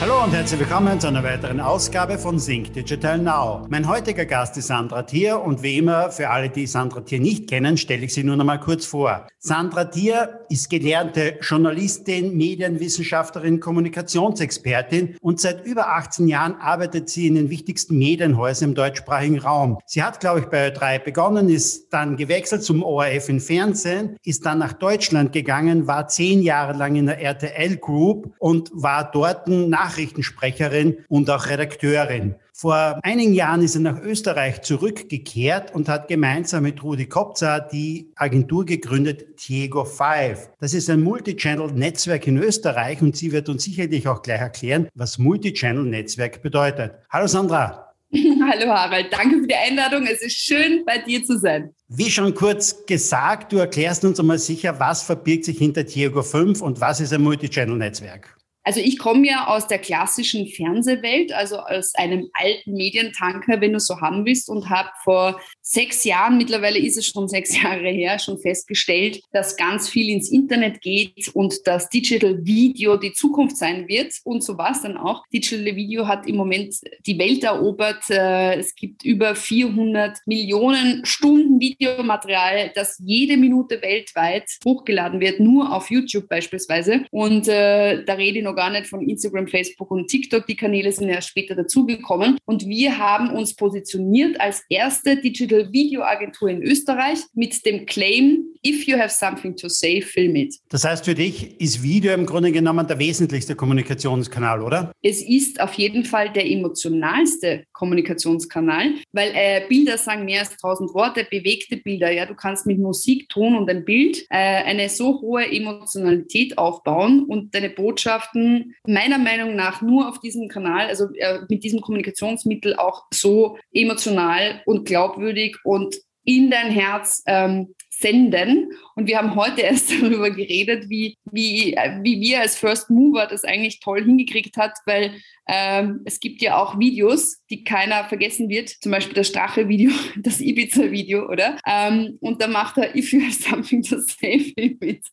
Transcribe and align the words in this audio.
Hallo 0.00 0.22
und 0.22 0.32
herzlich 0.32 0.60
willkommen 0.60 1.00
zu 1.00 1.08
einer 1.08 1.24
weiteren 1.24 1.58
Ausgabe 1.58 2.18
von 2.18 2.38
Sync 2.38 2.72
Digital 2.72 3.18
Now. 3.18 3.66
Mein 3.68 3.88
heutiger 3.88 4.26
Gast 4.26 4.56
ist 4.56 4.68
Sandra 4.68 5.02
Thier 5.02 5.40
und 5.40 5.64
wie 5.64 5.76
immer, 5.76 6.12
für 6.12 6.30
alle, 6.30 6.50
die 6.50 6.68
Sandra 6.68 7.00
Thier 7.00 7.18
nicht 7.18 7.48
kennen, 7.48 7.76
stelle 7.76 8.04
ich 8.04 8.14
sie 8.14 8.22
nur 8.22 8.36
noch 8.36 8.44
mal 8.44 8.60
kurz 8.60 8.86
vor. 8.86 9.26
Sandra 9.40 9.86
Thier 9.86 10.46
ist 10.50 10.70
gelernte 10.70 11.38
Journalistin, 11.40 12.36
Medienwissenschaftlerin, 12.36 13.58
Kommunikationsexpertin 13.58 15.16
und 15.20 15.40
seit 15.40 15.66
über 15.66 15.88
18 15.88 16.28
Jahren 16.28 16.54
arbeitet 16.60 17.08
sie 17.08 17.26
in 17.26 17.34
den 17.34 17.50
wichtigsten 17.50 17.98
Medienhäusern 17.98 18.68
im 18.68 18.74
deutschsprachigen 18.76 19.40
Raum. 19.40 19.78
Sie 19.84 20.04
hat, 20.04 20.20
glaube 20.20 20.40
ich, 20.40 20.46
bei 20.46 20.68
Ö3 20.68 21.00
begonnen, 21.00 21.48
ist 21.48 21.92
dann 21.92 22.16
gewechselt 22.16 22.62
zum 22.62 22.84
ORF 22.84 23.28
im 23.28 23.40
Fernsehen, 23.40 24.16
ist 24.22 24.46
dann 24.46 24.58
nach 24.58 24.74
Deutschland 24.74 25.32
gegangen, 25.32 25.88
war 25.88 26.06
zehn 26.06 26.40
Jahre 26.40 26.74
lang 26.74 26.94
in 26.94 27.06
der 27.06 27.20
RTL 27.20 27.78
Group 27.78 28.32
und 28.38 28.70
war 28.72 29.10
dort 29.10 29.48
nach 29.48 29.87
Nachrichtensprecherin 29.88 30.98
und 31.08 31.30
auch 31.30 31.46
Redakteurin. 31.46 32.34
Vor 32.52 32.98
einigen 33.02 33.32
Jahren 33.32 33.62
ist 33.62 33.76
er 33.76 33.80
nach 33.82 34.02
Österreich 34.02 34.62
zurückgekehrt 34.62 35.74
und 35.74 35.88
hat 35.88 36.08
gemeinsam 36.08 36.64
mit 36.64 36.82
Rudi 36.82 37.06
Kopza 37.06 37.60
die 37.60 38.12
Agentur 38.16 38.66
gegründet 38.66 39.48
Diego 39.48 39.84
5. 39.84 40.50
Das 40.60 40.74
ist 40.74 40.90
ein 40.90 41.02
Multichannel-Netzwerk 41.02 42.26
in 42.26 42.36
Österreich 42.36 43.00
und 43.00 43.16
sie 43.16 43.32
wird 43.32 43.48
uns 43.48 43.64
sicherlich 43.64 44.08
auch 44.08 44.22
gleich 44.22 44.40
erklären, 44.40 44.88
was 44.94 45.18
Multichannel-Netzwerk 45.18 46.42
bedeutet. 46.42 46.92
Hallo 47.10 47.26
Sandra. 47.26 47.94
Hallo 48.12 48.72
Harald, 48.72 49.12
danke 49.12 49.38
für 49.40 49.46
die 49.46 49.54
Einladung. 49.54 50.06
Es 50.06 50.20
ist 50.22 50.36
schön, 50.36 50.82
bei 50.84 50.98
dir 50.98 51.22
zu 51.24 51.38
sein. 51.38 51.74
Wie 51.88 52.10
schon 52.10 52.34
kurz 52.34 52.84
gesagt, 52.86 53.52
du 53.52 53.58
erklärst 53.58 54.04
uns 54.04 54.18
einmal 54.18 54.38
sicher, 54.38 54.80
was 54.80 55.02
verbirgt 55.02 55.44
sich 55.44 55.58
hinter 55.58 55.84
Diego 55.84 56.22
5 56.22 56.60
und 56.60 56.80
was 56.80 57.00
ist 57.00 57.12
ein 57.12 57.22
Multichannel-Netzwerk? 57.22 58.37
Also 58.68 58.80
ich 58.80 58.98
komme 58.98 59.26
ja 59.26 59.46
aus 59.46 59.66
der 59.66 59.78
klassischen 59.78 60.46
Fernsehwelt, 60.46 61.32
also 61.32 61.58
aus 61.58 61.94
einem 61.94 62.28
alten 62.34 62.74
Medientanker, 62.74 63.62
wenn 63.62 63.72
du 63.72 63.80
so 63.80 64.02
haben 64.02 64.26
willst, 64.26 64.50
und 64.50 64.68
habe 64.68 64.90
vor 65.04 65.40
sechs 65.68 66.04
Jahren, 66.04 66.38
mittlerweile 66.38 66.78
ist 66.78 66.96
es 66.96 67.06
schon 67.06 67.28
sechs 67.28 67.54
Jahre 67.62 67.88
her, 67.88 68.18
schon 68.18 68.38
festgestellt, 68.38 69.20
dass 69.32 69.56
ganz 69.56 69.88
viel 69.88 70.08
ins 70.08 70.30
Internet 70.30 70.80
geht 70.80 71.28
und 71.34 71.66
dass 71.66 71.90
Digital 71.90 72.44
Video 72.44 72.96
die 72.96 73.12
Zukunft 73.12 73.58
sein 73.58 73.86
wird. 73.86 74.14
Und 74.24 74.42
so 74.42 74.56
war 74.56 74.72
es 74.72 74.82
dann 74.82 74.96
auch. 74.96 75.24
Digital 75.32 75.76
Video 75.76 76.08
hat 76.08 76.26
im 76.26 76.36
Moment 76.36 76.74
die 77.06 77.18
Welt 77.18 77.44
erobert. 77.44 78.02
Äh, 78.08 78.58
es 78.58 78.74
gibt 78.74 79.04
über 79.04 79.34
400 79.34 80.16
Millionen 80.24 81.04
Stunden 81.04 81.60
Videomaterial, 81.60 82.72
das 82.74 82.98
jede 83.04 83.36
Minute 83.36 83.82
weltweit 83.82 84.48
hochgeladen 84.64 85.20
wird, 85.20 85.38
nur 85.38 85.74
auf 85.74 85.90
YouTube 85.90 86.28
beispielsweise. 86.28 87.04
Und 87.10 87.46
äh, 87.46 88.04
da 88.04 88.14
rede 88.14 88.38
ich 88.38 88.44
noch 88.44 88.56
gar 88.56 88.70
nicht 88.70 88.86
von 88.86 89.06
Instagram, 89.06 89.48
Facebook 89.48 89.90
und 89.90 90.08
TikTok. 90.08 90.46
Die 90.46 90.56
Kanäle 90.56 90.92
sind 90.92 91.10
ja 91.10 91.20
später 91.20 91.54
dazugekommen. 91.54 92.38
Und 92.46 92.66
wir 92.66 92.96
haben 92.96 93.30
uns 93.30 93.54
positioniert 93.54 94.40
als 94.40 94.64
erste 94.70 95.16
Digital 95.16 95.57
Video 95.72 96.02
Agentur 96.02 96.48
in 96.48 96.62
Österreich 96.62 97.18
mit 97.34 97.64
dem 97.66 97.86
Claim, 97.86 98.44
if 98.64 98.86
you 98.86 98.98
have 98.98 99.10
something 99.10 99.56
to 99.56 99.68
say, 99.68 100.00
film 100.00 100.36
it. 100.36 100.54
Das 100.68 100.84
heißt, 100.84 101.04
für 101.04 101.14
dich 101.14 101.60
ist 101.60 101.82
Video 101.82 102.12
im 102.12 102.26
Grunde 102.26 102.52
genommen 102.52 102.86
der 102.86 102.98
wesentlichste 102.98 103.54
Kommunikationskanal, 103.54 104.62
oder? 104.62 104.92
Es 105.02 105.22
ist 105.22 105.60
auf 105.60 105.74
jeden 105.74 106.04
Fall 106.04 106.32
der 106.32 106.46
emotionalste 106.46 107.64
Kommunikationskanal, 107.72 108.94
weil 109.12 109.32
äh, 109.34 109.62
Bilder 109.68 109.98
sagen 109.98 110.24
mehr 110.24 110.40
als 110.40 110.56
tausend 110.56 110.92
Worte, 110.94 111.26
bewegte 111.30 111.76
Bilder. 111.76 112.10
Ja, 112.10 112.26
du 112.26 112.34
kannst 112.34 112.66
mit 112.66 112.78
Musik, 112.78 113.28
Ton 113.28 113.56
und 113.56 113.70
ein 113.70 113.84
Bild 113.84 114.26
äh, 114.30 114.36
eine 114.36 114.88
so 114.88 115.20
hohe 115.20 115.50
Emotionalität 115.50 116.58
aufbauen 116.58 117.24
und 117.24 117.54
deine 117.54 117.70
Botschaften 117.70 118.74
meiner 118.86 119.18
Meinung 119.18 119.54
nach 119.54 119.82
nur 119.82 120.08
auf 120.08 120.20
diesem 120.20 120.48
Kanal, 120.48 120.88
also 120.88 121.06
äh, 121.14 121.40
mit 121.48 121.64
diesem 121.64 121.80
Kommunikationsmittel 121.80 122.76
auch 122.76 123.04
so 123.12 123.58
emotional 123.72 124.62
und 124.66 124.86
glaubwürdig 124.86 125.47
und 125.64 125.96
in 126.24 126.50
dein 126.50 126.70
Herz 126.70 127.22
ähm, 127.26 127.74
senden. 127.88 128.70
Und 128.94 129.06
wir 129.06 129.16
haben 129.16 129.34
heute 129.34 129.60
erst 129.62 129.90
darüber 129.90 130.30
geredet, 130.30 130.88
wie, 130.88 131.16
wie, 131.32 131.74
wie 132.02 132.20
wir 132.20 132.40
als 132.40 132.56
First 132.56 132.90
Mover 132.90 133.26
das 133.26 133.44
eigentlich 133.44 133.80
toll 133.80 134.04
hingekriegt 134.04 134.56
hat, 134.58 134.72
weil 134.84 135.14
ähm, 135.48 136.02
es 136.04 136.20
gibt 136.20 136.42
ja 136.42 136.58
auch 136.58 136.78
Videos, 136.78 137.38
die 137.48 137.64
keiner 137.64 138.04
vergessen 138.04 138.50
wird, 138.50 138.68
zum 138.68 138.92
Beispiel 138.92 139.14
das 139.14 139.28
Strache-Video, 139.28 139.90
das 140.16 140.40
Ibiza-Video, 140.40 141.28
oder? 141.28 141.56
Ähm, 141.66 142.18
und 142.20 142.42
da 142.42 142.46
macht 142.46 142.76
er 142.76 142.94
If 142.94 143.12
you 143.12 143.22
have 143.22 143.32
something 143.32 143.82
to 143.82 143.98
say, 144.00 144.54
mit. 144.80 145.04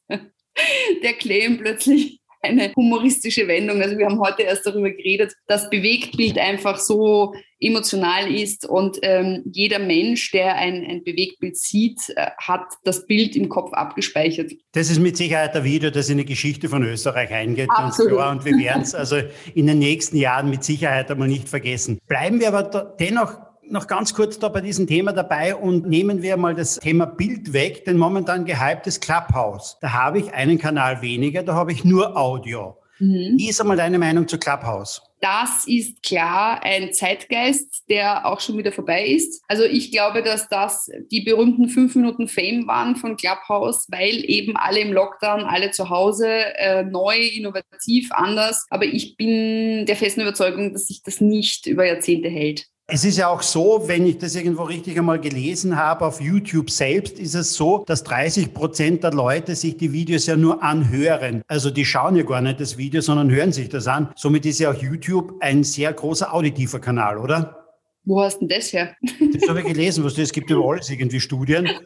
Der 1.04 1.14
Claim 1.14 1.58
plötzlich 1.58 2.20
eine 2.46 2.74
humoristische 2.76 3.48
Wendung. 3.48 3.82
Also 3.82 3.98
wir 3.98 4.06
haben 4.06 4.20
heute 4.20 4.44
erst 4.44 4.66
darüber 4.66 4.90
geredet, 4.90 5.34
dass 5.48 5.70
Bewegtbild 5.70 6.38
einfach 6.38 6.80
so 6.80 7.34
emotional 7.60 8.34
ist 8.34 8.66
und 8.66 9.00
ähm, 9.02 9.44
jeder 9.52 9.80
Mensch, 9.80 10.32
der 10.32 10.56
ein, 10.56 10.86
ein 10.86 11.04
Bewegtbild 11.04 11.58
sieht, 11.58 12.00
äh, 12.16 12.28
hat 12.38 12.66
das 12.84 13.06
Bild 13.08 13.36
im 13.36 13.50
Kopf 13.50 13.72
abgespeichert. 13.74 14.52
Das 14.74 14.92
ist 14.92 15.00
mit 15.00 15.18
Sicherheit 15.18 15.56
ein 15.56 15.64
Video, 15.64 15.90
das 15.90 16.10
in 16.10 16.18
die 16.18 16.26
Geschichte 16.26 16.68
von 16.70 16.84
Österreich 16.84 17.32
eingeht. 17.32 17.70
Absolut. 17.70 18.12
Und, 18.12 18.18
klar, 18.18 18.32
und 18.32 18.46
wir 18.46 18.58
werden 18.58 18.84
es 18.84 18.94
also 18.94 19.18
in 19.54 19.68
den 19.68 19.80
nächsten 19.80 20.18
Jahren 20.18 20.50
mit 20.50 20.64
Sicherheit 20.64 21.10
einmal 21.10 21.28
nicht 21.28 21.48
vergessen. 21.48 21.98
Bleiben 22.08 22.40
wir 22.40 22.50
aber 22.54 22.96
dennoch 23.00 23.45
noch 23.70 23.88
ganz 23.88 24.14
kurz 24.14 24.40
da 24.40 24.50
bei 24.50 24.62
diesem 24.62 24.88
Thema 24.88 25.14
dabei 25.14 25.56
und 25.56 25.88
nehmen 25.88 26.22
wir 26.22 26.38
mal 26.38 26.56
das 26.56 26.78
Thema 26.78 27.06
Bild 27.06 27.54
weg, 27.54 27.86
denn 27.86 27.98
momentan 27.98 28.46
gehyptes 28.46 29.00
Clubhouse. 29.00 29.78
Da 29.82 29.94
habe 29.94 30.20
ich 30.20 30.34
einen 30.34 30.58
Kanal 30.58 31.02
weniger, 31.02 31.44
da 31.44 31.54
habe 31.54 31.72
ich 31.72 31.84
nur 31.84 32.18
Audio. 32.18 32.78
Mhm. 33.00 33.36
Wie 33.38 33.50
ist 33.50 33.60
einmal 33.60 33.78
deine 33.78 34.00
Meinung 34.00 34.28
zu 34.28 34.38
Clubhouse? 34.38 35.02
Das 35.22 35.66
ist 35.66 36.04
klar 36.04 36.64
ein 36.64 36.94
Zeitgeist, 36.94 37.84
der 37.90 38.26
auch 38.26 38.40
schon 38.40 38.58
wieder 38.58 38.72
vorbei 38.72 39.08
ist. 39.08 39.44
Also 39.48 39.64
ich 39.64 39.92
glaube, 39.92 40.22
dass 40.22 40.48
das 40.50 40.90
die 41.12 41.22
berühmten 41.22 41.68
fünf 41.68 41.96
Minuten 41.96 42.28
Fame 42.28 42.68
waren 42.68 42.96
von 42.96 43.18
Clubhouse, 43.18 43.88
weil 43.90 44.24
eben 44.30 44.56
alle 44.56 44.82
im 44.82 44.94
Lockdown, 44.94 45.42
alle 45.42 45.72
zu 45.72 45.90
Hause, 45.90 46.28
äh, 46.30 46.84
neu, 46.84 47.18
innovativ, 47.18 48.12
anders. 48.12 48.66
Aber 48.70 48.86
ich 48.86 49.18
bin 49.18 49.86
der 49.86 49.96
festen 49.96 50.22
Überzeugung, 50.22 50.74
dass 50.74 50.88
sich 50.88 51.02
das 51.02 51.22
nicht 51.22 51.66
über 51.66 51.86
Jahrzehnte 51.86 52.30
hält. 52.30 52.68
Es 52.88 53.04
ist 53.04 53.18
ja 53.18 53.30
auch 53.30 53.42
so, 53.42 53.82
wenn 53.88 54.06
ich 54.06 54.20
das 54.20 54.36
irgendwo 54.36 54.62
richtig 54.62 54.96
einmal 55.00 55.20
gelesen 55.20 55.76
habe, 55.76 56.06
auf 56.06 56.22
YouTube 56.22 56.70
selbst 56.70 57.18
ist 57.18 57.34
es 57.34 57.56
so, 57.56 57.84
dass 57.88 58.04
30 58.04 58.54
Prozent 58.54 59.04
der 59.04 59.12
Leute 59.12 59.56
sich 59.56 59.76
die 59.78 59.92
Videos 59.92 60.28
ja 60.28 60.36
nur 60.36 60.62
anhören. 60.62 61.42
Also 61.48 61.72
die 61.72 61.84
schauen 61.84 62.16
ja 62.16 62.22
gar 62.22 62.42
nicht 62.42 62.60
das 62.60 62.78
Video, 62.78 63.02
sondern 63.02 63.32
hören 63.32 63.52
sich 63.52 63.70
das 63.70 63.88
an. 63.88 64.14
Somit 64.16 64.46
ist 64.46 64.60
ja 64.60 64.70
auch 64.70 64.80
YouTube 64.80 65.34
ein 65.40 65.64
sehr 65.64 65.92
großer 65.94 66.32
auditiver 66.32 66.80
Kanal, 66.80 67.18
oder? 67.18 67.66
Wo 68.04 68.22
hast 68.22 68.36
du 68.36 68.46
denn 68.46 68.56
das 68.56 68.72
her? 68.72 68.96
Das 69.34 69.50
habe 69.50 69.62
ich 69.62 69.66
gelesen, 69.66 70.04
was 70.04 70.14
du, 70.14 70.22
es 70.22 70.32
gibt 70.32 70.52
über 70.52 70.64
alles 70.64 70.88
irgendwie 70.88 71.20
Studien. 71.20 71.68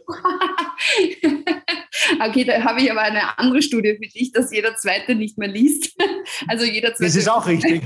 Okay, 2.21 2.43
da 2.43 2.61
habe 2.63 2.81
ich 2.81 2.91
aber 2.91 3.01
eine 3.01 3.37
andere 3.37 3.61
Studie 3.61 3.95
für 3.95 4.09
dich, 4.09 4.31
dass 4.31 4.51
jeder 4.51 4.75
Zweite 4.75 5.15
nicht 5.15 5.37
mehr 5.37 5.47
liest. 5.47 5.95
Also 6.47 6.65
jeder 6.65 6.93
Zweite. 6.93 7.03
Das 7.05 7.15
ist 7.15 7.29
auch 7.29 7.47
richtig. 7.47 7.83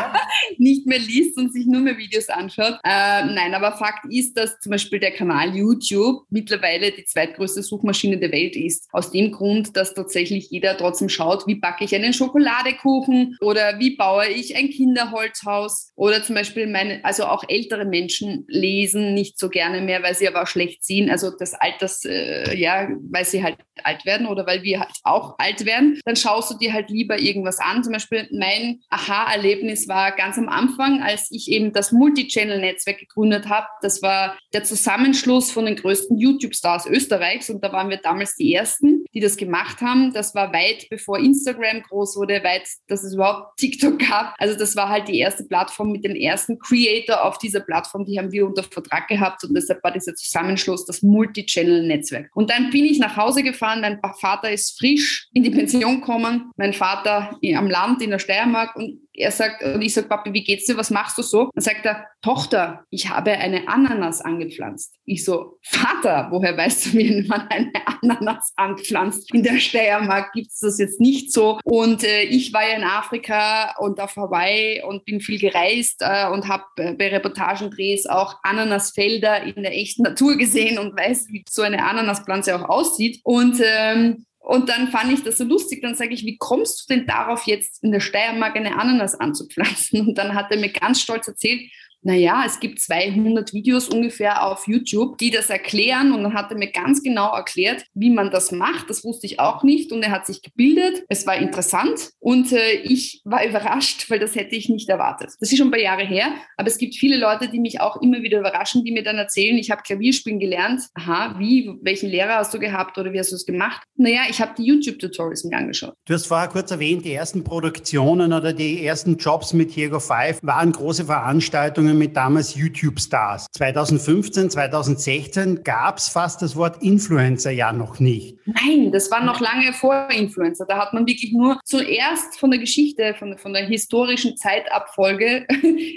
nicht 0.58 0.86
mehr 0.86 0.98
liest 0.98 1.36
und 1.38 1.52
sich 1.52 1.66
nur 1.66 1.80
mehr 1.80 1.98
Videos 1.98 2.28
anschaut. 2.28 2.78
Äh, 2.84 3.24
nein, 3.24 3.54
aber 3.54 3.76
Fakt 3.76 4.06
ist, 4.10 4.36
dass 4.36 4.58
zum 4.60 4.70
Beispiel 4.70 5.00
der 5.00 5.12
Kanal 5.12 5.54
YouTube 5.54 6.24
mittlerweile 6.30 6.92
die 6.92 7.04
zweitgrößte 7.04 7.62
Suchmaschine 7.62 8.18
der 8.18 8.32
Welt 8.32 8.56
ist. 8.56 8.88
Aus 8.92 9.10
dem 9.10 9.32
Grund, 9.32 9.76
dass 9.76 9.94
tatsächlich 9.94 10.50
jeder 10.50 10.76
trotzdem 10.76 11.08
schaut, 11.08 11.46
wie 11.46 11.56
backe 11.56 11.84
ich 11.84 11.94
einen 11.94 12.12
Schokoladekuchen 12.12 13.36
oder 13.40 13.78
wie 13.78 13.96
baue 13.96 14.28
ich 14.28 14.56
ein 14.56 14.70
Kinderholzhaus 14.70 15.92
oder 15.94 16.22
zum 16.22 16.34
Beispiel 16.34 16.66
meine, 16.66 17.04
also 17.04 17.24
auch 17.24 17.44
ältere 17.48 17.84
Menschen 17.84 18.44
lesen 18.48 19.14
nicht 19.14 19.38
so 19.38 19.48
gerne 19.48 19.80
mehr, 19.80 20.02
weil 20.02 20.14
sie 20.14 20.28
aber 20.28 20.42
auch 20.42 20.46
schlecht 20.46 20.84
sehen. 20.84 21.10
Also 21.10 21.30
das 21.36 21.54
Alters, 21.54 22.04
äh, 22.04 22.56
ja, 22.56 22.88
weil 23.10 23.24
sie 23.24 23.42
halt 23.42 23.56
alt 23.84 24.04
werden 24.04 24.26
oder 24.26 24.46
weil 24.46 24.62
wir 24.62 24.80
halt 24.80 24.92
auch 25.02 25.38
alt 25.38 25.64
werden, 25.64 26.00
dann 26.04 26.16
schaust 26.16 26.50
du 26.50 26.58
dir 26.58 26.72
halt 26.72 26.90
lieber 26.90 27.18
irgendwas 27.18 27.58
an. 27.58 27.81
Zum 27.82 27.92
Beispiel 27.92 28.28
mein 28.32 28.80
Aha-Erlebnis 28.90 29.88
war 29.88 30.12
ganz 30.12 30.38
am 30.38 30.48
Anfang, 30.48 31.02
als 31.02 31.30
ich 31.30 31.50
eben 31.50 31.72
das 31.72 31.92
Multichannel-Netzwerk 31.92 32.98
gegründet 32.98 33.48
habe. 33.48 33.66
Das 33.80 34.02
war 34.02 34.36
der 34.52 34.64
Zusammenschluss 34.64 35.50
von 35.50 35.66
den 35.66 35.76
größten 35.76 36.18
YouTube-Stars 36.18 36.86
Österreichs 36.86 37.50
und 37.50 37.62
da 37.62 37.72
waren 37.72 37.90
wir 37.90 37.98
damals 37.98 38.36
die 38.36 38.54
Ersten, 38.54 39.04
die 39.14 39.20
das 39.20 39.36
gemacht 39.36 39.80
haben. 39.80 40.12
Das 40.12 40.34
war 40.34 40.52
weit 40.52 40.88
bevor 40.90 41.18
Instagram 41.18 41.82
groß 41.82 42.16
wurde, 42.16 42.42
weit, 42.44 42.68
dass 42.88 43.04
es 43.04 43.14
überhaupt 43.14 43.58
TikTok 43.58 43.98
gab. 43.98 44.34
Also 44.38 44.58
das 44.58 44.76
war 44.76 44.88
halt 44.88 45.08
die 45.08 45.18
erste 45.18 45.44
Plattform 45.44 45.92
mit 45.92 46.04
den 46.04 46.16
ersten 46.16 46.58
Creator 46.58 47.24
auf 47.24 47.38
dieser 47.38 47.60
Plattform, 47.60 48.04
die 48.04 48.18
haben 48.18 48.32
wir 48.32 48.46
unter 48.46 48.62
Vertrag 48.62 49.08
gehabt 49.08 49.44
und 49.44 49.54
deshalb 49.54 49.82
war 49.82 49.92
dieser 49.92 50.14
Zusammenschluss 50.14 50.84
das 50.84 51.02
Multichannel-Netzwerk. 51.02 52.30
Und 52.34 52.50
dann 52.50 52.70
bin 52.70 52.84
ich 52.84 52.98
nach 52.98 53.16
Hause 53.16 53.42
gefahren, 53.42 53.80
mein 53.80 54.00
Vater 54.20 54.50
ist 54.50 54.78
frisch 54.78 55.28
in 55.32 55.42
die 55.42 55.50
Pension 55.50 56.00
gekommen, 56.00 56.50
mein 56.56 56.72
Vater 56.72 57.38
am 57.56 57.70
Land 57.72 58.02
in 58.02 58.10
der 58.10 58.18
Steiermark 58.18 58.76
und 58.76 59.00
er 59.14 59.30
sagt, 59.30 59.62
und 59.62 59.82
ich 59.82 59.92
sage, 59.92 60.08
Papi, 60.08 60.32
wie 60.32 60.44
geht's 60.44 60.66
dir? 60.66 60.76
Was 60.76 60.90
machst 60.90 61.18
du 61.18 61.22
so? 61.22 61.50
Dann 61.54 61.62
sagt 61.62 61.84
er, 61.84 62.06
Tochter, 62.22 62.84
ich 62.90 63.10
habe 63.10 63.32
eine 63.32 63.68
Ananas 63.68 64.20
angepflanzt. 64.20 64.94
Ich 65.04 65.24
so, 65.24 65.58
Vater, 65.62 66.28
woher 66.30 66.56
weißt 66.56 66.86
du, 66.86 66.92
wie 66.98 67.22
man 67.28 67.46
eine 67.48 67.72
Ananas 68.00 68.52
anpflanzt? 68.56 69.32
In 69.34 69.42
der 69.42 69.58
Steiermark 69.58 70.32
gibt 70.32 70.48
es 70.48 70.60
das 70.60 70.78
jetzt 70.78 71.00
nicht 71.00 71.32
so. 71.32 71.58
Und 71.64 72.04
äh, 72.04 72.22
ich 72.22 72.52
war 72.52 72.66
ja 72.66 72.76
in 72.76 72.84
Afrika 72.84 73.74
und 73.78 74.00
auf 74.00 74.16
Hawaii 74.16 74.82
und 74.82 75.04
bin 75.04 75.20
viel 75.20 75.38
gereist 75.38 76.00
äh, 76.00 76.28
und 76.28 76.48
habe 76.48 76.64
äh, 76.76 76.94
bei 76.94 77.08
Reportagendrehs 77.08 78.06
auch 78.06 78.36
Ananasfelder 78.42 79.42
in 79.42 79.62
der 79.62 79.76
echten 79.76 80.02
Natur 80.02 80.36
gesehen 80.36 80.78
und 80.78 80.96
weiß, 80.96 81.26
wie 81.30 81.44
so 81.48 81.62
eine 81.62 81.84
Ananaspflanze 81.84 82.56
auch 82.56 82.68
aussieht. 82.68 83.20
Und 83.24 83.60
ähm, 83.62 84.24
und 84.42 84.68
dann 84.68 84.88
fand 84.88 85.12
ich 85.12 85.22
das 85.22 85.38
so 85.38 85.44
lustig. 85.44 85.82
Dann 85.82 85.94
sage 85.94 86.12
ich, 86.12 86.24
wie 86.24 86.36
kommst 86.36 86.82
du 86.82 86.94
denn 86.94 87.06
darauf, 87.06 87.44
jetzt 87.46 87.82
in 87.82 87.92
der 87.92 88.00
Steiermark 88.00 88.56
eine 88.56 88.76
Ananas 88.76 89.14
anzupflanzen? 89.14 90.00
Und 90.08 90.18
dann 90.18 90.34
hat 90.34 90.50
er 90.50 90.58
mir 90.58 90.70
ganz 90.70 91.00
stolz 91.00 91.28
erzählt, 91.28 91.70
naja, 92.02 92.42
es 92.44 92.58
gibt 92.58 92.80
200 92.80 93.52
Videos 93.52 93.88
ungefähr 93.88 94.44
auf 94.44 94.66
YouTube, 94.66 95.18
die 95.18 95.30
das 95.30 95.50
erklären. 95.50 96.12
Und 96.12 96.24
dann 96.24 96.34
hat 96.34 96.50
er 96.50 96.58
mir 96.58 96.70
ganz 96.70 97.02
genau 97.02 97.32
erklärt, 97.32 97.84
wie 97.94 98.10
man 98.10 98.30
das 98.30 98.50
macht. 98.50 98.90
Das 98.90 99.04
wusste 99.04 99.26
ich 99.26 99.38
auch 99.38 99.62
nicht. 99.62 99.92
Und 99.92 100.02
er 100.02 100.10
hat 100.10 100.26
sich 100.26 100.42
gebildet. 100.42 101.04
Es 101.08 101.26
war 101.26 101.36
interessant. 101.36 102.10
Und 102.18 102.52
äh, 102.52 102.72
ich 102.82 103.20
war 103.24 103.46
überrascht, 103.48 104.10
weil 104.10 104.18
das 104.18 104.34
hätte 104.34 104.56
ich 104.56 104.68
nicht 104.68 104.88
erwartet. 104.88 105.30
Das 105.38 105.52
ist 105.52 105.58
schon 105.58 105.68
ein 105.68 105.72
paar 105.72 105.80
Jahre 105.80 106.04
her. 106.04 106.34
Aber 106.56 106.68
es 106.68 106.78
gibt 106.78 106.96
viele 106.96 107.16
Leute, 107.16 107.48
die 107.48 107.60
mich 107.60 107.80
auch 107.80 108.00
immer 108.02 108.22
wieder 108.22 108.40
überraschen, 108.40 108.84
die 108.84 108.90
mir 108.90 109.04
dann 109.04 109.18
erzählen, 109.18 109.56
ich 109.56 109.70
habe 109.70 109.82
Klavierspielen 109.82 110.40
gelernt. 110.40 110.82
Aha, 110.94 111.36
wie? 111.38 111.70
Welchen 111.82 112.08
Lehrer 112.08 112.36
hast 112.36 112.52
du 112.52 112.58
gehabt 112.58 112.98
oder 112.98 113.12
wie 113.12 113.18
hast 113.20 113.30
du 113.30 113.36
es 113.36 113.46
gemacht? 113.46 113.82
Naja, 113.96 114.22
ich 114.28 114.40
habe 114.40 114.52
die 114.58 114.64
YouTube-Tutorials 114.64 115.44
mir 115.44 115.56
angeschaut. 115.56 115.94
Du 116.06 116.14
hast 116.14 116.26
vorher 116.26 116.48
kurz 116.48 116.70
erwähnt, 116.72 117.04
die 117.04 117.12
ersten 117.12 117.44
Produktionen 117.44 118.32
oder 118.32 118.52
die 118.52 118.84
ersten 118.84 119.16
Jobs 119.18 119.52
mit 119.52 119.76
Diego 119.76 120.00
5 120.00 120.40
waren 120.42 120.72
große 120.72 121.04
Veranstaltungen 121.04 121.91
Begegnungen 121.92 121.98
mit 121.98 122.16
damals 122.16 122.54
YouTube-Stars. 122.54 123.46
2015, 123.52 124.50
2016 124.50 125.62
gab 125.62 125.98
es 125.98 126.08
fast 126.08 126.42
das 126.42 126.56
Wort 126.56 126.82
Influencer 126.82 127.50
ja 127.50 127.72
noch 127.72 128.00
nicht. 128.00 128.36
Nein, 128.46 128.90
das 128.92 129.10
war 129.10 129.22
noch 129.24 129.40
lange 129.40 129.72
vor 129.72 130.08
Influencer. 130.10 130.66
Da 130.66 130.78
hat 130.78 130.92
man 130.92 131.06
wirklich 131.06 131.32
nur 131.32 131.60
zuerst 131.64 132.38
von 132.38 132.50
der 132.50 132.60
Geschichte, 132.60 133.14
von, 133.18 133.36
von 133.38 133.52
der 133.52 133.66
historischen 133.66 134.36
Zeitabfolge, 134.36 135.46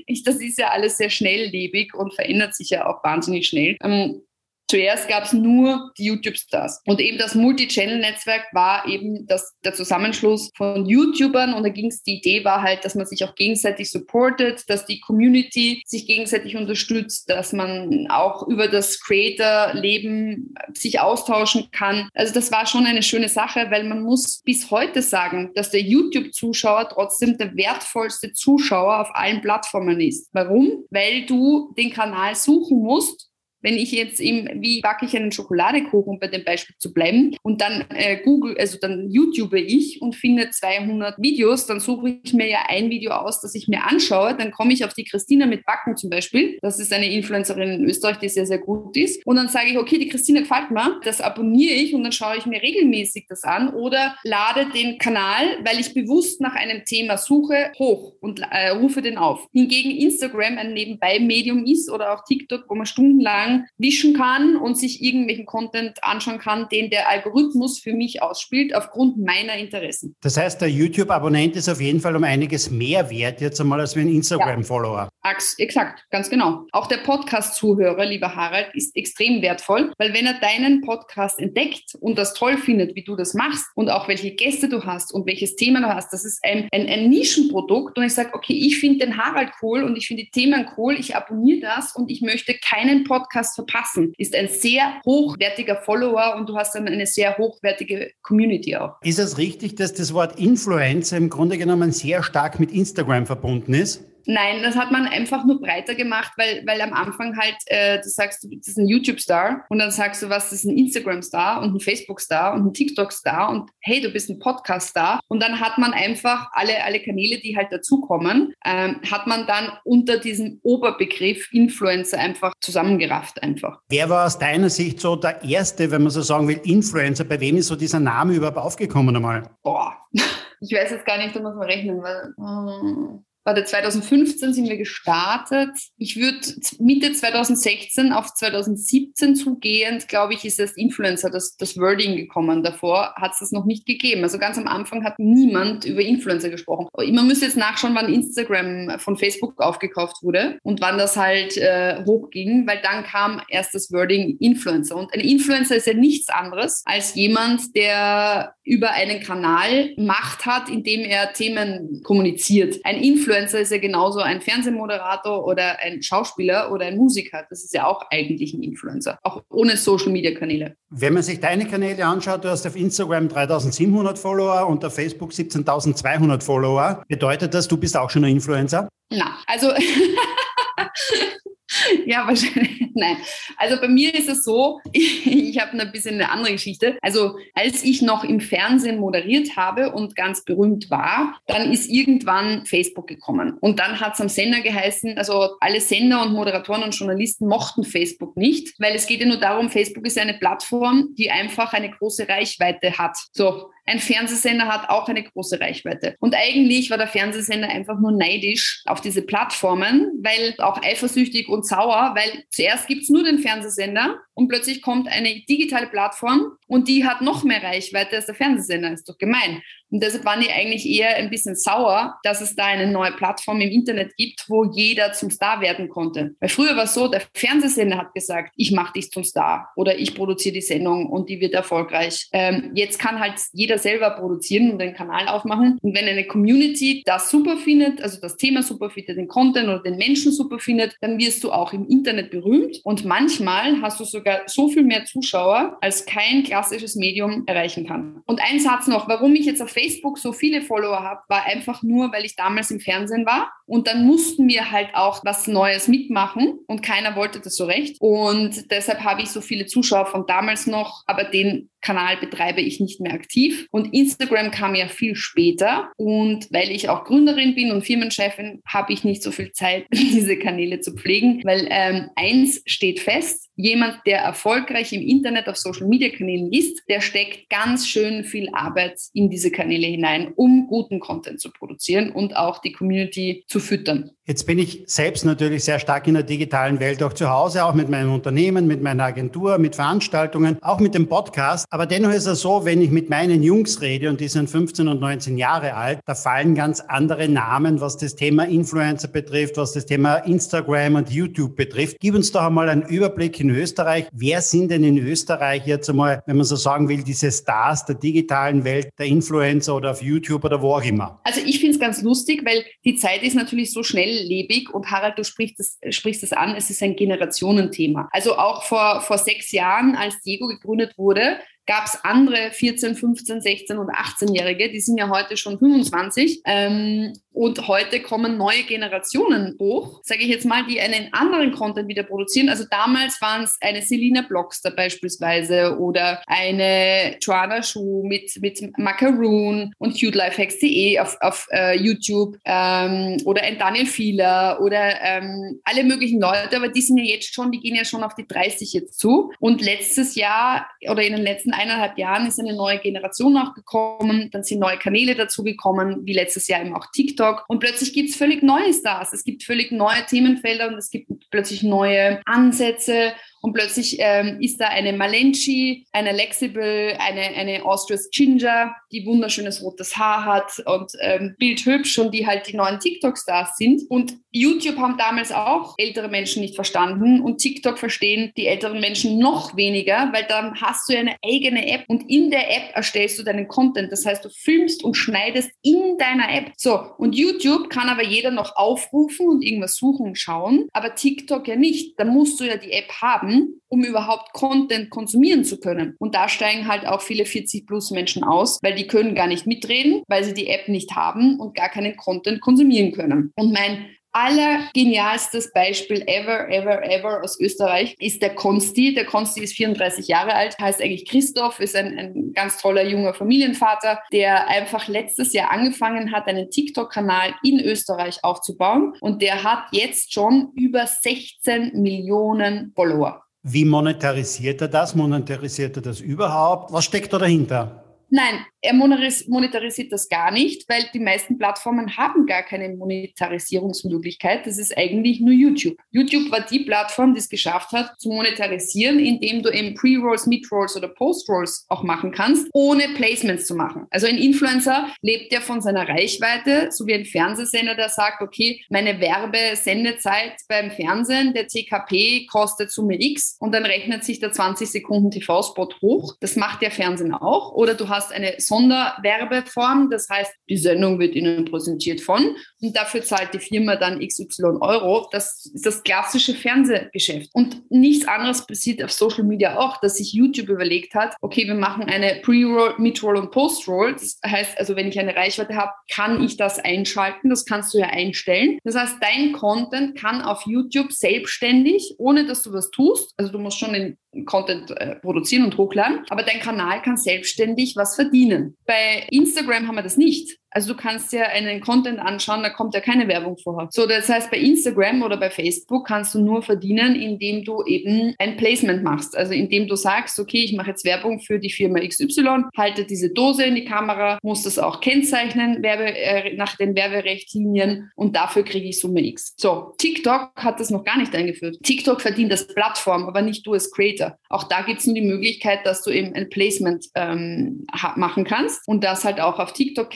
ich, 0.06 0.24
das 0.26 0.36
ist 0.36 0.58
ja 0.58 0.70
alles 0.70 0.98
sehr 0.98 1.10
schnelllebig 1.10 1.94
und 1.94 2.14
verändert 2.14 2.56
sich 2.56 2.70
ja 2.70 2.88
auch 2.88 3.04
wahnsinnig 3.04 3.48
schnell. 3.48 3.78
Ähm, 3.82 4.22
Zuerst 4.68 5.08
gab 5.08 5.26
es 5.26 5.34
nur 5.34 5.92
die 5.98 6.06
YouTube-Stars. 6.06 6.82
Und 6.86 7.00
eben 7.00 7.18
das 7.18 7.36
Multi-Channel-Netzwerk 7.36 8.46
war 8.52 8.88
eben 8.88 9.28
das, 9.28 9.54
der 9.64 9.76
Zusammenschluss 9.76 10.52
von 10.58 10.86
YouTubern. 10.86 11.54
Und 11.54 11.64
da 11.64 11.70
ging 11.70 11.88
es, 11.88 12.02
die 12.02 12.18
Idee 12.18 12.44
war 12.44 12.64
halt, 12.64 12.84
dass 12.84 12.96
man 12.96 13.06
sich 13.06 13.24
auch 13.24 13.36
gegenseitig 13.36 13.92
supportet, 13.92 14.64
dass 14.68 14.86
die 14.86 15.00
Community 15.00 15.84
sich 15.86 16.08
gegenseitig 16.08 16.56
unterstützt, 16.56 17.30
dass 17.30 17.54
man 17.54 18.08
auch 18.10 18.48
über 18.48 18.68
das 18.68 19.00
Creator-Leben 19.02 20.56
sich 20.74 21.00
austauschen 21.00 21.70
kann. 21.72 22.10
Also 22.16 22.34
das 22.34 22.52
war 22.52 22.66
schon 22.66 22.86
eine 22.86 23.04
schöne 23.04 23.30
Sache, 23.30 23.68
weil 23.70 23.84
man 23.84 24.02
muss 24.02 24.42
bis 24.44 24.72
heute 24.72 25.02
sagen, 25.04 25.52
dass 25.54 25.70
der 25.70 25.82
YouTube-Zuschauer 25.82 26.90
trotzdem 26.90 27.38
der 27.38 27.56
wertvollste 27.56 28.34
Zuschauer 28.34 29.02
auf 29.02 29.10
allen 29.14 29.42
Plattformen 29.42 30.02
ist. 30.02 30.30
Warum? 30.34 30.86
Weil 30.90 31.26
du 31.26 31.74
den 31.78 31.92
Kanal 31.92 32.36
suchen 32.36 32.80
musst 32.80 33.30
wenn 33.66 33.78
ich 33.78 33.92
jetzt 33.92 34.20
eben, 34.20 34.62
wie 34.62 34.80
backe 34.80 35.08
ich 35.08 35.16
einen 35.16 35.32
Schokoladekuchen, 35.32 36.14
um 36.14 36.20
bei 36.20 36.28
dem 36.28 36.46
Beispiel 36.46 36.76
zu 36.78 36.94
bleiben, 36.94 37.36
und 37.42 37.62
dann 37.62 37.84
äh, 37.90 38.18
Google, 38.24 38.56
also 38.60 38.78
dann 38.80 39.10
YouTube 39.10 39.54
ich 39.56 40.04
und 40.04 40.16
finde 40.16 40.52
200 40.52 41.16
Videos, 41.18 41.66
dann 41.66 41.80
suche 41.80 42.20
ich 42.24 42.34
mir 42.34 42.48
ja 42.48 42.60
ein 42.68 42.92
Video 42.92 43.12
aus, 43.12 43.42
das 43.42 43.56
ich 43.56 43.68
mir 43.68 43.84
anschaue, 43.84 44.36
dann 44.38 44.52
komme 44.52 44.72
ich 44.72 44.86
auf 44.86 44.94
die 44.94 45.04
Christina 45.04 45.48
mit 45.48 45.66
Backen 45.66 45.98
zum 45.98 46.12
Beispiel. 46.12 46.60
Das 46.62 46.80
ist 46.80 46.94
eine 46.94 47.12
Influencerin 47.12 47.72
in 47.72 47.86
Österreich, 47.86 48.18
die 48.18 48.30
sehr, 48.30 48.46
sehr 48.46 48.60
gut 48.60 48.96
ist. 48.96 49.26
Und 49.26 49.38
dann 49.38 49.48
sage 49.48 49.70
ich, 49.72 49.78
okay, 49.80 49.98
die 49.98 50.10
Christina 50.10 50.42
gefällt 50.42 50.70
mir, 50.70 51.00
das 51.04 51.20
abonniere 51.20 51.74
ich 51.74 51.96
und 51.96 52.04
dann 52.04 52.12
schaue 52.12 52.38
ich 52.38 52.46
mir 52.46 52.62
regelmäßig 52.62 53.26
das 53.28 53.44
an 53.44 53.74
oder 53.74 54.16
lade 54.24 54.68
den 54.76 55.00
Kanal, 55.00 55.58
weil 55.64 55.80
ich 55.80 55.96
bewusst 55.96 56.40
nach 56.40 56.54
einem 56.54 56.86
Thema 56.86 57.18
suche, 57.18 57.72
hoch 57.80 58.14
und 58.22 58.42
äh, 58.52 58.70
rufe 58.70 59.02
den 59.02 59.18
auf. 59.18 59.48
Hingegen 59.52 59.90
Instagram 59.90 60.60
ein 60.60 60.74
Nebenbei-Medium 60.74 61.66
ist 61.66 61.90
oder 61.90 62.14
auch 62.14 62.24
TikTok, 62.26 62.66
wo 62.70 62.76
man 62.76 62.86
stundenlang 62.86 63.55
wischen 63.78 64.14
kann 64.16 64.56
und 64.58 64.78
sich 64.78 65.02
irgendwelchen 65.02 65.46
Content 65.46 66.04
anschauen 66.04 66.40
kann, 66.40 66.68
den 66.70 66.90
der 66.90 67.10
Algorithmus 67.10 67.80
für 67.80 67.94
mich 67.94 68.22
ausspielt, 68.22 68.76
aufgrund 68.76 69.18
meiner 69.18 69.56
Interessen. 69.58 70.16
Das 70.22 70.38
heißt, 70.38 70.62
der 70.62 70.70
YouTube-Abonnent 70.70 71.56
ist 71.56 71.70
auf 71.70 71.82
jeden 71.82 72.00
Fall 72.00 72.16
um 72.16 72.24
einiges 72.24 72.70
mehr 72.70 73.10
wert 73.10 73.42
jetzt 73.42 73.60
einmal 73.62 73.80
als 73.80 73.96
wie 73.96 74.02
ein 74.02 74.10
Instagram-Follower. 74.10 75.10
Ja, 75.24 75.32
exakt, 75.58 76.04
ganz 76.12 76.30
genau. 76.30 76.66
Auch 76.72 76.88
der 76.88 76.98
Podcast-Zuhörer, 76.98 78.06
lieber 78.06 78.36
Harald, 78.36 78.68
ist 78.74 78.96
extrem 78.96 79.42
wertvoll, 79.42 79.92
weil 79.98 80.14
wenn 80.14 80.26
er 80.26 80.40
deinen 80.40 80.82
Podcast 80.82 81.40
entdeckt 81.40 81.96
und 82.00 82.18
das 82.18 82.34
toll 82.34 82.58
findet, 82.58 82.96
wie 82.96 83.04
du 83.04 83.16
das 83.16 83.34
machst 83.34 83.66
und 83.76 83.90
auch 83.90 84.08
welche 84.08 84.32
Gäste 84.32 84.70
du 84.70 84.84
hast 84.84 85.14
und 85.14 85.26
welches 85.26 85.56
Thema 85.56 85.82
du 85.82 85.88
hast, 85.88 86.12
das 86.14 86.26
ist 86.26 86.40
ein, 86.44 86.68
ein, 86.72 86.88
ein 86.88 87.10
Nischenprodukt 87.10 87.98
und 87.98 88.04
ich 88.04 88.14
sage, 88.14 88.34
okay, 88.34 88.54
ich 88.54 88.80
finde 88.80 89.06
den 89.06 89.18
Harald 89.18 89.52
cool 89.62 89.84
und 89.84 89.98
ich 89.98 90.08
finde 90.08 90.24
die 90.24 90.30
Themen 90.30 90.68
cool, 90.78 90.96
ich 91.00 91.16
abonniere 91.16 91.62
das 91.62 91.96
und 91.96 92.10
ich 92.10 92.22
möchte 92.22 92.54
keinen 92.56 93.04
Podcast 93.04 93.45
Podcast 93.46 93.56
verpassen. 93.56 94.14
Ist 94.18 94.36
ein 94.36 94.48
sehr 94.48 95.02
hochwertiger 95.06 95.78
Follower 95.78 96.36
und 96.38 96.50
du 96.50 96.56
hast 96.56 96.76
dann 96.76 96.88
eine 96.88 97.06
sehr 97.06 97.38
hochwertige 97.38 98.12
Community 98.22 98.76
auch. 98.76 98.96
Ist 99.02 99.20
es 99.20 99.38
richtig, 99.38 99.76
dass 99.76 99.94
das 99.94 100.14
Wort 100.14 100.40
Influencer 100.40 101.18
im 101.18 101.30
Grunde 101.30 101.58
genommen 101.58 101.92
sehr 101.92 102.24
stark 102.24 102.60
mit 102.60 102.72
Instagram 102.72 103.26
verbunden 103.26 103.74
ist? 103.74 104.04
Nein, 104.28 104.64
das 104.64 104.76
hat 104.76 104.92
man 104.92 105.08
einfach 105.08 105.46
nur 105.46 105.62
breiter 105.62 105.96
gemacht, 105.96 106.34
weil, 106.38 106.64
weil 106.66 106.82
am 106.82 106.94
Anfang 106.94 107.38
halt, 107.38 107.56
äh, 107.68 108.00
du 108.02 108.10
sagst, 108.10 108.44
du 108.44 108.50
bist 108.50 108.78
ein 108.78 108.88
YouTube-Star 108.88 109.66
und 109.70 109.80
dann 109.80 109.92
sagst 109.92 110.24
du, 110.24 110.30
was, 110.30 110.50
das 110.50 110.60
ist 110.60 110.66
ein 110.66 110.78
Instagram-Star 110.78 111.62
und 111.62 111.76
ein 111.76 111.80
Facebook-Star 111.80 112.54
und 112.54 112.66
ein 112.66 112.74
TikTok-Star 112.74 113.50
und 113.50 113.70
hey, 113.82 114.02
du 114.02 114.10
bist 114.10 114.30
ein 114.30 114.40
Podcast-Star. 114.40 115.20
Und 115.28 115.42
dann 115.42 115.60
hat 115.60 115.78
man 115.78 115.94
einfach 115.94 116.50
alle, 116.54 116.84
alle 116.84 117.02
Kanäle, 117.02 117.40
die 117.40 117.56
halt 117.56 117.72
dazukommen, 117.72 118.54
ähm, 118.66 119.02
hat 119.10 119.28
man 119.28 119.48
dann 119.48 119.72
unter 119.84 120.18
diesem 120.18 120.60
Oberbegriff 120.64 121.52
Influencer 121.54 122.20
einfach 122.20 122.54
zusammengerafft 122.62 123.42
einfach. 123.44 123.80
Wer 123.90 124.10
war 124.10 124.26
aus 124.26 124.40
deiner 124.40 124.70
Sicht 124.70 125.00
so 125.00 125.16
der 125.16 125.44
erste, 125.44 125.92
wenn 125.92 126.04
man 126.04 126.12
so 126.12 126.22
sagen 126.22 126.48
will, 126.48 126.60
Influencer? 126.64 127.24
Bei 127.24 127.40
wem 127.40 127.58
ist 127.58 127.68
so 127.68 127.76
dieser 127.76 128.00
Name 128.00 128.34
überhaupt 128.34 128.58
aufgekommen 128.58 129.16
einmal? 129.16 129.44
Boah, 129.64 129.96
ich 130.14 130.74
weiß 130.74 130.92
jetzt 130.92 131.06
gar 131.06 131.18
nicht, 131.18 131.36
da 131.36 131.42
muss 131.42 131.56
man 131.56 131.68
rechnen, 131.68 132.02
weil... 132.02 132.34
Hm 132.38 133.26
warte, 133.46 133.64
2015 133.64 134.54
sind 134.54 134.68
wir 134.68 134.78
gestartet. 134.78 135.70
Ich 135.98 136.20
würde 136.20 136.40
Mitte 136.80 137.14
2016 137.14 138.12
auf 138.12 138.34
2017 138.34 139.36
zugehend, 139.36 140.08
glaube 140.08 140.34
ich, 140.34 140.44
ist 140.46 140.60
erst 140.60 140.78
Influencer 140.78 141.30
das, 141.30 141.56
das 141.56 141.78
Wording 141.78 142.16
gekommen. 142.18 142.64
Davor 142.64 143.14
hat 143.16 143.34
es 143.34 143.40
das 143.40 143.52
noch 143.52 143.66
nicht 143.66 143.86
gegeben. 143.86 144.24
Also 144.24 144.40
ganz 144.40 144.58
am 144.58 144.68
Anfang 144.68 145.04
hat 145.04 145.20
niemand 145.20 145.86
über 145.86 146.02
Influencer 146.02 146.50
gesprochen. 146.50 146.88
Man 147.14 147.28
müsste 147.28 147.46
jetzt 147.46 147.58
nachschauen, 147.58 147.94
wann 147.94 148.12
Instagram 148.12 148.98
von 148.98 149.16
Facebook 149.16 149.62
aufgekauft 149.62 150.24
wurde 150.24 150.58
und 150.64 150.82
wann 150.82 150.98
das 150.98 151.16
halt 151.16 151.56
äh, 151.58 152.04
hochging, 152.04 152.66
weil 152.66 152.82
dann 152.82 153.04
kam 153.04 153.42
erst 153.50 153.76
das 153.76 153.92
Wording 153.92 154.38
Influencer. 154.40 154.96
Und 154.96 155.14
ein 155.14 155.20
Influencer 155.20 155.76
ist 155.76 155.86
ja 155.86 155.94
nichts 155.94 156.30
anderes 156.30 156.82
als 156.86 157.14
jemand, 157.14 157.76
der 157.76 158.56
über 158.64 158.92
einen 158.92 159.22
Kanal 159.22 159.94
Macht 159.98 160.48
hat, 160.48 160.68
indem 160.68 161.02
er 161.02 161.32
Themen 161.34 162.02
kommuniziert. 162.04 162.80
Ein 162.84 163.04
Influencer 163.04 163.35
Influencer 163.36 163.60
ist 163.60 163.72
ja 163.72 163.78
genauso 163.78 164.20
ein 164.20 164.42
Fernsehmoderator 164.42 165.46
oder 165.46 165.80
ein 165.80 166.02
Schauspieler 166.02 166.72
oder 166.72 166.86
ein 166.86 166.98
Musiker. 166.98 167.46
Das 167.50 167.64
ist 167.64 167.74
ja 167.74 167.86
auch 167.86 168.04
eigentlich 168.10 168.54
ein 168.54 168.64
Influencer, 168.64 169.20
auch 169.24 169.42
ohne 169.50 169.76
Social-Media-Kanäle. 169.76 170.76
Wenn 170.90 171.14
man 171.14 171.24
sich 171.24 171.40
deine 171.42 171.68
Kanäle 171.68 172.06
anschaut, 172.06 172.44
du 172.46 172.50
hast 172.50 172.66
auf 172.66 172.76
Instagram 172.76 173.28
3700 173.28 174.18
Follower 174.18 174.68
und 174.68 174.86
auf 174.86 174.96
Facebook 174.96 175.32
17.200 175.32 176.42
Follower. 176.42 177.04
Bedeutet 177.08 177.54
das, 177.54 177.68
du 177.68 177.78
bist 177.78 177.98
auch 177.98 178.10
schon 178.10 178.24
ein 178.24 178.32
Influencer? 178.32 178.88
Na, 179.12 179.38
also 179.48 179.72
ja, 182.06 182.28
wahrscheinlich. 182.28 182.90
Nein. 182.94 183.18
Also 183.58 183.80
bei 183.80 183.88
mir 183.88 184.14
ist 184.14 184.30
es 184.30 184.44
so, 184.44 184.80
ich, 184.92 185.26
ich 185.56 185.60
habe 185.60 185.80
ein 185.80 185.92
bisschen 185.92 186.16
eine 186.16 186.32
andere 186.32 186.54
Geschichte. 186.54 186.98
Also 187.02 187.38
als 187.54 187.84
ich 187.84 188.02
noch 188.02 188.24
im 188.24 188.40
Fernsehen 188.40 189.00
moderiert 189.00 189.56
habe 189.56 189.92
und 189.92 190.16
ganz 190.16 190.44
berühmt 190.44 190.90
war, 190.90 191.40
dann 191.48 191.72
ist 191.72 191.90
irgendwann 191.90 192.66
Facebook 192.66 193.08
gekommen. 193.08 193.58
Und 193.60 193.80
dann 193.80 194.00
hat 194.00 194.14
es 194.14 194.22
am 194.22 194.30
Sender 194.30 194.62
geheißen, 194.62 195.18
also 195.18 195.58
alle 195.60 195.82
Sender 195.82 196.22
und 196.22 196.34
Moderatoren 196.34 196.84
und 196.84 196.96
Journalisten 196.96 197.48
mochten 197.48 197.84
Facebook 197.84 198.38
nicht, 198.38 198.80
weil 198.80 198.96
es 198.96 199.08
geht 199.08 199.20
ja 199.20 199.28
nur 199.28 199.40
darum, 199.40 199.70
Facebook 199.70 200.06
ist 200.06 200.18
eine 200.18 200.36
Plattform, 200.36 201.10
die 201.18 201.32
einfach 201.32 201.74
eine 201.74 201.92
große 201.92 202.28
Reichweite 202.28 202.98
hat. 202.98 203.18
So, 203.32 203.70
ein 203.86 204.00
Fernsehsender 204.00 204.68
hat 204.68 204.90
auch 204.90 205.08
eine 205.08 205.24
große 205.24 205.60
Reichweite. 205.60 206.16
Und 206.20 206.36
eigentlich 206.36 206.90
war 206.90 206.98
der 206.98 207.08
Fernsehsender 207.08 207.70
einfach 207.70 208.00
nur 208.00 208.12
neidisch 208.12 208.82
auf 208.86 209.02
diese 209.02 209.22
Plattformen, 209.22 210.12
weil 210.22 210.56
auch 210.60 210.82
eifersüchtig 210.82 211.48
und 211.48 211.66
sauer, 211.66 212.14
weil 212.16 212.44
zuerst 212.50 212.88
gibt 212.88 213.04
es 213.04 213.10
nur 213.10 213.24
den 213.24 213.40
Fernsehsender 213.40 214.18
und 214.34 214.48
plötzlich 214.48 214.82
kommt 214.82 215.08
eine 215.08 215.42
digitale 215.48 215.88
Plattform 215.88 216.52
und 216.68 216.88
die 216.88 217.06
hat 217.06 217.22
noch 217.22 217.44
mehr 217.44 217.62
Reichweite 217.62 218.16
als 218.16 218.26
der 218.26 218.36
Fernsehsender. 218.36 218.92
Ist 218.92 219.08
doch 219.08 219.18
gemein. 219.18 219.62
Und 219.92 220.02
deshalb 220.02 220.26
waren 220.26 220.42
die 220.42 220.50
eigentlich 220.50 220.86
eher 220.86 221.16
ein 221.16 221.30
bisschen 221.30 221.56
sauer, 221.56 222.18
dass 222.24 222.42
es 222.42 222.56
da 222.56 222.66
eine 222.66 222.92
neue 222.92 223.12
Plattform 223.12 223.62
im 223.62 223.70
Internet 223.70 224.16
gibt, 224.18 224.44
wo 224.48 224.66
jeder 224.66 225.14
zum 225.14 225.30
Star 225.30 225.62
werden 225.62 225.90
konnte. 225.90 226.36
Weil 226.40 226.50
früher 226.50 226.76
war 226.76 226.86
es 226.86 226.94
so, 226.94 227.08
der 227.08 227.22
Fernsehsender 227.34 227.98
hat 227.98 228.14
gesagt, 228.14 228.52
ich 228.58 228.72
mache 228.72 228.94
dich 228.94 229.12
zum 229.12 229.24
Star 229.24 229.70
oder 229.76 229.98
ich 229.98 230.16
produziere 230.16 230.56
die 230.56 230.62
Sendung 230.62 231.10
und 231.10 231.30
die 231.30 231.40
wird 231.40 231.54
erfolgreich. 231.54 232.28
Ähm, 232.34 232.72
jetzt 232.74 233.00
kann 233.00 233.20
halt 233.20 233.36
jeder 233.54 233.78
selber 233.78 234.10
produzieren 234.12 234.72
und 234.72 234.80
den 234.80 234.94
Kanal 234.94 235.28
aufmachen. 235.28 235.78
Und 235.82 235.96
wenn 235.96 236.06
eine 236.06 236.26
Community 236.26 237.04
das 237.06 237.30
super 237.30 237.58
findet, 237.58 238.02
also 238.02 238.20
das 238.20 238.38
Thema 238.38 238.64
super 238.64 238.90
findet, 238.90 239.18
den 239.18 239.28
Content 239.28 239.70
oder 239.70 239.84
den 239.84 239.98
Menschen 239.98 240.32
super 240.32 240.60
findet, 240.60 240.96
dann 241.02 241.20
wirst 241.20 241.44
du 241.44 241.52
auch 241.52 241.74
im 241.74 241.88
Internet 241.88 242.32
berühmt. 242.32 242.82
Und 242.84 243.06
manchmal 243.06 243.82
hast 243.82 244.00
du 244.00 244.04
sogar 244.04 244.42
so 244.48 244.68
viel 244.68 244.84
mehr 244.84 245.06
Zuschauer, 245.06 245.78
als 245.82 246.06
kein 246.06 246.44
klassisches 246.56 246.96
Medium 246.96 247.44
erreichen 247.48 247.86
kann. 247.86 248.22
Und 248.26 248.40
ein 248.42 248.62
Satz 248.62 248.88
noch, 248.88 249.10
warum 249.10 249.36
ich 249.36 249.46
jetzt 249.46 249.62
auf 249.62 249.70
Facebook 249.70 250.18
so 250.18 250.32
viele 250.32 250.62
Follower 250.62 251.04
habe, 251.04 251.20
war 251.28 251.46
einfach 251.46 251.84
nur, 251.84 252.14
weil 252.14 252.24
ich 252.24 252.38
damals 252.38 252.72
im 252.72 252.80
Fernsehen 252.80 253.26
war 253.26 253.52
und 253.68 253.88
dann 253.88 254.06
mussten 254.06 254.48
wir 254.48 254.72
halt 254.72 254.90
auch 254.94 255.24
was 255.26 255.48
Neues 255.48 255.88
mitmachen 255.88 256.60
und 256.68 256.84
keiner 256.84 257.16
wollte 257.16 257.40
das 257.40 257.56
so 257.56 257.66
recht. 257.66 257.98
Und 258.00 258.72
deshalb 258.72 259.04
habe 259.04 259.22
ich 259.22 259.30
so 259.30 259.42
viele 259.42 259.66
Zuschauer 259.66 260.06
von 260.06 260.26
damals 260.28 260.68
noch, 260.68 261.04
aber 261.08 261.24
den 261.24 261.70
Kanal 261.86 262.18
betreibe 262.18 262.62
ich 262.62 262.80
nicht 262.80 263.00
mehr 263.00 263.14
aktiv. 263.14 263.68
Und 263.72 263.94
Instagram 263.94 264.50
kam 264.50 264.74
ja 264.74 264.88
viel 264.88 265.16
später. 265.16 265.92
Und 265.98 266.48
weil 266.52 266.72
ich 266.72 266.90
auch 266.90 267.06
Gründerin 267.06 267.54
bin 267.54 267.72
und 267.72 267.86
Firmenchefin, 267.86 268.62
habe 268.66 268.92
ich 268.92 269.04
nicht 269.04 269.22
so 269.22 269.32
viel 269.32 269.52
Zeit, 269.52 269.86
diese 269.94 270.38
Kanäle 270.38 270.80
zu 270.80 270.94
pflegen, 270.96 271.42
weil 271.44 271.68
ähm, 271.70 272.10
eins 272.16 272.62
steht 272.66 273.00
fest, 273.00 273.50
jemand, 273.56 274.00
der 274.06 274.20
erfolgreich 274.20 274.92
im 274.94 275.02
Internet 275.02 275.48
auf 275.48 275.58
Social-Media-Kanälen 275.58 276.52
ist, 276.52 276.82
der 276.90 277.02
steckt 277.02 277.50
ganz 277.50 277.88
schön 277.88 278.24
viel 278.24 278.50
Arbeit 278.52 279.00
in 279.14 279.30
diese 279.30 279.52
Kanäle 279.52 279.88
hinein, 279.88 280.34
um 280.36 280.68
guten 280.68 281.00
Content 281.00 281.40
zu 281.40 281.52
produzieren 281.52 282.12
und 282.12 282.36
auch 282.36 282.60
die 282.60 282.74
Community 282.74 283.46
füttern. 283.60 284.12
Jetzt 284.28 284.48
bin 284.48 284.58
ich 284.58 284.84
selbst 284.88 285.24
natürlich 285.24 285.64
sehr 285.64 285.78
stark 285.78 286.08
in 286.08 286.16
der 286.16 286.24
digitalen 286.24 286.80
Welt 286.80 287.04
auch 287.04 287.14
zu 287.14 287.30
Hause, 287.30 287.64
auch 287.64 287.76
mit 287.76 287.90
meinem 287.90 288.12
Unternehmen, 288.12 288.66
mit 288.66 288.82
meiner 288.82 289.04
Agentur, 289.04 289.60
mit 289.60 289.76
Veranstaltungen, 289.76 290.58
auch 290.62 290.80
mit 290.80 290.96
dem 290.96 291.08
Podcast. 291.08 291.68
Aber 291.70 291.86
dennoch 291.86 292.12
ist 292.12 292.26
es 292.26 292.42
so, 292.42 292.66
wenn 292.66 292.82
ich 292.82 292.90
mit 292.90 293.08
meinen 293.08 293.44
Jungs 293.44 293.82
rede 293.82 294.10
und 294.10 294.20
die 294.20 294.28
sind 294.28 294.50
15 294.50 294.88
und 294.88 295.00
19 295.00 295.38
Jahre 295.38 295.76
alt, 295.76 296.00
da 296.08 296.16
fallen 296.16 296.56
ganz 296.56 296.80
andere 296.80 297.30
Namen, 297.30 297.82
was 297.82 297.98
das 297.98 298.16
Thema 298.16 298.48
Influencer 298.48 299.10
betrifft, 299.10 299.58
was 299.58 299.74
das 299.74 299.86
Thema 299.86 300.16
Instagram 300.16 300.96
und 300.96 301.12
YouTube 301.12 301.56
betrifft. 301.56 301.98
Gib 302.00 302.16
uns 302.16 302.32
doch 302.32 302.42
einmal 302.42 302.68
einen 302.70 302.82
Überblick 302.82 303.40
in 303.40 303.52
Österreich. 303.52 304.08
Wer 304.12 304.42
sind 304.42 304.72
denn 304.72 304.84
in 304.84 304.98
Österreich 304.98 305.68
jetzt 305.68 305.88
einmal, 305.88 306.24
wenn 306.26 306.38
man 306.38 306.48
so 306.48 306.56
sagen 306.56 306.90
will, 306.90 307.04
diese 307.04 307.32
Stars 307.32 307.86
der 307.86 307.94
digitalen 307.94 308.64
Welt, 308.64 308.90
der 308.98 309.06
Influencer 309.06 309.76
oder 309.76 309.92
auf 309.92 310.02
YouTube 310.02 310.44
oder 310.44 310.64
wo 310.64 310.74
auch 310.74 310.84
immer? 310.84 311.20
Also 311.24 311.42
ich 311.46 311.60
finde 311.60 311.76
es 311.76 311.80
ganz 311.80 312.02
lustig, 312.02 312.44
weil 312.44 312.64
die 312.84 312.96
Zeit 312.96 313.22
ist 313.22 313.36
natürlich 313.36 313.45
so 313.50 313.84
schnell 313.84 314.06
schnelllebig 314.06 314.74
und 314.74 314.92
Harald, 314.92 315.18
du 315.18 315.24
sprichst 315.24 315.60
es, 315.60 315.78
sprichst 315.96 316.24
es 316.24 316.34
an, 316.34 316.56
es 316.56 316.70
ist 316.70 316.82
ein 316.84 316.96
Generationenthema. 316.96 318.10
Also 318.12 318.38
auch 318.38 318.64
vor, 318.64 319.02
vor 319.02 319.18
sechs 319.18 319.52
Jahren, 319.52 319.96
als 319.96 320.22
Diego 320.22 320.48
gegründet 320.48 320.98
wurde, 320.98 321.40
gab 321.66 321.86
es 321.86 321.98
andere 322.04 322.52
14, 322.52 322.96
15, 322.96 323.42
16 323.42 323.78
und 323.78 323.90
18-Jährige, 323.90 324.72
die 324.72 324.80
sind 324.80 324.98
ja 324.98 325.10
heute 325.10 325.36
schon 325.38 325.58
25. 325.58 326.42
Ähm, 326.46 327.14
und 327.36 327.68
heute 327.68 328.00
kommen 328.00 328.38
neue 328.38 328.64
Generationen 328.64 329.58
hoch, 329.60 330.00
sage 330.04 330.22
ich 330.22 330.30
jetzt 330.30 330.46
mal, 330.46 330.66
die 330.66 330.80
einen 330.80 331.12
anderen 331.12 331.52
Content 331.52 331.90
wieder 331.90 332.04
produzieren. 332.04 332.48
Also 332.48 332.64
damals 332.72 333.22
waren 333.22 333.44
es 333.44 333.58
eine 333.60 333.82
Selina 333.82 334.22
Blockster 334.22 334.72
beispielsweise 334.72 335.78
oder 335.78 336.22
eine 336.28 337.18
Joanna 337.20 337.62
Schuh 337.62 338.08
mit, 338.08 338.32
mit 338.40 338.62
Macaroon 338.78 339.74
und 339.80 340.00
cutelifehacks.de 340.00 340.98
auf, 341.00 341.18
auf 341.20 341.48
äh, 341.52 341.78
YouTube 341.78 342.38
ähm, 342.46 343.18
oder 343.26 343.44
ein 343.44 343.60
Daniel 343.60 343.86
Fieler 343.86 344.60
oder 344.62 345.02
ähm, 345.02 345.60
alle 345.66 345.84
möglichen 345.84 346.22
Leute, 346.22 346.56
aber 346.56 346.70
die 346.70 346.82
sind 346.82 346.98
ja 347.00 347.04
jetzt 347.04 347.34
schon, 347.34 347.52
die 347.52 347.60
gehen 347.60 347.76
ja 347.76 347.84
schon 347.84 348.04
auf 348.04 348.16
die 348.16 348.26
30 348.26 348.72
jetzt 348.72 348.98
zu. 348.98 349.34
Und 349.40 349.62
letztes 349.62 350.16
Jahr 350.16 350.70
oder 350.90 351.04
in 351.04 351.12
den 351.12 351.24
letzten 351.24 351.52
eineinhalb 351.52 351.98
Jahren 351.98 352.28
ist 352.28 352.40
eine 352.40 352.56
neue 352.56 352.80
Generation 352.80 353.34
nachgekommen, 353.34 354.30
dann 354.32 354.44
sind 354.44 354.60
neue 354.60 354.78
Kanäle 354.78 355.16
dazugekommen, 355.16 356.06
wie 356.06 356.14
letztes 356.14 356.48
Jahr 356.48 356.62
eben 356.62 356.74
auch 356.74 356.86
TikTok 356.94 357.25
TikTok 357.26 357.46
und 357.48 357.60
plötzlich 357.60 357.94
gibt 357.94 358.10
es 358.10 358.16
völlig 358.16 358.44
neue 358.44 358.74
Stars. 358.74 359.14
Es 359.14 359.24
gibt 359.24 359.44
völlig 359.44 359.72
neue 359.72 360.06
Themenfelder 360.08 360.68
und 360.68 360.76
es 360.76 360.90
gibt 360.90 361.10
plötzlich 361.32 361.64
neue 361.64 362.22
Ansätze 362.26 363.14
und 363.46 363.54
plötzlich 363.54 363.98
ähm, 364.00 364.40
ist 364.42 364.60
da 364.60 364.70
eine 364.70 364.92
Malenchi, 364.92 365.86
eine 365.92 366.14
Lexible, 366.14 366.98
eine, 366.98 367.22
eine 367.22 367.64
Austrias 367.64 368.10
Ginger, 368.10 368.76
die 368.92 369.06
wunderschönes 369.06 369.62
rotes 369.62 369.96
Haar 369.96 370.26
hat 370.26 370.64
und 370.66 370.92
ähm, 371.00 371.36
bildhübsch 371.38 372.00
und 372.00 372.12
die 372.12 372.26
halt 372.26 372.48
die 372.48 372.58
neuen 372.58 372.80
TikTok-Stars 372.80 373.56
sind. 373.58 373.84
Und 373.88 374.16
YouTube 374.32 374.78
haben 374.78 374.98
damals 374.98 375.32
auch 375.32 375.76
ältere 375.78 376.08
Menschen 376.08 376.42
nicht 376.42 376.56
verstanden 376.56 377.22
und 377.22 377.38
TikTok 377.38 377.78
verstehen 377.78 378.32
die 378.36 378.48
älteren 378.48 378.80
Menschen 378.80 379.20
noch 379.20 379.56
weniger, 379.56 380.10
weil 380.12 380.26
dann 380.28 380.60
hast 380.60 380.90
du 380.90 380.98
eine 380.98 381.16
eigene 381.24 381.72
App 381.72 381.84
und 381.88 382.10
in 382.10 382.32
der 382.32 382.50
App 382.50 382.72
erstellst 382.74 383.20
du 383.20 383.24
deinen 383.24 383.48
Content. 383.48 383.92
Das 383.92 384.08
heißt, 384.08 384.26
du 384.26 384.30
filmst 384.30 384.84
und 384.84 384.96
schneidest 384.96 385.52
in 385.62 386.00
deiner 386.00 386.34
App. 386.34 386.54
So, 386.58 386.80
und 386.98 387.15
YouTube 387.16 387.70
kann 387.70 387.90
aber 387.90 388.04
jeder 388.04 388.32
noch 388.32 388.56
aufrufen 388.56 389.28
und 389.28 389.44
irgendwas 389.44 389.76
suchen 389.76 390.08
und 390.08 390.18
schauen, 390.18 390.68
aber 390.74 390.96
TikTok 390.96 391.48
ja 391.48 391.56
nicht. 391.56 392.00
Da 392.00 392.06
musst 392.06 392.40
du 392.40 392.46
ja 392.46 392.58
die 392.58 392.72
App 392.72 392.92
haben 393.02 393.62
um 393.76 393.84
überhaupt 393.84 394.34
Content 394.34 394.90
konsumieren 394.90 395.44
zu 395.44 395.60
können. 395.60 395.96
Und 396.00 396.16
da 396.16 396.30
steigen 396.30 396.68
halt 396.68 396.88
auch 396.88 397.02
viele 397.02 397.26
40 397.26 397.68
plus 397.68 397.92
Menschen 397.92 398.24
aus, 398.24 398.60
weil 398.64 398.74
die 398.74 398.88
können 398.88 399.16
gar 399.16 399.28
nicht 399.28 399.48
mitreden, 399.48 400.02
weil 400.08 400.24
sie 400.24 400.34
die 400.34 400.48
App 400.48 400.70
nicht 400.70 400.96
haben 400.96 401.40
und 401.40 401.56
gar 401.56 401.70
keinen 401.70 401.98
Content 401.98 402.42
konsumieren 402.42 402.94
können. 402.94 403.34
Und 403.36 403.52
mein 403.52 403.90
allergenialstes 404.16 405.52
Beispiel 405.52 406.02
ever, 406.08 406.50
ever, 406.50 406.82
ever 406.84 407.22
aus 407.22 407.40
Österreich 407.40 407.96
ist 408.00 408.22
der 408.22 408.34
Konsti. 408.34 408.94
Der 408.94 409.06
Konsti 409.06 409.44
ist 409.44 409.54
34 409.54 410.08
Jahre 410.08 410.34
alt, 410.34 410.58
heißt 410.58 410.82
eigentlich 410.82 411.06
Christoph, 411.06 411.60
ist 411.60 411.76
ein, 411.76 411.98
ein 412.00 412.32
ganz 412.34 412.58
toller 412.58 412.88
junger 412.88 413.14
Familienvater, 413.14 414.00
der 414.14 414.48
einfach 414.48 414.88
letztes 414.88 415.34
Jahr 415.34 415.52
angefangen 415.52 416.14
hat, 416.14 416.28
einen 416.28 416.50
TikTok-Kanal 416.50 417.36
in 417.44 417.60
Österreich 417.60 418.24
aufzubauen. 418.24 418.94
Und 419.02 419.22
der 419.22 419.44
hat 419.44 419.66
jetzt 419.72 420.14
schon 420.14 420.52
über 420.56 420.88
16 420.88 421.74
Millionen 421.82 422.72
Follower. 422.74 423.22
Wie 423.44 423.66
monetarisiert 423.66 424.62
er 424.62 424.70
das? 424.70 424.96
Monetarisiert 424.96 425.76
er 425.76 425.82
das 425.82 426.00
überhaupt? 426.00 426.72
Was 426.72 426.86
steckt 426.86 427.12
da 427.12 427.20
dahinter? 427.20 427.84
Nein, 428.10 428.46
er 428.66 428.74
monetarisiert 428.74 429.92
das 429.92 430.10
gar 430.10 430.32
nicht, 430.32 430.68
weil 430.70 430.86
die 430.94 431.00
meisten 431.00 431.38
Plattformen 431.38 431.98
haben 431.98 432.26
gar 432.26 432.44
keine 432.44 432.70
Monetarisierungsmöglichkeit. 432.76 434.46
Das 434.46 434.58
ist 434.58 434.78
eigentlich 434.78 435.20
nur 435.22 435.34
YouTube. 435.34 435.78
YouTube 435.92 436.32
war 436.32 436.42
die 436.42 436.60
Plattform, 436.60 437.14
die 437.14 437.20
es 437.20 437.30
geschafft 437.30 437.72
hat, 437.72 438.00
zu 438.00 438.10
monetarisieren, 438.10 439.00
indem 439.00 439.42
du 439.44 439.50
eben 439.50 439.76
Pre-Rolls, 439.76 440.28
Mid-Rolls 440.28 440.76
oder 440.76 440.88
Post-Rolls 440.88 441.66
auch 441.70 441.84
machen 441.84 442.12
kannst, 442.12 442.48
ohne 442.54 442.90
Placements 442.96 443.46
zu 443.46 443.56
machen. 443.56 443.88
Also 443.90 444.08
ein 444.08 444.18
Influencer 444.18 444.90
lebt 445.02 445.32
ja 445.32 445.42
von 445.42 445.62
seiner 445.62 445.88
Reichweite, 445.88 446.70
so 446.72 446.86
wie 446.88 446.94
ein 446.94 447.06
Fernsehsender, 447.06 447.76
der 447.76 447.90
sagt, 447.90 448.22
okay, 448.22 448.62
meine 448.70 449.00
Werbesendezeit 449.00 450.34
beim 450.48 450.72
Fernsehen, 450.72 451.34
der 451.34 451.48
TKP 451.48 452.26
kostet 452.26 452.72
Summe 452.72 453.00
X 453.00 453.38
und 453.40 453.54
dann 453.54 453.66
rechnet 453.66 454.04
sich 454.04 454.20
der 454.20 454.32
20 454.32 454.70
Sekunden 454.70 455.12
TV-Spot 455.12 455.70
hoch. 455.82 456.16
Das 456.20 456.36
macht 456.36 456.62
der 456.62 456.72
Fernsehen 456.72 457.14
auch. 457.14 457.54
Oder 457.54 457.76
du 457.76 457.90
hast 457.90 458.12
eine 458.12 458.36
Sonderwerbeform. 458.56 459.90
Das 459.90 460.10
heißt, 460.10 460.34
die 460.50 460.58
Sendung 460.58 461.00
wird 461.00 461.16
Ihnen 461.16 461.46
präsentiert 461.46 462.02
von 462.02 462.36
und 462.66 462.76
dafür 462.76 463.04
zahlt 463.04 463.34
die 463.34 463.40
Firma 463.40 463.76
dann 463.76 464.00
XY 464.00 464.58
Euro. 464.62 465.08
Das 465.12 465.46
ist 465.54 465.66
das 465.66 465.84
klassische 465.84 466.34
Fernsehgeschäft. 466.34 467.30
Und 467.34 467.70
nichts 467.70 468.08
anderes 468.08 468.46
passiert 468.46 468.84
auf 468.84 468.92
Social 468.92 469.24
Media 469.24 469.58
auch, 469.58 469.80
dass 469.82 469.98
sich 469.98 470.14
YouTube 470.14 470.50
überlegt 470.50 470.96
hat, 470.96 471.16
okay, 471.22 471.46
wir 471.48 471.56
machen 471.56 471.84
eine 471.84 472.22
Pre-Roll, 472.22 472.76
Mid-Roll 472.78 473.18
und 473.18 473.32
Post-Roll. 473.32 473.94
Das 473.94 474.20
heißt 474.26 474.58
also, 474.58 474.76
wenn 474.76 474.88
ich 474.88 475.00
eine 475.00 475.16
Reichweite 475.16 475.56
habe, 475.56 475.72
kann 475.92 476.24
ich 476.24 476.38
das 476.38 476.60
einschalten. 476.60 477.30
Das 477.30 477.46
kannst 477.46 477.74
du 477.74 477.80
ja 477.80 477.88
einstellen. 477.88 478.60
Das 478.64 478.76
heißt, 478.76 478.98
dein 479.02 479.32
Content 479.34 479.98
kann 479.98 480.22
auf 480.22 480.44
YouTube 480.46 480.92
selbstständig, 480.92 481.96
ohne 481.98 482.26
dass 482.26 482.44
du 482.44 482.54
was 482.54 482.72
tust, 482.72 483.14
also 483.18 483.32
du 483.32 483.40
musst 483.40 483.60
schon 483.60 483.74
den 483.74 483.98
Content 484.26 484.72
äh, 484.72 484.96
produzieren 484.96 485.44
und 485.44 485.58
hochladen, 485.58 486.06
aber 486.10 486.24
dein 486.24 486.40
Kanal 486.40 486.82
kann 486.82 486.96
selbstständig 486.96 487.76
was 487.76 487.96
verdienen. 487.96 488.56
Bei 488.66 489.06
Instagram 489.10 489.68
haben 489.68 489.76
wir 489.76 489.84
das 489.84 489.98
nicht. 489.98 490.40
Also 490.56 490.74
du 490.74 490.80
kannst 490.80 491.12
ja 491.12 491.24
einen 491.24 491.60
Content 491.60 492.00
anschauen, 492.00 492.42
da 492.42 492.50
kommt 492.50 492.74
ja 492.74 492.80
keine 492.80 493.10
Werbung 493.10 493.38
vorher. 493.38 493.68
So, 493.72 493.86
das 493.86 494.08
heißt, 494.08 494.32
bei 494.32 494.38
Instagram 494.38 495.02
oder 495.02 495.18
bei 495.18 495.30
Facebook 495.30 495.86
kannst 495.86 496.16
du 496.16 496.20
nur 496.20 496.44
verdienen, 496.44 496.96
indem 496.96 497.44
du 497.44 497.62
eben 497.66 498.16
ein 498.20 498.38
Placement 498.38 498.82
machst. 498.82 499.18
Also 499.18 499.34
indem 499.34 499.68
du 499.68 499.76
sagst, 499.76 500.18
okay, 500.18 500.46
ich 500.46 500.54
mache 500.54 500.70
jetzt 500.70 500.86
Werbung 500.86 501.20
für 501.20 501.40
die 501.40 501.52
Firma 501.52 501.82
XY, 501.86 502.46
halte 502.56 502.86
diese 502.86 503.10
Dose 503.10 503.44
in 503.44 503.56
die 503.56 503.66
Kamera, 503.66 504.18
muss 504.24 504.44
das 504.44 504.58
auch 504.58 504.80
kennzeichnen 504.80 505.62
Werbe, 505.62 505.94
äh, 505.94 506.38
nach 506.38 506.56
den 506.56 506.74
Werberechtlinien 506.74 507.92
und 507.98 508.16
dafür 508.16 508.44
kriege 508.44 508.70
ich 508.70 508.80
Summe 508.80 509.06
X. 509.06 509.34
So, 509.36 509.74
TikTok 509.78 510.32
hat 510.38 510.62
das 510.62 510.70
noch 510.70 510.86
gar 510.86 510.98
nicht 510.98 511.14
eingeführt. 511.14 511.58
TikTok 511.64 512.00
verdient 512.00 512.32
das 512.32 512.48
Plattform, 512.48 513.10
aber 513.10 513.22
nicht 513.22 513.46
du 513.46 513.52
als 513.52 513.72
Creator. 513.72 514.18
Auch 514.30 514.44
da 514.44 514.62
gibt 514.62 514.80
es 514.80 514.86
nur 514.86 514.96
die 514.96 515.02
Möglichkeit, 515.02 515.66
dass 515.66 515.82
du 515.82 515.90
eben 515.90 516.14
ein 516.14 516.30
Placement 516.30 516.86
ähm, 516.96 517.68
machen 517.98 518.24
kannst 518.24 518.66
und 518.68 518.86
das 518.86 519.04
halt 519.04 519.20
auch 519.20 519.40
auf 519.40 519.52
TikTok 519.52 519.90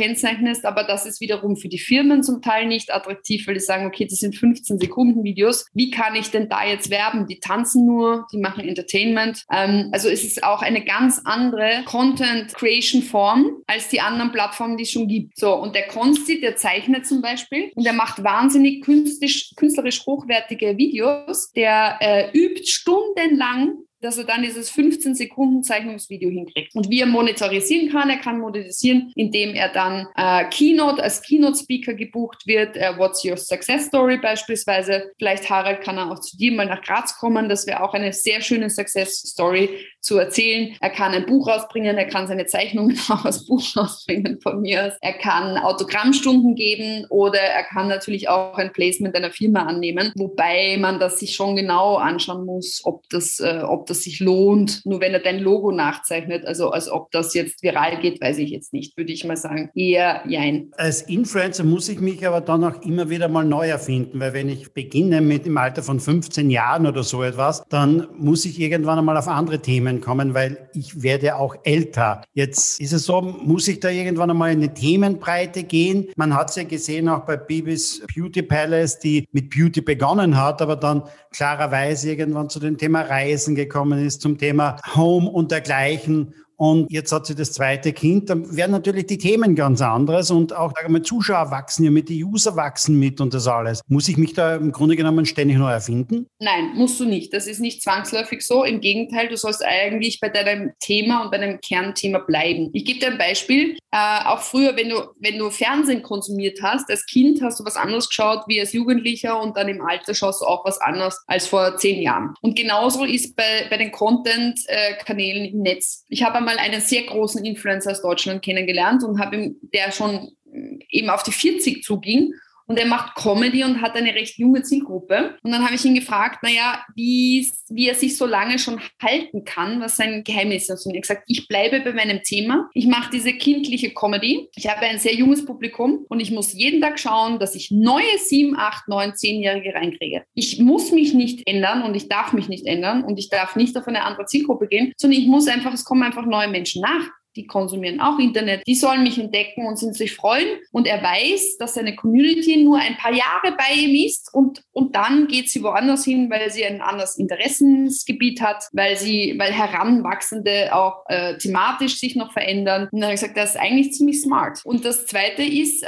kennzeichnest, 0.50 0.66
aber 0.66 0.84
das 0.84 1.06
ist 1.06 1.22
wiederum 1.22 1.56
für 1.56 1.70
die 1.70 1.80
Firmen 1.80 2.24
zum 2.24 2.42
Teil 2.42 2.68
nicht 2.68 2.94
attraktiv, 2.94 3.48
weil 3.48 3.56
die 3.56 3.60
sagen, 3.60 3.86
okay, 3.86 4.06
das 4.10 4.20
sind 4.20 4.36
15 4.36 4.80
Sekunden 4.80 5.24
Videos. 5.24 5.66
Wie 5.74 5.92
kann 5.92 6.16
ich 6.16 6.32
denn 6.32 6.50
da 6.50 6.66
jetzt 6.66 6.90
werben? 6.90 7.28
Die 7.28 7.40
tanzen 7.40 7.86
nur, 7.86 8.28
die 8.32 8.38
machen 8.38 8.68
Entertainment. 8.68 9.44
Ähm, 9.52 9.90
also 9.92 10.10
es 10.10 10.24
ist 10.24 10.44
auch 10.44 10.62
eine 10.62 10.84
ganz 10.84 11.22
andere 11.26 11.84
Content 11.86 12.54
Creation 12.54 13.02
Form 13.02 13.52
als 13.68 13.90
die 13.90 14.02
anderen 14.02 14.32
Plattformen, 14.32 14.78
die 14.78 14.84
es 14.84 14.92
schon 14.92 15.08
gibt. 15.08 15.38
So, 15.38 15.56
und 15.56 15.76
der 15.76 15.88
Konsti, 15.88 16.40
der 16.42 16.56
zeichnet 16.56 17.06
zum 17.06 17.22
Beispiel 17.22 17.72
und 17.76 17.86
der 17.86 17.94
macht 17.94 18.24
wahnsinnig 18.24 18.82
künstlerisch, 18.84 19.54
künstlerisch 19.56 20.06
hochwertige 20.06 20.78
Videos. 20.78 21.52
Der 21.52 21.98
äh, 22.00 22.30
übt 22.34 22.66
stundenlang 22.66 23.74
dass 24.02 24.18
er 24.18 24.24
dann 24.24 24.44
dieses 24.44 24.70
15 24.70 25.16
Sekunden 25.16 25.64
Zeichnungsvideo 25.64 26.30
hinkriegt. 26.30 26.76
Und 26.76 26.90
wie 26.90 27.02
er 27.02 27.06
monetarisieren 27.06 27.90
kann, 27.92 28.10
er 28.10 28.18
kann 28.18 28.40
monetarisieren, 28.40 29.12
indem 29.16 29.54
er 29.56 29.70
dann 29.70 30.08
äh, 30.16 30.46
Keynote 30.50 31.02
als 31.04 31.22
Keynote-Speaker 31.22 31.94
gebucht 31.94 32.48
wird, 32.48 32.78
äh, 32.78 32.98
What's 32.98 33.24
Your 33.26 33.38
Success 33.38 33.88
Story 33.88 34.18
beispielsweise. 34.18 35.12
Vielleicht, 35.18 35.50
Harald, 35.50 35.82
kann 35.82 35.98
er 35.98 36.12
auch 36.12 36.20
zu 36.20 36.38
dir 36.38 36.52
mal 36.52 36.66
nach 36.66 36.82
Graz 36.82 37.18
kommen. 37.18 37.50
Das 37.50 37.68
wäre 37.68 37.84
auch 37.84 37.94
eine 37.94 38.14
sehr 38.14 38.42
schöne 38.42 38.70
Success 38.70 39.20
Story 39.20 39.70
zu 40.02 40.18
erzählen. 40.18 40.76
Er 40.80 40.90
kann 40.90 41.14
ein 41.14 41.26
Buch 41.26 41.48
rausbringen, 41.48 41.98
er 41.98 42.08
kann 42.08 42.28
seine 42.28 42.46
Zeichnungen 42.46 42.98
auch 43.10 43.26
als 43.26 43.46
Buch 43.46 43.64
rausbringen 43.76 44.40
von 44.42 44.62
mir 44.62 44.88
aus. 44.88 44.94
Er 45.02 45.14
kann 45.14 45.58
Autogrammstunden 45.58 46.56
geben 46.56 47.06
oder 47.10 47.40
er 47.40 47.64
kann 47.64 47.88
natürlich 47.88 48.30
auch 48.30 48.58
ein 48.58 48.72
Placement 48.72 49.16
einer 49.16 49.32
Firma 49.32 49.64
annehmen, 49.64 50.12
wobei 50.16 50.78
man 50.80 51.00
das 51.00 51.20
sich 51.20 51.36
schon 51.36 51.56
genau 51.56 51.96
anschauen 51.96 52.46
muss, 52.46 52.82
ob 52.84 53.08
das, 53.10 53.40
äh, 53.40 53.62
ob 53.64 53.88
das 53.88 54.04
sich 54.04 54.20
lohnt, 54.20 54.82
nur 54.86 55.02
wenn 55.02 55.14
er 55.14 55.20
dein 55.20 55.40
Logo 55.40 55.72
nachzeichnet. 55.72 56.46
Also 56.46 56.70
als 56.70 56.90
ob 56.90 57.12
das 57.12 57.34
jetzt 57.34 57.64
viral 57.64 58.00
geht, 58.00 58.22
weiß 58.22 58.38
ich 58.38 58.52
jetzt 58.52 58.74
nicht, 58.74 58.98
würde 58.98 59.12
ich 59.12 59.26
mal 59.26 59.38
sagen. 59.38 59.70
Eher 59.76 60.24
jein. 60.28 60.72
Als 60.78 61.02
Influencer 61.04 61.64
muss 61.64 61.90
ich 61.90 62.00
mich 62.00 62.26
aber 62.26 62.42
dann 62.42 62.64
auch 62.64 62.82
immer 62.84 63.10
wieder 63.10 63.28
mal 63.28 63.46
neu 63.46 63.68
erfinden, 63.68 64.20
weil 64.20 64.34
wenn 64.34 64.50
ich 64.50 64.74
beginne 64.74 65.22
mit 65.22 65.46
im 65.46 65.58
Alter 65.58 65.84
von 65.84 66.00
15 66.00 66.50
Jahren 66.50 66.86
oder 66.88 67.04
so 67.04 67.24
etwas, 67.24 67.64
dann 67.70 68.08
muss 68.18 68.46
ich 68.46 68.60
irgendwann 68.60 69.00
einmal 69.00 69.18
auf 69.18 69.28
andere 69.28 69.60
Themen 69.60 69.89
kommen, 69.98 70.34
weil 70.34 70.70
ich 70.74 71.02
werde 71.02 71.36
auch 71.36 71.56
älter. 71.64 72.22
Jetzt 72.34 72.80
ist 72.80 72.94
es 72.94 73.06
so, 73.06 73.22
muss 73.22 73.68
ich 73.68 73.80
da 73.80 73.90
irgendwann 73.90 74.30
einmal 74.30 74.52
in 74.52 74.60
eine 74.60 74.74
Themenbreite 74.74 75.64
gehen? 75.64 76.08
Man 76.16 76.36
hat 76.36 76.52
es 76.52 76.56
ja 76.56 76.64
gesehen 76.64 77.10
auch 77.10 77.26
bei 77.26 77.38
Bibis 77.38 78.02
Beauty 78.16 78.44
Palace, 78.44 79.00
die 79.00 79.28
mit 79.32 79.50
Beauty 79.50 79.82
begonnen 79.82 80.38
hat, 80.38 80.62
aber 80.62 80.76
dann 80.76 81.04
klarerweise 81.32 82.10
irgendwann 82.12 82.50
zu 82.50 82.60
dem 82.60 82.78
Thema 82.78 83.02
Reisen 83.02 83.56
gekommen 83.56 84.06
ist, 84.06 84.22
zum 84.22 84.38
Thema 84.38 84.78
Home 84.96 85.30
und 85.30 85.52
dergleichen 85.52 86.34
und 86.60 86.92
jetzt 86.92 87.14
hat 87.14 87.26
sie 87.26 87.36
das 87.36 87.54
zweite 87.54 87.94
Kind, 87.94 88.30
dann 88.30 88.54
werden 88.54 88.72
natürlich 88.72 89.08
die 89.08 89.18
Themen 89.18 89.56
ganz 89.56 89.82
anderes 89.82 90.30
und 90.30 90.54
auch 90.54 90.74
mal, 90.90 91.02
Zuschauer 91.02 91.52
wachsen 91.52 91.86
ja 91.86 91.92
mit, 91.92 92.10
die 92.10 92.22
User 92.22 92.58
wachsen 92.58 93.00
mit 93.00 93.22
und 93.22 93.34
das 93.34 93.48
alles. 93.48 93.82
Muss 93.88 94.10
ich 94.10 94.18
mich 94.18 94.34
da 94.34 94.58
im 94.58 94.74
Grunde 94.74 94.98
genommen 94.98 95.26
ständig 95.26 95.58
neu 95.58 95.72
erfinden? 95.72 96.28
Nein, 96.40 96.74
musst 96.76 97.00
du 97.00 97.06
nicht. 97.06 97.34
Das 97.34 97.48
ist 97.48 97.62
nicht 97.62 97.82
zwangsläufig 97.82 98.46
so. 98.46 98.66
Im 98.66 98.82
Gegenteil, 98.82 99.30
du 99.30 99.38
sollst 99.38 99.64
eigentlich 99.64 100.20
bei 100.20 100.28
deinem 100.28 100.74
Thema 100.82 101.24
und 101.24 101.32
bei 101.32 101.38
deinem 101.38 101.62
Kernthema 101.62 102.20
bleiben. 102.20 102.72
Ich 102.74 102.84
gebe 102.84 103.00
dir 103.00 103.12
ein 103.12 103.18
Beispiel. 103.18 103.78
Äh, 103.92 104.26
auch 104.26 104.42
früher, 104.42 104.76
wenn 104.76 104.90
du, 104.90 104.98
wenn 105.20 105.38
du 105.38 105.50
Fernsehen 105.52 106.04
konsumiert 106.04 106.60
hast, 106.62 106.90
als 106.90 107.06
Kind 107.06 107.42
hast 107.42 107.62
du 107.62 107.64
was 107.64 107.78
anderes 107.78 108.10
geschaut 108.10 108.44
wie 108.48 108.60
als 108.60 108.74
Jugendlicher 108.74 109.42
und 109.42 109.56
dann 109.56 109.70
im 109.70 109.82
Alter 109.82 110.14
schaust 110.14 110.42
du 110.42 110.46
auch 110.46 110.66
was 110.66 110.80
anderes 110.82 111.18
als 111.26 111.48
vor 111.48 111.78
zehn 111.78 112.02
Jahren. 112.02 112.34
Und 112.42 112.58
genauso 112.58 113.06
ist 113.06 113.38
bei, 113.38 113.66
bei 113.70 113.78
den 113.78 113.92
Content-Kanälen 113.92 115.46
im 115.54 115.62
Netz. 115.62 116.04
Ich 116.10 116.22
habe 116.22 116.36
einmal 116.36 116.49
mal 116.50 116.58
einen 116.58 116.82
sehr 116.82 117.04
großen 117.04 117.46
Influencer 117.46 117.92
aus 117.92 118.02
Deutschland 118.02 118.42
kennengelernt 118.42 119.04
und 119.04 119.20
habe 119.20 119.36
ihm, 119.36 119.56
der 119.74 119.92
schon 119.92 120.32
mm, 120.46 120.80
eben 120.90 121.10
auf 121.10 121.22
die 121.24 121.32
40 121.32 121.84
zuging 121.84 122.34
und 122.70 122.78
er 122.78 122.86
macht 122.86 123.16
Comedy 123.16 123.64
und 123.64 123.82
hat 123.82 123.96
eine 123.96 124.14
recht 124.14 124.38
junge 124.38 124.62
Zielgruppe. 124.62 125.36
Und 125.42 125.52
dann 125.52 125.66
habe 125.66 125.74
ich 125.74 125.84
ihn 125.84 125.96
gefragt, 125.96 126.44
naja, 126.44 126.86
wie, 126.96 127.52
wie 127.70 127.88
er 127.88 127.96
sich 127.96 128.16
so 128.16 128.28
lange 128.28 128.60
schon 128.60 128.80
halten 129.02 129.44
kann, 129.44 129.82
was 129.82 129.98
sein 129.98 130.24
Geheimnis 130.24 130.70
ist. 130.70 130.86
Und 130.86 130.94
er 130.94 130.98
hat 130.98 131.02
gesagt, 131.02 131.24
ich 131.26 131.48
bleibe 131.48 131.82
bei 131.82 131.94
meinem 131.94 132.22
Thema. 132.22 132.70
Ich 132.76 132.86
mache 132.86 133.10
diese 133.12 133.34
kindliche 133.34 133.90
Comedy. 133.90 134.50
Ich 134.56 134.70
habe 134.70 134.82
ein 134.82 135.00
sehr 135.00 135.16
junges 135.16 135.46
Publikum 135.46 136.06
und 136.10 136.20
ich 136.20 136.30
muss 136.30 136.54
jeden 136.54 136.80
Tag 136.80 137.00
schauen, 137.00 137.40
dass 137.40 137.56
ich 137.56 137.72
neue 137.72 138.20
sieben, 138.20 138.56
acht, 138.56 138.88
neun, 138.88 139.16
zehnjährige 139.16 139.74
reinkriege. 139.74 140.24
Ich 140.36 140.60
muss 140.60 140.92
mich 140.92 141.16
nicht 141.16 141.48
ändern 141.48 141.82
und 141.82 141.96
ich 141.96 142.08
darf 142.08 142.34
mich 142.34 142.50
nicht 142.50 142.68
ändern 142.68 143.04
und 143.04 143.18
ich 143.18 143.30
darf 143.30 143.56
nicht 143.56 143.76
auf 143.78 143.88
eine 143.88 144.04
andere 144.04 144.28
Zielgruppe 144.28 144.68
gehen, 144.68 144.94
sondern 144.96 145.20
ich 145.20 145.28
muss 145.28 145.48
einfach, 145.48 145.74
es 145.74 145.86
kommen 145.86 146.04
einfach 146.04 146.28
neue 146.28 146.48
Menschen 146.48 146.84
nach 146.84 147.10
die 147.36 147.46
konsumieren 147.46 148.00
auch 148.00 148.20
Internet, 148.20 148.64
die 148.68 148.76
sollen 148.76 149.04
mich 149.04 149.18
entdecken 149.18 149.66
und 149.68 149.78
sind 149.78 149.96
sich 149.96 150.16
freuen. 150.16 150.48
Und 150.72 150.88
er 150.88 151.02
weiß, 151.02 151.58
dass 151.58 151.76
seine 151.76 151.96
Community 151.96 152.64
nur 152.64 152.78
ein 152.78 152.98
paar 152.98 153.14
Jahre 153.14 153.56
bei 153.58 153.76
ihm 153.76 154.06
ist 154.06 154.34
und, 154.34 154.64
und 154.72 154.96
dann 154.96 155.28
geht 155.28 155.50
sie 155.50 155.64
woanders 155.64 156.06
hin, 156.06 156.30
weil 156.30 156.50
sie 156.52 156.66
ein 156.66 156.82
anderes 156.82 157.18
Interessensgebiet 157.18 158.42
hat, 158.42 158.66
weil 158.74 158.98
sie, 158.98 159.36
weil 159.38 159.52
Heranwachsende 159.52 160.76
auch 160.76 161.04
äh, 161.08 161.38
thematisch 161.38 162.00
sich 162.00 162.16
noch 162.16 162.34
verändern. 162.34 162.90
Und 162.92 163.00
dann 163.00 163.04
habe 163.04 163.14
ich 163.14 163.22
gesagt, 163.22 163.38
das 163.38 163.52
ist 163.52 163.62
eigentlich 163.62 163.94
ziemlich 163.94 164.22
smart. 164.22 164.62
Und 164.66 164.86
das 164.86 165.06
zweite 165.06 165.44
ist, 165.44 165.84
äh, 165.84 165.88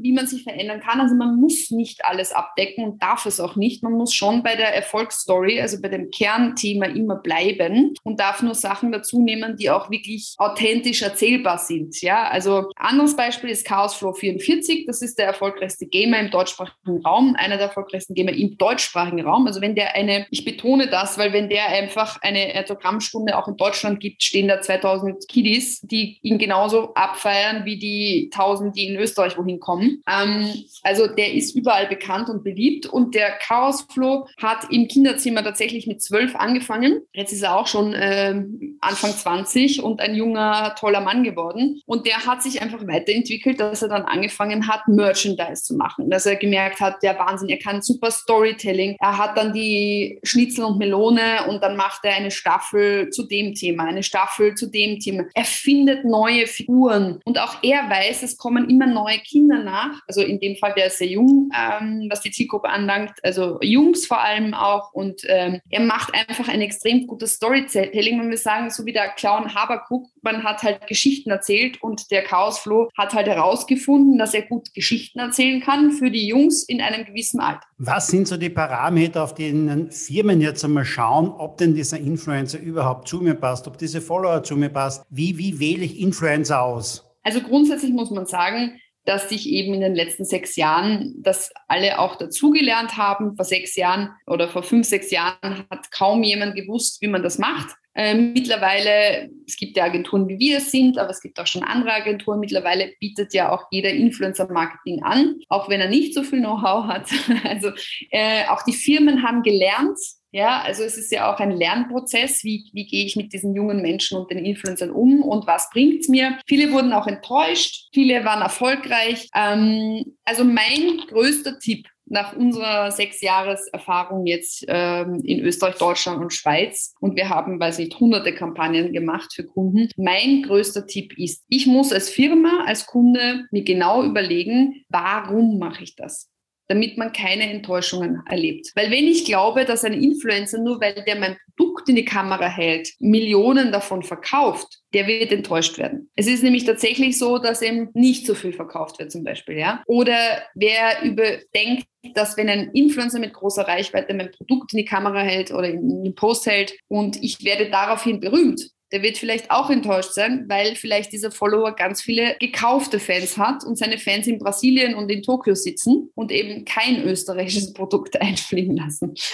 wie 0.00 0.12
man 0.12 0.26
sich 0.26 0.42
verändern 0.42 0.80
kann. 0.80 1.00
Also 1.00 1.14
man 1.14 1.36
muss 1.36 1.70
nicht 1.70 2.04
alles 2.04 2.32
abdecken 2.32 2.84
und 2.84 3.02
darf 3.02 3.26
es 3.26 3.40
auch 3.40 3.56
nicht. 3.56 3.82
Man 3.82 3.92
muss 3.92 4.14
schon 4.14 4.42
bei 4.42 4.56
der 4.56 4.74
Erfolgsstory, 4.74 5.60
also 5.60 5.80
bei 5.80 5.88
dem 5.88 6.10
Kernthema 6.10 6.86
immer 6.86 7.16
bleiben 7.16 7.94
und 8.02 8.20
darf 8.20 8.42
nur 8.42 8.54
Sachen 8.54 8.92
dazu 8.92 9.22
nehmen, 9.22 9.56
die 9.56 9.70
auch 9.70 9.90
wirklich 9.90 10.34
authentisch 10.38 10.77
authentisch 10.78 11.02
erzählbar 11.02 11.58
sind. 11.58 12.00
Ja, 12.00 12.28
also 12.28 12.70
anderes 12.76 13.16
Beispiel 13.16 13.50
ist 13.50 13.66
Chaos 13.66 13.94
Flow 13.94 14.12
44. 14.12 14.86
Das 14.86 15.02
ist 15.02 15.18
der 15.18 15.26
erfolgreichste 15.26 15.86
Gamer 15.86 16.20
im 16.20 16.30
deutschsprachigen 16.30 17.02
Raum, 17.04 17.34
einer 17.36 17.56
der 17.56 17.66
erfolgreichsten 17.66 18.14
Gamer 18.14 18.32
im 18.32 18.56
deutschsprachigen 18.56 19.22
Raum. 19.22 19.46
Also 19.46 19.60
wenn 19.60 19.74
der 19.74 19.94
eine, 19.94 20.26
ich 20.30 20.44
betone 20.44 20.88
das, 20.88 21.18
weil 21.18 21.32
wenn 21.32 21.48
der 21.48 21.66
einfach 21.68 22.20
eine 22.22 22.52
Autogrammstunde 22.54 23.36
auch 23.36 23.48
in 23.48 23.56
Deutschland 23.56 24.00
gibt, 24.00 24.22
stehen 24.22 24.48
da 24.48 24.60
2000 24.60 25.28
Kiddies, 25.28 25.80
die 25.80 26.18
ihn 26.22 26.38
genauso 26.38 26.94
abfeiern 26.94 27.64
wie 27.64 27.78
die 27.78 28.30
1000, 28.32 28.76
die 28.76 28.88
in 28.88 28.96
Österreich 28.96 29.36
wohin 29.36 29.60
kommen. 29.60 30.02
Ähm, 30.08 30.52
also 30.82 31.06
der 31.06 31.34
ist 31.34 31.56
überall 31.56 31.86
bekannt 31.86 32.28
und 32.28 32.44
beliebt 32.44 32.86
und 32.86 33.14
der 33.14 33.30
Chaos 33.38 33.86
Flow 33.92 34.26
hat 34.40 34.70
im 34.70 34.88
Kinderzimmer 34.88 35.42
tatsächlich 35.42 35.86
mit 35.86 36.02
zwölf 36.02 36.36
angefangen. 36.36 37.00
Jetzt 37.12 37.32
ist 37.32 37.42
er 37.42 37.56
auch 37.56 37.66
schon 37.66 37.94
äh, 37.94 38.42
Anfang 38.80 39.10
20 39.10 39.82
und 39.82 40.00
ein 40.00 40.14
junger 40.14 40.67
toller 40.74 41.00
Mann 41.00 41.24
geworden. 41.24 41.82
Und 41.86 42.06
der 42.06 42.26
hat 42.26 42.42
sich 42.42 42.60
einfach 42.62 42.86
weiterentwickelt, 42.86 43.60
dass 43.60 43.82
er 43.82 43.88
dann 43.88 44.02
angefangen 44.02 44.68
hat, 44.68 44.88
Merchandise 44.88 45.62
zu 45.62 45.76
machen. 45.76 46.10
Dass 46.10 46.26
er 46.26 46.36
gemerkt 46.36 46.80
hat, 46.80 47.02
der 47.02 47.18
Wahnsinn, 47.18 47.48
er 47.48 47.58
kann 47.58 47.82
super 47.82 48.10
Storytelling. 48.10 48.96
Er 49.00 49.18
hat 49.18 49.36
dann 49.36 49.52
die 49.52 50.18
Schnitzel 50.22 50.64
und 50.64 50.78
Melone 50.78 51.46
und 51.48 51.62
dann 51.62 51.76
macht 51.76 52.04
er 52.04 52.14
eine 52.14 52.30
Staffel 52.30 53.10
zu 53.10 53.24
dem 53.24 53.54
Thema, 53.54 53.84
eine 53.84 54.02
Staffel 54.02 54.54
zu 54.54 54.70
dem 54.70 54.98
Thema. 54.98 55.24
Er 55.34 55.44
findet 55.44 56.04
neue 56.04 56.46
Figuren 56.46 57.20
und 57.24 57.38
auch 57.38 57.62
er 57.62 57.88
weiß, 57.88 58.22
es 58.22 58.36
kommen 58.36 58.68
immer 58.68 58.86
neue 58.86 59.18
Kinder 59.18 59.62
nach. 59.62 60.00
Also 60.06 60.22
in 60.22 60.40
dem 60.40 60.56
Fall, 60.56 60.74
der 60.76 60.86
ist 60.86 60.98
sehr 60.98 61.08
jung, 61.08 61.50
ähm, 61.54 62.06
was 62.10 62.20
die 62.20 62.30
Zielgruppe 62.30 62.68
anlangt, 62.68 63.12
also 63.22 63.58
Jungs 63.62 64.06
vor 64.06 64.20
allem 64.20 64.54
auch. 64.54 64.92
Und 64.92 65.22
ähm, 65.26 65.60
er 65.70 65.80
macht 65.80 66.14
einfach 66.14 66.48
ein 66.48 66.60
extrem 66.60 67.06
gutes 67.06 67.34
Storytelling. 67.34 68.20
Wenn 68.20 68.30
wir 68.30 68.38
sagen, 68.38 68.70
so 68.70 68.84
wie 68.86 68.92
der 68.92 69.08
Clown 69.10 69.54
Habakuk, 69.54 70.06
man 70.22 70.44
hat 70.44 70.57
halt 70.62 70.86
Geschichten 70.86 71.30
erzählt 71.30 71.82
und 71.82 72.10
der 72.10 72.22
Chaosfloh 72.22 72.88
hat 72.96 73.14
halt 73.14 73.26
herausgefunden, 73.26 74.18
dass 74.18 74.34
er 74.34 74.42
gut 74.42 74.72
Geschichten 74.74 75.18
erzählen 75.18 75.60
kann 75.60 75.92
für 75.92 76.10
die 76.10 76.26
Jungs 76.26 76.62
in 76.62 76.80
einem 76.80 77.04
gewissen 77.04 77.40
Alter. 77.40 77.62
Was 77.78 78.08
sind 78.08 78.28
so 78.28 78.36
die 78.36 78.50
Parameter, 78.50 79.22
auf 79.22 79.34
denen 79.34 79.90
Firmen 79.90 80.40
jetzt 80.40 80.64
einmal 80.64 80.84
schauen, 80.84 81.28
ob 81.28 81.58
denn 81.58 81.74
dieser 81.74 81.98
Influencer 81.98 82.58
überhaupt 82.58 83.08
zu 83.08 83.20
mir 83.20 83.34
passt, 83.34 83.66
ob 83.66 83.78
diese 83.78 84.00
Follower 84.00 84.42
zu 84.42 84.56
mir 84.56 84.70
passt? 84.70 85.04
Wie, 85.10 85.38
wie 85.38 85.58
wähle 85.60 85.84
ich 85.84 86.00
Influencer 86.00 86.62
aus? 86.62 87.04
Also 87.22 87.40
grundsätzlich 87.40 87.92
muss 87.92 88.10
man 88.10 88.26
sagen, 88.26 88.80
dass 89.08 89.30
sich 89.30 89.48
eben 89.48 89.72
in 89.72 89.80
den 89.80 89.94
letzten 89.94 90.26
sechs 90.26 90.54
Jahren, 90.56 91.14
dass 91.16 91.50
alle 91.66 91.98
auch 91.98 92.16
dazugelernt 92.16 92.98
haben. 92.98 93.36
Vor 93.36 93.46
sechs 93.46 93.74
Jahren 93.74 94.10
oder 94.26 94.48
vor 94.48 94.62
fünf, 94.62 94.86
sechs 94.86 95.10
Jahren 95.10 95.64
hat 95.70 95.90
kaum 95.90 96.22
jemand 96.22 96.54
gewusst, 96.56 97.00
wie 97.00 97.06
man 97.06 97.22
das 97.22 97.38
macht. 97.38 97.74
Ähm, 97.94 98.34
mittlerweile, 98.34 99.30
es 99.46 99.56
gibt 99.56 99.78
ja 99.78 99.84
Agenturen, 99.84 100.28
wie 100.28 100.38
wir 100.38 100.58
es 100.58 100.70
sind, 100.70 100.98
aber 100.98 101.08
es 101.08 101.22
gibt 101.22 101.40
auch 101.40 101.46
schon 101.46 101.62
andere 101.62 101.94
Agenturen. 101.94 102.38
Mittlerweile 102.38 102.92
bietet 103.00 103.32
ja 103.32 103.50
auch 103.50 103.64
jeder 103.70 103.90
Influencer-Marketing 103.90 105.02
an, 105.02 105.36
auch 105.48 105.70
wenn 105.70 105.80
er 105.80 105.88
nicht 105.88 106.12
so 106.12 106.22
viel 106.22 106.40
Know-how 106.40 106.86
hat. 106.86 107.08
Also 107.44 107.70
äh, 108.10 108.46
auch 108.48 108.62
die 108.62 108.74
Firmen 108.74 109.22
haben 109.22 109.42
gelernt, 109.42 109.98
ja, 110.30 110.60
also 110.62 110.82
es 110.82 110.98
ist 110.98 111.10
ja 111.10 111.32
auch 111.32 111.40
ein 111.40 111.52
Lernprozess. 111.52 112.44
Wie, 112.44 112.68
wie 112.72 112.86
gehe 112.86 113.04
ich 113.04 113.16
mit 113.16 113.32
diesen 113.32 113.54
jungen 113.54 113.80
Menschen 113.80 114.18
und 114.18 114.30
den 114.30 114.44
Influencern 114.44 114.90
um 114.90 115.22
und 115.22 115.46
was 115.46 115.70
bringt 115.70 116.00
es 116.00 116.08
mir? 116.08 116.38
Viele 116.46 116.72
wurden 116.72 116.92
auch 116.92 117.06
enttäuscht, 117.06 117.88
viele 117.92 118.24
waren 118.24 118.42
erfolgreich. 118.42 119.28
Ähm, 119.34 120.16
also 120.24 120.44
mein 120.44 120.98
größter 121.08 121.58
Tipp 121.58 121.86
nach 122.10 122.34
unserer 122.34 122.90
sechs 122.90 123.20
Jahres 123.20 123.68
Erfahrung 123.68 124.26
jetzt 124.26 124.64
ähm, 124.68 125.20
in 125.24 125.40
Österreich, 125.40 125.76
Deutschland 125.76 126.20
und 126.20 126.32
Schweiz 126.32 126.94
und 127.00 127.16
wir 127.16 127.28
haben, 127.28 127.60
weiß 127.60 127.78
nicht, 127.78 127.98
hunderte 127.98 128.34
Kampagnen 128.34 128.92
gemacht 128.92 129.32
für 129.34 129.44
Kunden. 129.44 129.90
Mein 129.96 130.42
größter 130.42 130.86
Tipp 130.86 131.16
ist, 131.18 131.44
ich 131.48 131.66
muss 131.66 131.92
als 131.92 132.08
Firma, 132.08 132.64
als 132.66 132.86
Kunde 132.86 133.46
mir 133.50 133.62
genau 133.62 134.04
überlegen, 134.04 134.84
warum 134.88 135.58
mache 135.58 135.84
ich 135.84 135.96
das? 135.96 136.30
Damit 136.68 136.98
man 136.98 137.12
keine 137.12 137.50
Enttäuschungen 137.50 138.22
erlebt. 138.28 138.70
Weil 138.74 138.90
wenn 138.90 139.06
ich 139.06 139.24
glaube, 139.24 139.64
dass 139.64 139.84
ein 139.84 139.94
Influencer, 139.94 140.58
nur 140.58 140.80
weil 140.80 141.02
der 141.06 141.16
mein 141.16 141.36
Produkt 141.56 141.88
in 141.88 141.96
die 141.96 142.04
Kamera 142.04 142.46
hält, 142.46 142.90
Millionen 143.00 143.72
davon 143.72 144.02
verkauft, 144.02 144.78
der 144.94 145.06
wird 145.06 145.32
enttäuscht 145.32 145.78
werden. 145.78 146.10
Es 146.14 146.26
ist 146.26 146.42
nämlich 146.42 146.64
tatsächlich 146.64 147.18
so, 147.18 147.38
dass 147.38 147.62
eben 147.62 147.88
nicht 147.94 148.26
so 148.26 148.34
viel 148.34 148.52
verkauft 148.52 148.98
wird 148.98 149.10
zum 149.10 149.24
Beispiel, 149.24 149.56
ja. 149.56 149.82
Oder 149.86 150.42
wer 150.54 151.02
überdenkt, 151.02 151.86
dass 152.14 152.36
wenn 152.36 152.48
ein 152.48 152.70
Influencer 152.72 153.18
mit 153.18 153.32
großer 153.32 153.66
Reichweite 153.66 154.14
mein 154.14 154.30
Produkt 154.30 154.72
in 154.72 154.78
die 154.78 154.84
Kamera 154.84 155.20
hält 155.20 155.50
oder 155.50 155.68
in 155.68 156.04
den 156.04 156.14
Post 156.14 156.46
hält 156.46 156.74
und 156.88 157.22
ich 157.22 157.42
werde 157.44 157.70
daraufhin 157.70 158.20
berühmt, 158.20 158.70
der 158.92 159.02
wird 159.02 159.18
vielleicht 159.18 159.50
auch 159.50 159.70
enttäuscht 159.70 160.12
sein, 160.12 160.44
weil 160.48 160.74
vielleicht 160.76 161.12
dieser 161.12 161.30
Follower 161.30 161.74
ganz 161.74 162.00
viele 162.02 162.36
gekaufte 162.40 162.98
Fans 162.98 163.36
hat 163.36 163.64
und 163.64 163.76
seine 163.76 163.98
Fans 163.98 164.26
in 164.26 164.38
Brasilien 164.38 164.94
und 164.94 165.10
in 165.10 165.22
Tokio 165.22 165.54
sitzen 165.54 166.10
und 166.14 166.32
eben 166.32 166.64
kein 166.64 167.02
österreichisches 167.02 167.72
Produkt 167.74 168.20
einfliegen 168.20 168.76
lassen. 168.76 169.14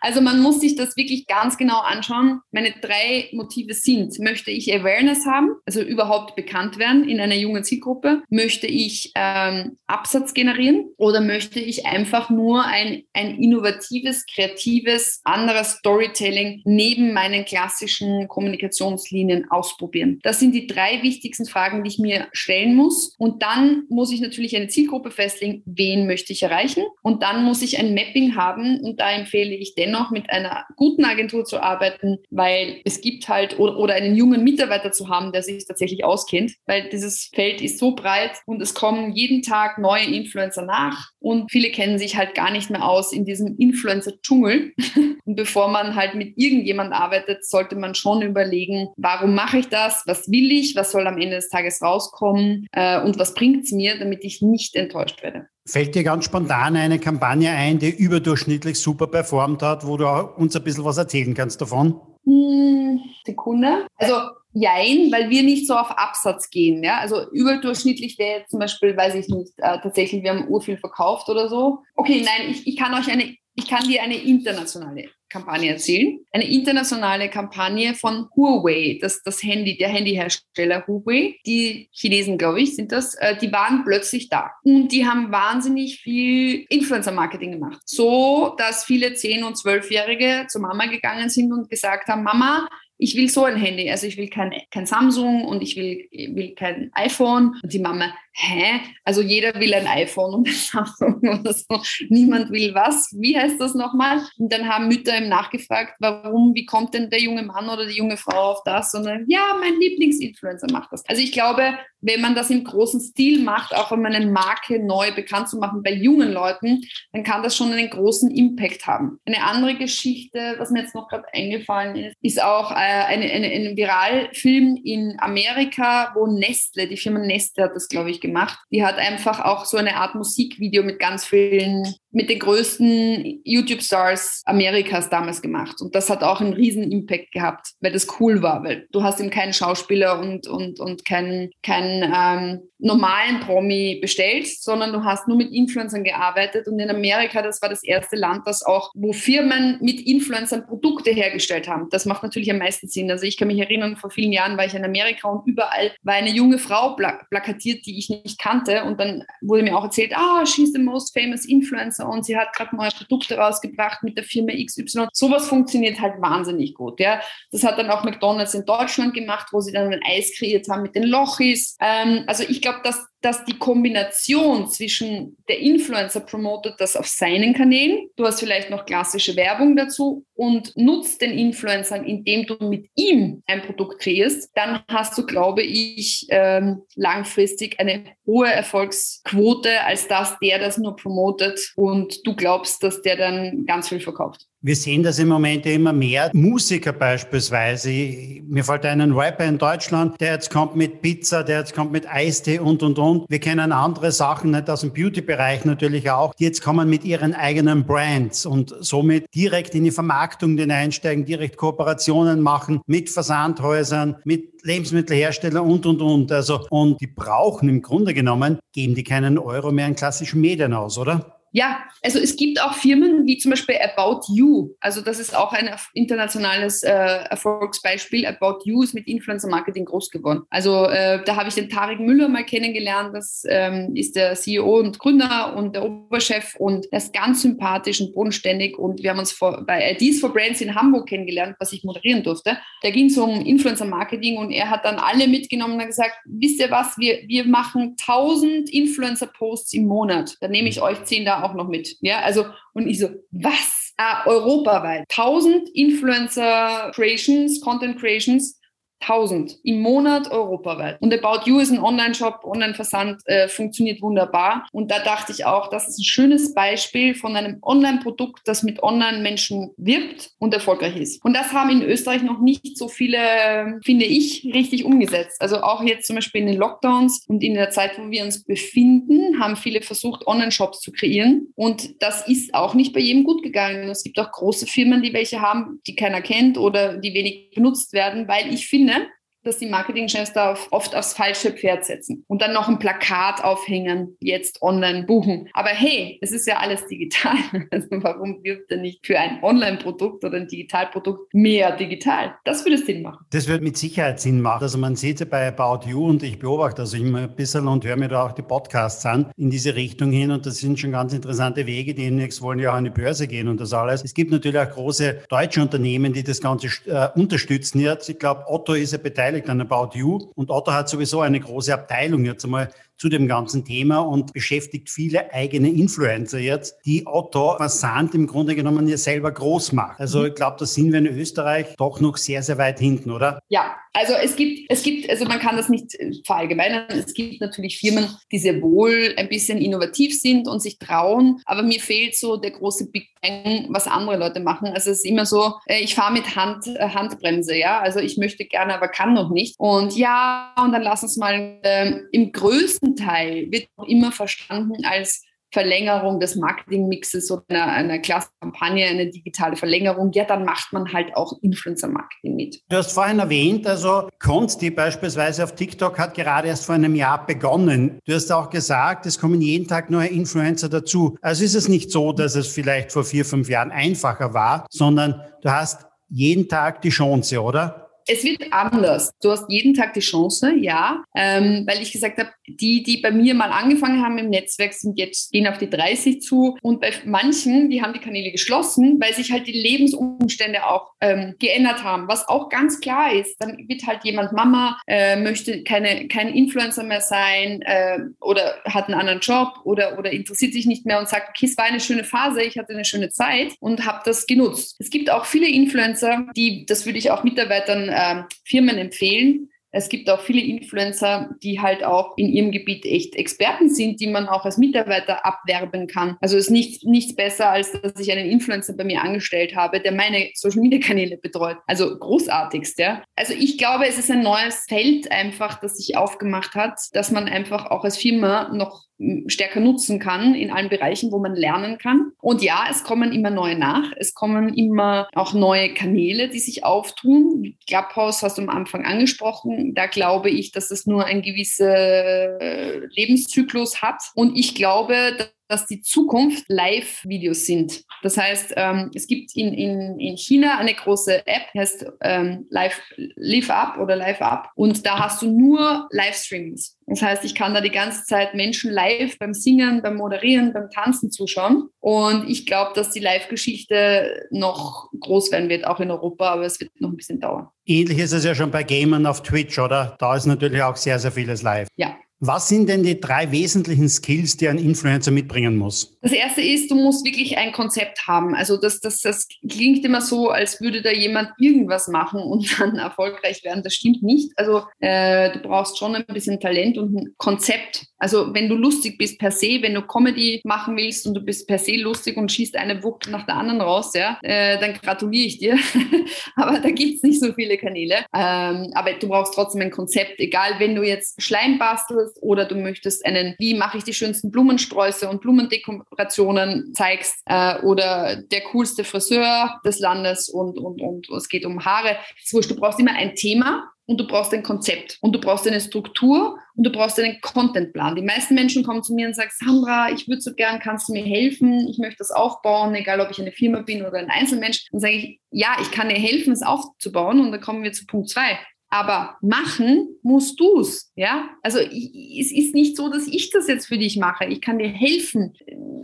Also 0.00 0.20
man 0.20 0.40
muss 0.40 0.60
sich 0.60 0.76
das 0.76 0.96
wirklich 0.96 1.26
ganz 1.26 1.58
genau 1.58 1.80
anschauen. 1.80 2.40
Meine 2.52 2.72
drei 2.80 3.28
Motive 3.32 3.74
sind, 3.74 4.18
möchte 4.20 4.50
ich 4.50 4.72
Awareness 4.72 5.26
haben, 5.26 5.56
also 5.66 5.82
überhaupt 5.82 6.36
bekannt 6.36 6.78
werden 6.78 7.06
in 7.08 7.20
einer 7.20 7.34
jungen 7.34 7.64
Zielgruppe? 7.64 8.22
Möchte 8.30 8.68
ich 8.68 9.12
ähm, 9.16 9.76
Absatz 9.86 10.34
generieren 10.34 10.90
oder 10.96 11.20
möchte 11.20 11.58
ich 11.58 11.84
einfach 11.84 12.30
nur 12.30 12.64
ein, 12.64 13.02
ein 13.12 13.42
innovatives, 13.42 14.24
kreatives, 14.32 15.20
anderes 15.24 15.72
Storytelling 15.72 16.62
neben 16.64 17.12
meinen 17.12 17.44
klassischen 17.44 18.28
Kommunikationen 18.28 18.87
Kommunikationslinien 18.88 19.50
ausprobieren? 19.50 20.20
Das 20.22 20.40
sind 20.40 20.54
die 20.54 20.66
drei 20.66 21.02
wichtigsten 21.02 21.46
Fragen, 21.46 21.84
die 21.84 21.90
ich 21.90 21.98
mir 21.98 22.28
stellen 22.32 22.74
muss. 22.74 23.14
Und 23.18 23.42
dann 23.42 23.84
muss 23.88 24.12
ich 24.12 24.20
natürlich 24.20 24.56
eine 24.56 24.68
Zielgruppe 24.68 25.10
festlegen, 25.10 25.62
wen 25.66 26.06
möchte 26.06 26.32
ich 26.32 26.42
erreichen. 26.42 26.84
Und 27.02 27.22
dann 27.22 27.44
muss 27.44 27.62
ich 27.62 27.78
ein 27.78 27.94
Mapping 27.94 28.36
haben. 28.36 28.80
Und 28.80 29.00
da 29.00 29.10
empfehle 29.10 29.54
ich 29.54 29.74
dennoch, 29.74 30.10
mit 30.10 30.30
einer 30.30 30.64
guten 30.76 31.04
Agentur 31.04 31.44
zu 31.44 31.62
arbeiten, 31.62 32.18
weil 32.30 32.80
es 32.84 33.00
gibt 33.00 33.28
halt, 33.28 33.58
oder, 33.58 33.94
einen 33.98 34.14
jungen 34.14 34.44
Mitarbeiter 34.44 34.92
zu 34.92 35.08
haben, 35.08 35.32
der 35.32 35.42
sich 35.42 35.66
tatsächlich 35.66 36.04
auskennt, 36.04 36.52
weil 36.66 36.88
dieses 36.90 37.30
Feld 37.34 37.60
ist 37.60 37.78
so 37.78 37.94
breit 37.94 38.32
und 38.46 38.60
es 38.62 38.74
kommen 38.74 39.12
jeden 39.12 39.42
Tag 39.42 39.78
neue 39.78 40.04
Influencer 40.04 40.62
nach. 40.62 41.10
Und 41.20 41.50
viele 41.50 41.70
kennen 41.70 41.98
sich 41.98 42.16
halt 42.16 42.34
gar 42.34 42.50
nicht 42.50 42.70
mehr 42.70 42.88
aus 42.88 43.12
in 43.12 43.24
diesem 43.24 43.56
Influencer-Dschungel. 43.56 44.72
und 45.24 45.34
bevor 45.34 45.68
man 45.68 45.96
halt 45.96 46.14
mit 46.14 46.34
irgendjemand 46.36 46.92
arbeitet, 46.92 47.44
sollte 47.44 47.76
man 47.76 47.94
schon 47.94 48.22
überlegen, 48.22 48.77
warum 48.96 49.34
mache 49.34 49.58
ich 49.58 49.68
das, 49.68 50.02
was 50.06 50.30
will 50.30 50.52
ich, 50.52 50.76
was 50.76 50.92
soll 50.92 51.06
am 51.06 51.18
Ende 51.18 51.36
des 51.36 51.48
Tages 51.48 51.82
rauskommen 51.82 52.66
äh, 52.72 53.00
und 53.00 53.18
was 53.18 53.34
bringt 53.34 53.64
es 53.64 53.72
mir, 53.72 53.98
damit 53.98 54.24
ich 54.24 54.42
nicht 54.42 54.74
enttäuscht 54.76 55.22
werde. 55.22 55.48
Fällt 55.66 55.94
dir 55.94 56.04
ganz 56.04 56.24
spontan 56.24 56.76
eine 56.76 56.98
Kampagne 56.98 57.50
ein, 57.50 57.78
die 57.78 57.90
überdurchschnittlich 57.90 58.78
super 58.78 59.06
performt 59.06 59.62
hat, 59.62 59.86
wo 59.86 59.96
du 59.96 60.06
uns 60.06 60.56
ein 60.56 60.64
bisschen 60.64 60.84
was 60.84 60.96
erzählen 60.96 61.34
kannst 61.34 61.60
davon? 61.60 62.00
Hm, 62.24 63.00
Sekunde. 63.24 63.86
Also 63.96 64.14
Jein, 64.52 65.12
weil 65.12 65.28
wir 65.28 65.42
nicht 65.42 65.66
so 65.66 65.74
auf 65.74 65.90
Absatz 65.90 66.50
gehen. 66.50 66.82
Ja? 66.82 66.98
Also 66.98 67.30
überdurchschnittlich 67.30 68.18
wäre 68.18 68.40
jetzt 68.40 68.50
zum 68.50 68.60
Beispiel, 68.60 68.96
weiß 68.96 69.14
ich 69.14 69.28
nicht, 69.28 69.52
äh, 69.58 69.78
tatsächlich, 69.80 70.22
wir 70.22 70.30
haben 70.30 70.48
urviel 70.48 70.78
verkauft 70.78 71.28
oder 71.28 71.48
so. 71.48 71.80
Okay, 71.94 72.24
nein, 72.24 72.50
ich, 72.50 72.66
ich 72.66 72.76
kann 72.76 72.94
euch 72.94 73.10
eine, 73.10 73.36
ich 73.58 73.66
kann 73.66 73.88
dir 73.88 74.02
eine 74.02 74.16
internationale 74.16 75.10
Kampagne 75.28 75.72
erzählen. 75.72 76.20
Eine 76.32 76.48
internationale 76.48 77.28
Kampagne 77.28 77.94
von 77.94 78.28
Huawei, 78.36 78.98
das, 79.00 79.20
das 79.24 79.42
Handy, 79.42 79.76
der 79.76 79.88
Handyhersteller 79.88 80.86
Huawei. 80.86 81.34
Die 81.44 81.88
Chinesen, 81.90 82.38
glaube 82.38 82.60
ich, 82.60 82.76
sind 82.76 82.92
das. 82.92 83.16
Äh, 83.16 83.36
die 83.36 83.50
waren 83.50 83.82
plötzlich 83.84 84.28
da. 84.28 84.52
Und 84.62 84.92
die 84.92 85.06
haben 85.06 85.32
wahnsinnig 85.32 86.00
viel 86.00 86.66
Influencer-Marketing 86.68 87.50
gemacht. 87.50 87.80
So, 87.84 88.54
dass 88.58 88.84
viele 88.84 89.08
10- 89.08 89.42
und 89.42 89.56
12-Jährige 89.56 90.46
zur 90.48 90.60
Mama 90.60 90.86
gegangen 90.86 91.28
sind 91.28 91.52
und 91.52 91.68
gesagt 91.68 92.06
haben, 92.06 92.22
Mama, 92.22 92.68
ich 92.96 93.16
will 93.16 93.28
so 93.28 93.44
ein 93.44 93.56
Handy, 93.56 93.90
also 93.90 94.06
ich 94.06 94.16
will 94.16 94.28
kein, 94.28 94.52
kein 94.70 94.86
Samsung 94.86 95.44
und 95.44 95.62
ich 95.62 95.76
will, 95.76 96.08
will 96.34 96.54
kein 96.54 96.90
iPhone. 96.94 97.56
Und 97.62 97.72
die 97.72 97.78
Mama, 97.78 98.12
hä? 98.38 98.80
Also 99.04 99.20
jeder 99.20 99.54
will 99.58 99.74
ein 99.74 99.86
iPhone 99.86 100.34
und 100.34 100.48
Samsung 100.48 101.18
oder 101.22 101.52
so. 101.52 101.80
Niemand 102.08 102.50
will 102.50 102.74
was. 102.74 103.14
Wie 103.18 103.36
heißt 103.36 103.60
das 103.60 103.74
nochmal? 103.74 104.20
Und 104.38 104.52
dann 104.52 104.68
haben 104.68 104.88
Mütter 104.88 105.18
ihm 105.18 105.28
nachgefragt, 105.28 105.94
warum, 105.98 106.54
wie 106.54 106.64
kommt 106.64 106.94
denn 106.94 107.10
der 107.10 107.20
junge 107.20 107.42
Mann 107.42 107.68
oder 107.68 107.86
die 107.86 107.96
junge 107.96 108.16
Frau 108.16 108.52
auf 108.52 108.62
das? 108.64 108.94
Und 108.94 109.04
dann, 109.04 109.24
ja, 109.28 109.56
mein 109.58 109.74
Lieblingsinfluencer 109.80 110.68
macht 110.72 110.92
das. 110.92 111.04
Also 111.06 111.20
ich 111.20 111.32
glaube, 111.32 111.78
wenn 112.00 112.20
man 112.20 112.36
das 112.36 112.50
im 112.50 112.62
großen 112.62 113.00
Stil 113.00 113.42
macht, 113.42 113.74
auch 113.74 113.90
um 113.90 114.04
eine 114.04 114.24
Marke 114.24 114.78
neu 114.78 115.12
bekannt 115.14 115.48
zu 115.48 115.58
machen 115.58 115.82
bei 115.82 115.92
jungen 115.92 116.32
Leuten, 116.32 116.82
dann 117.12 117.24
kann 117.24 117.42
das 117.42 117.56
schon 117.56 117.72
einen 117.72 117.90
großen 117.90 118.30
Impact 118.30 118.86
haben. 118.86 119.18
Eine 119.26 119.42
andere 119.42 119.74
Geschichte, 119.74 120.54
was 120.58 120.70
mir 120.70 120.82
jetzt 120.82 120.94
noch 120.94 121.08
gerade 121.08 121.24
eingefallen 121.32 121.96
ist, 121.96 122.16
ist 122.22 122.42
auch 122.42 122.70
äh, 122.70 122.74
eine, 122.74 123.24
eine, 123.24 123.48
ein 123.48 123.76
Viralfilm 123.76 124.80
in 124.84 125.16
Amerika, 125.18 126.12
wo 126.14 126.26
Nestle, 126.26 126.86
die 126.86 126.96
Firma 126.96 127.18
Nestle 127.18 127.64
hat 127.64 127.74
das, 127.74 127.88
glaube 127.88 128.10
ich, 128.10 128.20
gemacht. 128.20 128.27
Die 128.70 128.84
hat 128.84 128.98
einfach 128.98 129.40
auch 129.40 129.64
so 129.64 129.76
eine 129.76 129.96
Art 129.96 130.14
Musikvideo 130.14 130.82
mit 130.82 130.98
ganz 130.98 131.24
vielen 131.24 131.94
mit 132.18 132.28
den 132.28 132.40
größten 132.40 133.42
YouTube-Stars 133.44 134.42
Amerikas 134.44 135.08
damals 135.08 135.40
gemacht. 135.40 135.80
Und 135.80 135.94
das 135.94 136.10
hat 136.10 136.24
auch 136.24 136.40
einen 136.40 136.52
riesen 136.52 136.90
Impact 136.90 137.30
gehabt, 137.30 137.74
weil 137.80 137.92
das 137.92 138.08
cool 138.18 138.42
war, 138.42 138.64
weil 138.64 138.88
du 138.90 139.04
hast 139.04 139.20
eben 139.20 139.30
keinen 139.30 139.52
Schauspieler 139.52 140.18
und, 140.18 140.48
und, 140.48 140.80
und 140.80 141.04
keinen, 141.04 141.52
keinen 141.62 142.02
ähm, 142.02 142.60
normalen 142.80 143.38
Promi 143.38 143.98
bestellt, 144.00 144.48
sondern 144.48 144.92
du 144.92 145.04
hast 145.04 145.28
nur 145.28 145.36
mit 145.36 145.52
Influencern 145.52 146.02
gearbeitet. 146.02 146.66
Und 146.66 146.80
in 146.80 146.90
Amerika, 146.90 147.40
das 147.40 147.62
war 147.62 147.68
das 147.68 147.84
erste 147.84 148.16
Land, 148.16 148.42
das 148.46 148.64
auch, 148.64 148.90
wo 148.96 149.12
Firmen 149.12 149.78
mit 149.80 150.00
Influencern 150.00 150.66
Produkte 150.66 151.12
hergestellt 151.12 151.68
haben. 151.68 151.88
Das 151.90 152.04
macht 152.04 152.24
natürlich 152.24 152.50
am 152.50 152.58
meisten 152.58 152.88
Sinn. 152.88 153.12
Also 153.12 153.26
ich 153.26 153.36
kann 153.36 153.46
mich 153.46 153.60
erinnern, 153.60 153.96
vor 153.96 154.10
vielen 154.10 154.32
Jahren 154.32 154.56
war 154.56 154.66
ich 154.66 154.74
in 154.74 154.84
Amerika 154.84 155.28
und 155.28 155.46
überall 155.46 155.92
war 156.02 156.14
eine 156.14 156.30
junge 156.30 156.58
Frau 156.58 156.96
plakatiert, 156.96 157.86
die 157.86 157.96
ich 157.96 158.10
nicht 158.10 158.40
kannte. 158.40 158.82
Und 158.82 158.98
dann 158.98 159.24
wurde 159.40 159.62
mir 159.62 159.76
auch 159.76 159.84
erzählt, 159.84 160.12
ah, 160.16 160.44
she's 160.44 160.72
the 160.72 160.80
most 160.80 161.16
famous 161.16 161.44
influencer 161.44 161.68
Influencer 161.68 162.07
und 162.08 162.24
sie 162.24 162.36
hat 162.36 162.52
gerade 162.54 162.74
neue 162.74 162.90
Produkte 162.90 163.36
rausgebracht 163.36 164.02
mit 164.02 164.16
der 164.16 164.24
Firma 164.24 164.52
XY. 164.52 165.08
Sowas 165.12 165.48
funktioniert 165.48 166.00
halt 166.00 166.20
wahnsinnig 166.20 166.74
gut. 166.74 167.00
Ja. 167.00 167.20
Das 167.50 167.64
hat 167.64 167.78
dann 167.78 167.90
auch 167.90 168.04
McDonalds 168.04 168.54
in 168.54 168.64
Deutschland 168.64 169.14
gemacht, 169.14 169.48
wo 169.52 169.60
sie 169.60 169.72
dann 169.72 169.92
ein 169.92 170.00
Eis 170.04 170.32
kreiert 170.36 170.68
haben 170.68 170.82
mit 170.82 170.94
den 170.94 171.04
Lochis. 171.04 171.76
Ähm, 171.80 172.24
also 172.26 172.44
ich 172.44 172.62
glaube, 172.62 172.80
dass 172.84 173.06
dass 173.20 173.44
die 173.44 173.58
Kombination 173.58 174.68
zwischen 174.70 175.36
der 175.48 175.58
Influencer 175.58 176.20
promotet 176.20 176.74
das 176.78 176.96
auf 176.96 177.06
seinen 177.06 177.54
Kanälen, 177.54 178.08
du 178.16 178.24
hast 178.24 178.40
vielleicht 178.40 178.70
noch 178.70 178.86
klassische 178.86 179.36
Werbung 179.36 179.76
dazu 179.76 180.24
und 180.34 180.76
nutzt 180.76 181.20
den 181.20 181.36
Influencer, 181.36 182.02
indem 182.04 182.46
du 182.46 182.56
mit 182.60 182.88
ihm 182.94 183.42
ein 183.46 183.62
Produkt 183.62 184.00
kreierst, 184.00 184.50
dann 184.54 184.82
hast 184.88 185.18
du, 185.18 185.26
glaube 185.26 185.62
ich, 185.62 186.26
ähm, 186.30 186.82
langfristig 186.94 187.80
eine 187.80 188.04
hohe 188.26 188.48
Erfolgsquote, 188.48 189.80
als 189.84 190.06
dass 190.08 190.38
der 190.38 190.58
das 190.58 190.78
nur 190.78 190.96
promotet 190.96 191.72
und 191.76 192.26
du 192.26 192.36
glaubst, 192.36 192.82
dass 192.82 193.02
der 193.02 193.16
dann 193.16 193.66
ganz 193.66 193.88
viel 193.88 194.00
verkauft. 194.00 194.47
Wir 194.60 194.74
sehen 194.74 195.04
das 195.04 195.20
im 195.20 195.28
Moment 195.28 195.66
immer 195.66 195.92
mehr. 195.92 196.32
Musiker 196.34 196.92
beispielsweise. 196.92 197.90
Mir 197.90 198.64
fällt 198.64 198.84
ein 198.86 199.12
Rapper 199.12 199.44
in 199.44 199.56
Deutschland, 199.56 200.20
der 200.20 200.32
jetzt 200.32 200.50
kommt 200.50 200.74
mit 200.74 201.00
Pizza, 201.00 201.44
der 201.44 201.60
jetzt 201.60 201.74
kommt 201.74 201.92
mit 201.92 202.12
Eistee 202.12 202.58
und, 202.58 202.82
und, 202.82 202.98
und. 202.98 203.30
Wir 203.30 203.38
kennen 203.38 203.70
andere 203.70 204.10
Sachen, 204.10 204.50
nicht 204.50 204.68
aus 204.68 204.80
dem 204.80 204.92
Beauty-Bereich 204.92 205.64
natürlich 205.64 206.10
auch, 206.10 206.34
die 206.34 206.42
jetzt 206.42 206.60
kommen 206.60 206.90
mit 206.90 207.04
ihren 207.04 207.34
eigenen 207.34 207.86
Brands 207.86 208.46
und 208.46 208.74
somit 208.80 209.32
direkt 209.32 209.76
in 209.76 209.84
die 209.84 209.92
Vermarktung 209.92 210.58
einsteigen, 210.58 211.24
direkt 211.24 211.56
Kooperationen 211.56 212.40
machen 212.40 212.80
mit 212.86 213.10
Versandhäusern, 213.10 214.16
mit 214.24 214.64
Lebensmittelhersteller 214.64 215.62
und, 215.62 215.86
und, 215.86 216.02
und. 216.02 216.32
Also, 216.32 216.66
und 216.70 217.00
die 217.00 217.06
brauchen 217.06 217.68
im 217.68 217.80
Grunde 217.80 218.12
genommen, 218.12 218.58
geben 218.72 218.96
die 218.96 219.04
keinen 219.04 219.38
Euro 219.38 219.70
mehr 219.70 219.86
in 219.86 219.94
klassischen 219.94 220.40
Medien 220.40 220.74
aus, 220.74 220.98
oder? 220.98 221.37
Ja, 221.52 221.84
also 222.02 222.18
es 222.18 222.36
gibt 222.36 222.60
auch 222.62 222.74
Firmen 222.74 223.26
wie 223.26 223.38
zum 223.38 223.50
Beispiel 223.50 223.76
About 223.76 224.20
You. 224.28 224.74
Also 224.80 225.00
das 225.00 225.18
ist 225.18 225.34
auch 225.34 225.52
ein 225.52 225.70
internationales 225.94 226.82
äh, 226.82 226.90
Erfolgsbeispiel. 226.90 228.26
About 228.26 228.60
You 228.64 228.82
ist 228.82 228.94
mit 228.94 229.06
Influencer 229.06 229.48
Marketing 229.48 229.84
groß 229.84 230.10
geworden. 230.10 230.42
Also 230.50 230.84
äh, 230.86 231.22
da 231.24 231.36
habe 231.36 231.48
ich 231.48 231.54
den 231.54 231.68
Tarek 231.68 232.00
Müller 232.00 232.28
mal 232.28 232.44
kennengelernt. 232.44 233.14
Das 233.14 233.42
ähm, 233.48 233.94
ist 233.94 234.16
der 234.16 234.34
CEO 234.34 234.78
und 234.78 234.98
Gründer 234.98 235.56
und 235.56 235.74
der 235.74 235.84
Oberchef 235.84 236.54
und 236.56 236.86
er 236.92 236.98
ist 236.98 237.12
ganz 237.12 237.42
sympathisch 237.42 238.00
und 238.00 238.14
bodenständig. 238.14 238.78
Und 238.78 239.02
wir 239.02 239.10
haben 239.10 239.18
uns 239.18 239.32
vor, 239.32 239.64
bei 239.66 239.90
Ideas 239.92 240.20
for 240.20 240.32
Brands 240.32 240.60
in 240.60 240.74
Hamburg 240.74 241.08
kennengelernt, 241.08 241.56
was 241.58 241.72
ich 241.72 241.84
moderieren 241.84 242.22
durfte. 242.22 242.58
Da 242.82 242.90
ging 242.90 243.06
es 243.06 243.16
um 243.16 243.40
Influencer 243.40 243.86
Marketing 243.86 244.36
und 244.36 244.50
er 244.50 244.70
hat 244.70 244.84
dann 244.84 244.96
alle 244.96 245.26
mitgenommen 245.28 245.80
und 245.80 245.86
gesagt, 245.86 246.14
wisst 246.24 246.60
ihr 246.60 246.70
was, 246.70 246.98
wir, 246.98 247.20
wir 247.26 247.46
machen 247.46 247.96
1000 248.00 248.70
Influencer 248.70 249.26
Posts 249.26 249.74
im 249.74 249.86
Monat. 249.86 250.36
Da 250.40 250.48
nehme 250.48 250.68
ich 250.68 250.82
euch 250.82 251.02
10 251.04 251.24
da 251.24 251.37
auch 251.44 251.54
noch 251.54 251.68
mit. 251.68 251.96
Ja, 252.00 252.20
also, 252.20 252.46
und 252.74 252.88
ich 252.88 252.98
so, 252.98 253.08
was? 253.30 253.92
Ah, 253.96 254.24
europaweit. 254.26 255.04
1000 255.10 255.70
Influencer 255.70 256.92
Creations, 256.94 257.60
Content 257.60 257.98
Creations 257.98 258.57
1000 259.00 259.58
im 259.62 259.80
Monat 259.80 260.30
europaweit. 260.30 261.00
Und 261.00 261.12
About 261.12 261.48
You 261.48 261.60
ist 261.60 261.70
ein 261.70 261.80
Online-Shop, 261.80 262.40
Online-Versand, 262.44 263.22
äh, 263.26 263.48
funktioniert 263.48 264.02
wunderbar. 264.02 264.66
Und 264.72 264.90
da 264.90 264.98
dachte 264.98 265.32
ich 265.32 265.44
auch, 265.44 265.68
das 265.68 265.88
ist 265.88 265.98
ein 265.98 266.04
schönes 266.04 266.54
Beispiel 266.54 267.14
von 267.14 267.36
einem 267.36 267.58
Online-Produkt, 267.62 268.42
das 268.46 268.62
mit 268.62 268.82
Online-Menschen 268.82 269.70
wirbt 269.76 270.30
und 270.38 270.52
erfolgreich 270.54 270.96
ist. 270.96 271.24
Und 271.24 271.34
das 271.34 271.52
haben 271.52 271.70
in 271.70 271.82
Österreich 271.82 272.22
noch 272.22 272.40
nicht 272.40 272.76
so 272.76 272.88
viele, 272.88 273.78
finde 273.84 274.04
ich, 274.04 274.50
richtig 274.52 274.84
umgesetzt. 274.84 275.40
Also 275.40 275.62
auch 275.62 275.82
jetzt 275.82 276.06
zum 276.06 276.16
Beispiel 276.16 276.42
in 276.42 276.48
den 276.48 276.56
Lockdowns 276.56 277.24
und 277.28 277.42
in 277.42 277.54
der 277.54 277.70
Zeit, 277.70 277.98
wo 277.98 278.10
wir 278.10 278.24
uns 278.24 278.44
befinden, 278.44 279.40
haben 279.40 279.56
viele 279.56 279.82
versucht, 279.82 280.26
Online-Shops 280.26 280.80
zu 280.80 280.92
kreieren. 280.92 281.52
Und 281.54 282.02
das 282.02 282.26
ist 282.26 282.54
auch 282.54 282.74
nicht 282.74 282.92
bei 282.92 283.00
jedem 283.00 283.24
gut 283.24 283.42
gegangen. 283.42 283.88
Es 283.88 284.02
gibt 284.02 284.18
auch 284.18 284.30
große 284.30 284.66
Firmen, 284.66 285.02
die 285.02 285.12
welche 285.12 285.40
haben, 285.40 285.80
die 285.86 285.94
keiner 285.94 286.20
kennt 286.20 286.58
oder 286.58 286.98
die 286.98 287.14
wenig 287.14 287.50
benutzt 287.54 287.92
werden, 287.92 288.28
weil 288.28 288.52
ich 288.52 288.66
finde, 288.66 288.87
finde, 288.92 289.17
dass 289.48 289.58
die 289.58 289.66
Marketingchefs 289.66 290.32
da 290.32 290.56
oft 290.70 290.94
aufs 290.94 291.14
falsche 291.14 291.52
Pferd 291.52 291.84
setzen 291.84 292.24
und 292.28 292.42
dann 292.42 292.52
noch 292.52 292.68
ein 292.68 292.78
Plakat 292.78 293.42
aufhängen, 293.42 294.16
jetzt 294.20 294.62
online 294.62 295.04
buchen. 295.04 295.48
Aber 295.54 295.70
hey, 295.70 296.18
es 296.20 296.32
ist 296.32 296.46
ja 296.46 296.58
alles 296.58 296.86
digital. 296.86 297.36
Also 297.70 297.86
warum 297.90 298.42
wirbt 298.42 298.70
er 298.70 298.78
nicht 298.78 299.06
für 299.06 299.18
ein 299.18 299.42
Online-Produkt 299.42 300.24
oder 300.24 300.38
ein 300.38 300.48
Digitalprodukt 300.48 301.32
mehr 301.34 301.76
digital? 301.76 302.34
Das 302.44 302.64
würde 302.64 302.78
Sinn 302.78 303.02
machen. 303.02 303.24
Das 303.30 303.46
wird 303.46 303.62
mit 303.62 303.76
Sicherheit 303.76 304.20
Sinn 304.20 304.40
machen. 304.40 304.62
Also 304.62 304.78
man 304.78 304.96
sieht 304.96 305.20
ja 305.20 305.26
bei 305.26 305.48
About 305.48 305.88
You 305.88 306.06
und 306.06 306.22
ich 306.22 306.38
beobachte 306.38 306.82
also 306.82 306.96
immer 306.96 307.20
ein 307.20 307.34
bisschen 307.34 307.68
und 307.68 307.84
höre 307.84 307.96
mir 307.96 308.08
da 308.08 308.26
auch 308.26 308.32
die 308.32 308.42
Podcasts 308.42 309.04
an 309.06 309.30
in 309.36 309.50
diese 309.50 309.74
Richtung 309.74 310.12
hin 310.12 310.30
und 310.30 310.46
das 310.46 310.58
sind 310.58 310.78
schon 310.78 310.92
ganz 310.92 311.12
interessante 311.12 311.66
Wege. 311.66 311.94
Die 311.94 312.04
demnächst 312.04 312.42
wollen 312.42 312.58
ja 312.58 312.72
auch 312.72 312.76
an 312.76 312.84
die 312.84 312.90
Börse 312.90 313.26
gehen 313.26 313.48
und 313.48 313.60
das 313.60 313.72
alles. 313.72 314.02
Es 314.02 314.14
gibt 314.14 314.30
natürlich 314.30 314.58
auch 314.58 314.70
große 314.70 315.22
deutsche 315.28 315.60
Unternehmen, 315.60 316.12
die 316.12 316.22
das 316.22 316.40
Ganze 316.40 316.68
äh, 316.86 317.08
unterstützen. 317.18 317.80
Jetzt, 317.80 318.08
ich 318.08 318.18
glaube, 318.18 318.44
Otto 318.46 318.74
ist 318.74 318.92
ja 318.92 318.98
beteiligt 318.98 319.37
beteiligt 319.38 319.48
an 319.48 319.60
About 319.60 319.96
You. 319.96 320.30
Und 320.34 320.50
Otto 320.50 320.72
hat 320.72 320.88
sowieso 320.88 321.20
eine 321.20 321.40
große 321.40 321.72
Abteilung 321.72 322.24
jetzt 322.24 322.44
einmal 322.44 322.70
zu 322.98 323.08
dem 323.08 323.28
ganzen 323.28 323.64
Thema 323.64 324.00
und 324.00 324.32
beschäftigt 324.32 324.90
viele 324.90 325.32
eigene 325.32 325.70
Influencer 325.70 326.38
jetzt, 326.38 326.76
die 326.84 327.06
Otto 327.06 327.56
Versand 327.56 328.14
im 328.14 328.26
Grunde 328.26 328.54
genommen 328.54 328.88
ja 328.88 328.96
selber 328.96 329.30
groß 329.30 329.72
macht. 329.72 330.00
Also 330.00 330.24
ich 330.24 330.34
glaube, 330.34 330.56
da 330.58 330.66
sind 330.66 330.92
wir 330.92 330.98
in 330.98 331.06
Österreich 331.06 331.66
doch 331.76 332.00
noch 332.00 332.16
sehr, 332.16 332.42
sehr 332.42 332.58
weit 332.58 332.78
hinten, 332.78 333.10
oder? 333.10 333.38
Ja, 333.48 333.76
also 333.92 334.14
es 334.14 334.36
gibt, 334.36 334.70
es 334.70 334.82
gibt, 334.82 335.08
also 335.08 335.24
man 335.24 335.38
kann 335.38 335.56
das 335.56 335.68
nicht 335.68 335.96
verallgemeinern. 336.26 336.86
Es 336.90 337.14
gibt 337.14 337.40
natürlich 337.40 337.78
Firmen, 337.78 338.08
die 338.30 338.38
sehr 338.38 338.60
wohl 338.62 339.14
ein 339.16 339.28
bisschen 339.28 339.58
innovativ 339.58 340.18
sind 340.18 340.48
und 340.48 340.60
sich 340.60 340.78
trauen, 340.78 341.40
aber 341.44 341.62
mir 341.62 341.80
fehlt 341.80 342.16
so 342.16 342.36
der 342.36 342.50
große 342.50 342.90
Big 342.90 343.08
Bang, 343.20 343.66
was 343.70 343.86
andere 343.86 344.16
Leute 344.16 344.40
machen. 344.40 344.68
Also 344.68 344.90
es 344.90 344.98
ist 344.98 345.04
immer 345.04 345.26
so, 345.26 345.54
äh, 345.66 345.80
ich 345.80 345.94
fahre 345.94 346.12
mit 346.12 346.36
Hand, 346.36 346.66
äh, 346.66 346.88
Handbremse, 346.88 347.56
ja. 347.56 347.80
Also 347.80 348.00
ich 348.00 348.16
möchte 348.16 348.44
gerne, 348.44 348.74
aber 348.74 348.88
kann 348.88 349.14
noch 349.14 349.30
nicht. 349.30 349.54
Und 349.58 349.96
ja, 349.96 350.54
und 350.62 350.72
dann 350.72 350.82
lass 350.82 351.02
uns 351.02 351.16
mal 351.16 351.58
äh, 351.62 352.00
im 352.12 352.32
größten 352.32 352.87
Teil 352.96 353.50
wird 353.50 353.68
auch 353.76 353.86
immer 353.86 354.12
verstanden 354.12 354.84
als 354.84 355.24
Verlängerung 355.52 356.20
des 356.20 356.36
Marketingmixes 356.36 357.30
oder 357.30 357.44
einer, 357.48 357.66
einer 357.66 357.98
Klassenkampagne, 357.98 358.86
eine 358.86 359.10
digitale 359.10 359.56
Verlängerung, 359.56 360.12
ja, 360.12 360.24
dann 360.24 360.44
macht 360.44 360.72
man 360.72 360.92
halt 360.92 361.16
auch 361.16 361.32
Influencer-Marketing 361.40 362.36
mit. 362.36 362.60
Du 362.68 362.76
hast 362.76 362.92
vorhin 362.92 363.18
erwähnt, 363.18 363.66
also 363.66 364.08
Consti 364.18 364.70
beispielsweise 364.70 365.44
auf 365.44 365.54
TikTok 365.54 365.98
hat 365.98 366.14
gerade 366.14 366.48
erst 366.48 366.66
vor 366.66 366.74
einem 366.74 366.94
Jahr 366.94 367.24
begonnen. 367.24 367.98
Du 368.04 368.14
hast 368.14 368.30
auch 368.30 368.50
gesagt, 368.50 369.06
es 369.06 369.18
kommen 369.18 369.40
jeden 369.40 369.66
Tag 369.66 369.88
neue 369.90 370.08
Influencer 370.08 370.68
dazu. 370.68 371.16
Also 371.22 371.44
ist 371.44 371.54
es 371.54 371.68
nicht 371.68 371.90
so, 371.90 372.12
dass 372.12 372.34
es 372.34 372.48
vielleicht 372.48 372.92
vor 372.92 373.04
vier, 373.04 373.24
fünf 373.24 373.48
Jahren 373.48 373.70
einfacher 373.70 374.34
war, 374.34 374.66
sondern 374.70 375.22
du 375.42 375.50
hast 375.50 375.86
jeden 376.10 376.48
Tag 376.48 376.82
die 376.82 376.90
Chance, 376.90 377.40
oder? 377.40 377.87
Es 378.10 378.24
wird 378.24 378.42
anders. 378.52 379.12
Du 379.20 379.30
hast 379.30 379.44
jeden 379.50 379.74
Tag 379.74 379.92
die 379.92 380.00
Chance, 380.00 380.54
ja, 380.56 381.04
ähm, 381.14 381.64
weil 381.66 381.82
ich 381.82 381.92
gesagt 381.92 382.18
habe, 382.18 382.30
die, 382.46 382.82
die 382.82 383.02
bei 383.02 383.10
mir 383.10 383.34
mal 383.34 383.50
angefangen 383.50 384.02
haben 384.02 384.16
im 384.16 384.30
Netzwerk, 384.30 384.72
sind 384.72 384.98
jetzt 384.98 385.30
gehen 385.30 385.46
auf 385.46 385.58
die 385.58 385.68
30 385.68 386.22
zu 386.22 386.56
und 386.62 386.80
bei 386.80 386.90
manchen, 387.04 387.68
die 387.68 387.82
haben 387.82 387.92
die 387.92 388.00
Kanäle 388.00 388.32
geschlossen, 388.32 388.98
weil 388.98 389.12
sich 389.12 389.30
halt 389.30 389.46
die 389.46 389.52
Lebensumstände 389.52 390.66
auch 390.66 390.92
ähm, 391.02 391.34
geändert 391.38 391.84
haben, 391.84 392.08
was 392.08 392.26
auch 392.26 392.48
ganz 392.48 392.80
klar 392.80 393.12
ist. 393.12 393.36
Dann 393.40 393.68
wird 393.68 393.86
halt 393.86 394.04
jemand 394.04 394.32
Mama, 394.32 394.80
äh, 394.86 395.16
möchte 395.16 395.62
keine, 395.64 396.08
kein 396.08 396.28
Influencer 396.28 396.84
mehr 396.84 397.02
sein 397.02 397.60
äh, 397.60 397.98
oder 398.20 398.54
hat 398.64 398.86
einen 398.86 398.98
anderen 398.98 399.20
Job 399.20 399.60
oder, 399.64 399.98
oder 399.98 400.10
interessiert 400.10 400.54
sich 400.54 400.64
nicht 400.64 400.86
mehr 400.86 400.98
und 400.98 401.10
sagt, 401.10 401.28
okay, 401.28 401.44
es 401.44 401.58
war 401.58 401.66
eine 401.66 401.80
schöne 401.80 402.04
Phase, 402.04 402.42
ich 402.42 402.56
hatte 402.56 402.72
eine 402.72 402.86
schöne 402.86 403.10
Zeit 403.10 403.52
und 403.60 403.84
habe 403.84 404.00
das 404.06 404.26
genutzt. 404.26 404.76
Es 404.78 404.88
gibt 404.88 405.10
auch 405.10 405.26
viele 405.26 405.46
Influencer, 405.46 406.24
die, 406.34 406.64
das 406.64 406.86
würde 406.86 406.98
ich 406.98 407.10
auch 407.10 407.22
Mitarbeitern 407.22 407.90
äh, 407.98 408.22
Firmen 408.44 408.78
empfehlen. 408.78 409.48
Es 409.70 409.90
gibt 409.90 410.08
auch 410.08 410.22
viele 410.22 410.40
Influencer, 410.40 411.28
die 411.42 411.60
halt 411.60 411.84
auch 411.84 412.16
in 412.16 412.28
ihrem 412.28 412.50
Gebiet 412.50 412.86
echt 412.86 413.14
Experten 413.14 413.68
sind, 413.68 414.00
die 414.00 414.06
man 414.06 414.26
auch 414.26 414.46
als 414.46 414.56
Mitarbeiter 414.56 415.26
abwerben 415.26 415.86
kann. 415.86 416.16
Also 416.20 416.38
es 416.38 416.46
ist 416.46 416.50
nichts, 416.50 416.84
nichts 416.84 417.14
besser, 417.14 417.50
als 417.50 417.72
dass 417.72 418.00
ich 418.00 418.10
einen 418.10 418.30
Influencer 418.30 418.74
bei 418.74 418.84
mir 418.84 419.02
angestellt 419.02 419.54
habe, 419.54 419.80
der 419.80 419.92
meine 419.92 420.30
Social 420.34 420.62
Media 420.62 420.80
Kanäle 420.80 421.18
betreut. 421.18 421.58
Also 421.66 421.98
großartigst, 421.98 422.78
ja. 422.78 423.02
Also 423.14 423.34
ich 423.34 423.58
glaube, 423.58 423.86
es 423.86 423.98
ist 423.98 424.10
ein 424.10 424.22
neues 424.22 424.64
Feld 424.68 425.12
einfach, 425.12 425.60
das 425.60 425.76
sich 425.76 425.98
aufgemacht 425.98 426.54
hat, 426.54 426.80
dass 426.92 427.10
man 427.10 427.28
einfach 427.28 427.66
auch 427.66 427.84
als 427.84 427.98
Firma 427.98 428.50
noch 428.54 428.87
stärker 429.26 429.60
nutzen 429.60 429.98
kann 429.98 430.34
in 430.34 430.50
allen 430.50 430.68
Bereichen, 430.68 431.12
wo 431.12 431.18
man 431.18 431.34
lernen 431.34 431.78
kann. 431.78 432.12
Und 432.20 432.42
ja, 432.42 432.66
es 432.70 432.82
kommen 432.82 433.12
immer 433.12 433.30
neue 433.30 433.56
nach. 433.56 433.92
Es 433.96 434.14
kommen 434.14 434.54
immer 434.54 435.08
auch 435.14 435.34
neue 435.34 435.74
Kanäle, 435.74 436.28
die 436.28 436.40
sich 436.40 436.64
auftun. 436.64 437.54
Clubhouse 437.66 438.22
hast 438.22 438.38
du 438.38 438.42
am 438.42 438.48
Anfang 438.48 438.84
angesprochen. 438.84 439.74
Da 439.74 439.86
glaube 439.86 440.30
ich, 440.30 440.52
dass 440.52 440.70
es 440.70 440.86
nur 440.86 441.04
ein 441.04 441.22
gewisser 441.22 442.40
äh, 442.40 442.86
Lebenszyklus 442.86 443.82
hat. 443.82 444.02
Und 444.14 444.36
ich 444.36 444.54
glaube, 444.54 445.30
dass 445.48 445.66
die 445.66 445.80
Zukunft 445.80 446.44
Live-Videos 446.48 447.46
sind. 447.46 447.82
Das 448.02 448.16
heißt, 448.16 448.54
ähm, 448.56 448.90
es 448.94 449.06
gibt 449.06 449.34
in, 449.34 449.52
in, 449.52 449.98
in 449.98 450.16
China 450.16 450.58
eine 450.58 450.74
große 450.74 451.26
App, 451.26 451.42
heißt 451.56 451.86
ähm, 452.00 452.46
Live, 452.50 452.80
Live 453.16 453.50
Up 453.50 453.78
oder 453.78 453.96
Live 453.96 454.20
Up 454.20 454.50
und 454.54 454.86
da 454.86 454.98
hast 454.98 455.22
du 455.22 455.30
nur 455.30 455.88
Livestreams. 455.90 456.78
Das 456.86 457.02
heißt, 457.02 457.24
ich 457.24 457.34
kann 457.34 457.52
da 457.52 457.60
die 457.60 457.70
ganze 457.70 458.04
Zeit 458.04 458.34
Menschen 458.34 458.70
live 458.70 459.18
beim 459.18 459.34
Singen, 459.34 459.82
beim 459.82 459.96
Moderieren, 459.96 460.54
beim 460.54 460.70
Tanzen 460.70 461.10
zuschauen. 461.10 461.68
Und 461.80 462.28
ich 462.28 462.46
glaube, 462.46 462.72
dass 462.74 462.90
die 462.90 463.00
Live-Geschichte 463.00 464.26
noch 464.30 464.88
groß 464.98 465.30
werden 465.32 465.50
wird, 465.50 465.66
auch 465.66 465.80
in 465.80 465.90
Europa, 465.90 466.30
aber 466.30 466.44
es 466.44 466.58
wird 466.60 466.70
noch 466.80 466.90
ein 466.90 466.96
bisschen 466.96 467.20
dauern. 467.20 467.48
Ähnlich 467.66 467.98
ist 467.98 468.12
es 468.12 468.24
ja 468.24 468.34
schon 468.34 468.50
bei 468.50 468.62
Gamern 468.62 469.04
auf 469.04 469.22
Twitch, 469.22 469.58
oder? 469.58 469.96
Da 469.98 470.16
ist 470.16 470.24
natürlich 470.24 470.62
auch 470.62 470.76
sehr, 470.76 470.98
sehr 470.98 471.12
vieles 471.12 471.42
live. 471.42 471.68
Ja, 471.76 471.94
was 472.20 472.48
sind 472.48 472.68
denn 472.68 472.82
die 472.82 473.00
drei 473.00 473.30
wesentlichen 473.30 473.88
Skills, 473.88 474.36
die 474.36 474.48
ein 474.48 474.58
Influencer 474.58 475.10
mitbringen 475.10 475.56
muss? 475.56 475.96
Das 476.02 476.12
erste 476.12 476.42
ist, 476.42 476.70
du 476.70 476.74
musst 476.74 477.04
wirklich 477.04 477.38
ein 477.38 477.52
Konzept 477.52 478.06
haben. 478.08 478.34
Also 478.34 478.56
das, 478.56 478.80
das, 478.80 479.00
das 479.00 479.28
klingt 479.48 479.84
immer 479.84 480.00
so, 480.00 480.30
als 480.30 480.60
würde 480.60 480.82
da 480.82 480.90
jemand 480.90 481.30
irgendwas 481.38 481.86
machen 481.88 482.20
und 482.20 482.46
dann 482.58 482.76
erfolgreich 482.76 483.44
werden. 483.44 483.62
Das 483.62 483.74
stimmt 483.74 484.02
nicht. 484.02 484.32
Also 484.36 484.62
äh, 484.80 485.32
du 485.32 485.40
brauchst 485.40 485.78
schon 485.78 485.94
ein 485.94 486.04
bisschen 486.06 486.40
Talent 486.40 486.76
und 486.76 486.96
ein 486.96 487.14
Konzept 487.18 487.86
Also 487.98 488.32
wenn 488.34 488.48
du 488.48 488.54
lustig 488.54 488.96
bist 488.98 489.18
per 489.18 489.30
se, 489.30 489.60
wenn 489.60 489.74
du 489.74 489.82
Comedy 489.82 490.40
machen 490.44 490.76
willst 490.76 491.06
und 491.06 491.14
du 491.14 491.20
bist 491.20 491.46
per 491.46 491.58
se 491.58 491.76
lustig 491.76 492.16
und 492.16 492.30
schießt 492.30 492.56
eine 492.56 492.82
Wucht 492.82 493.08
nach 493.10 493.26
der 493.26 493.36
anderen 493.36 493.60
raus, 493.60 493.92
ja, 493.94 494.18
äh, 494.22 494.58
dann 494.58 494.74
gratuliere 494.74 495.26
ich 495.26 495.38
dir. 495.38 495.58
aber 496.36 496.60
da 496.60 496.70
gibt 496.70 496.96
es 496.96 497.02
nicht 497.02 497.20
so 497.20 497.32
viele 497.32 497.56
Kanäle. 497.56 497.96
Ähm, 498.14 498.70
aber 498.74 498.92
du 498.94 499.08
brauchst 499.08 499.34
trotzdem 499.34 499.62
ein 499.62 499.70
Konzept, 499.70 500.20
egal 500.20 500.58
wenn 500.58 500.74
du 500.74 500.82
jetzt 500.82 501.20
Schleim 501.20 501.58
bastelst 501.58 502.18
oder 502.22 502.44
du 502.44 502.54
möchtest 502.54 503.04
einen, 503.04 503.34
wie 503.38 503.54
mache 503.54 503.78
ich 503.78 503.84
die 503.84 503.94
schönsten 503.94 504.30
Blumensträuße 504.30 505.08
und 505.08 505.20
Blumendekorationen 505.20 506.72
zeigst 506.74 507.16
äh, 507.26 507.60
oder 507.62 508.16
der 508.16 508.42
coolste 508.42 508.84
Friseur 508.84 509.60
des 509.64 509.80
Landes 509.80 510.28
und, 510.28 510.58
und, 510.58 510.80
und 510.80 511.08
es 511.10 511.28
geht 511.28 511.44
um 511.44 511.64
Haare. 511.64 511.96
ist 512.22 512.32
wurscht, 512.32 512.50
du 512.50 512.56
brauchst 512.56 512.78
immer 512.78 512.94
ein 512.94 513.14
Thema 513.14 513.70
und 513.88 513.98
du 513.98 514.06
brauchst 514.06 514.34
ein 514.34 514.42
Konzept 514.42 514.98
und 515.00 515.14
du 515.14 515.18
brauchst 515.18 515.46
eine 515.48 515.60
Struktur 515.60 516.38
und 516.54 516.64
du 516.64 516.70
brauchst 516.70 517.00
einen 517.00 517.20
Contentplan. 517.22 517.96
Die 517.96 518.02
meisten 518.02 518.34
Menschen 518.34 518.62
kommen 518.62 518.82
zu 518.82 518.92
mir 518.92 519.08
und 519.08 519.16
sagen, 519.16 519.30
Sandra, 519.32 519.90
ich 519.90 520.06
würde 520.06 520.20
so 520.20 520.34
gern, 520.34 520.60
kannst 520.60 520.88
du 520.88 520.92
mir 520.92 521.04
helfen? 521.04 521.66
Ich 521.70 521.78
möchte 521.78 521.96
das 521.98 522.10
aufbauen, 522.10 522.74
egal 522.74 523.00
ob 523.00 523.10
ich 523.10 523.18
eine 523.18 523.32
Firma 523.32 523.62
bin 523.62 523.82
oder 523.82 523.98
ein 523.98 524.10
Einzelmensch. 524.10 524.66
Dann 524.70 524.80
sage 524.80 524.94
ich, 524.94 525.20
ja, 525.30 525.56
ich 525.62 525.70
kann 525.70 525.88
dir 525.88 525.96
helfen, 525.96 526.34
es 526.34 526.42
aufzubauen. 526.42 527.18
Und 527.18 527.32
dann 527.32 527.40
kommen 527.40 527.62
wir 527.62 527.72
zu 527.72 527.86
Punkt 527.86 528.10
zwei. 528.10 528.38
Aber 528.68 529.16
machen 529.22 529.88
musst 530.02 530.38
du's, 530.38 530.92
ja? 530.94 531.30
Also 531.42 531.58
ich, 531.58 532.20
es 532.20 532.30
ist 532.30 532.54
nicht 532.54 532.76
so, 532.76 532.90
dass 532.90 533.06
ich 533.06 533.30
das 533.30 533.48
jetzt 533.48 533.66
für 533.66 533.78
dich 533.78 533.96
mache. 533.96 534.26
Ich 534.26 534.42
kann 534.42 534.58
dir 534.58 534.68
helfen, 534.68 535.32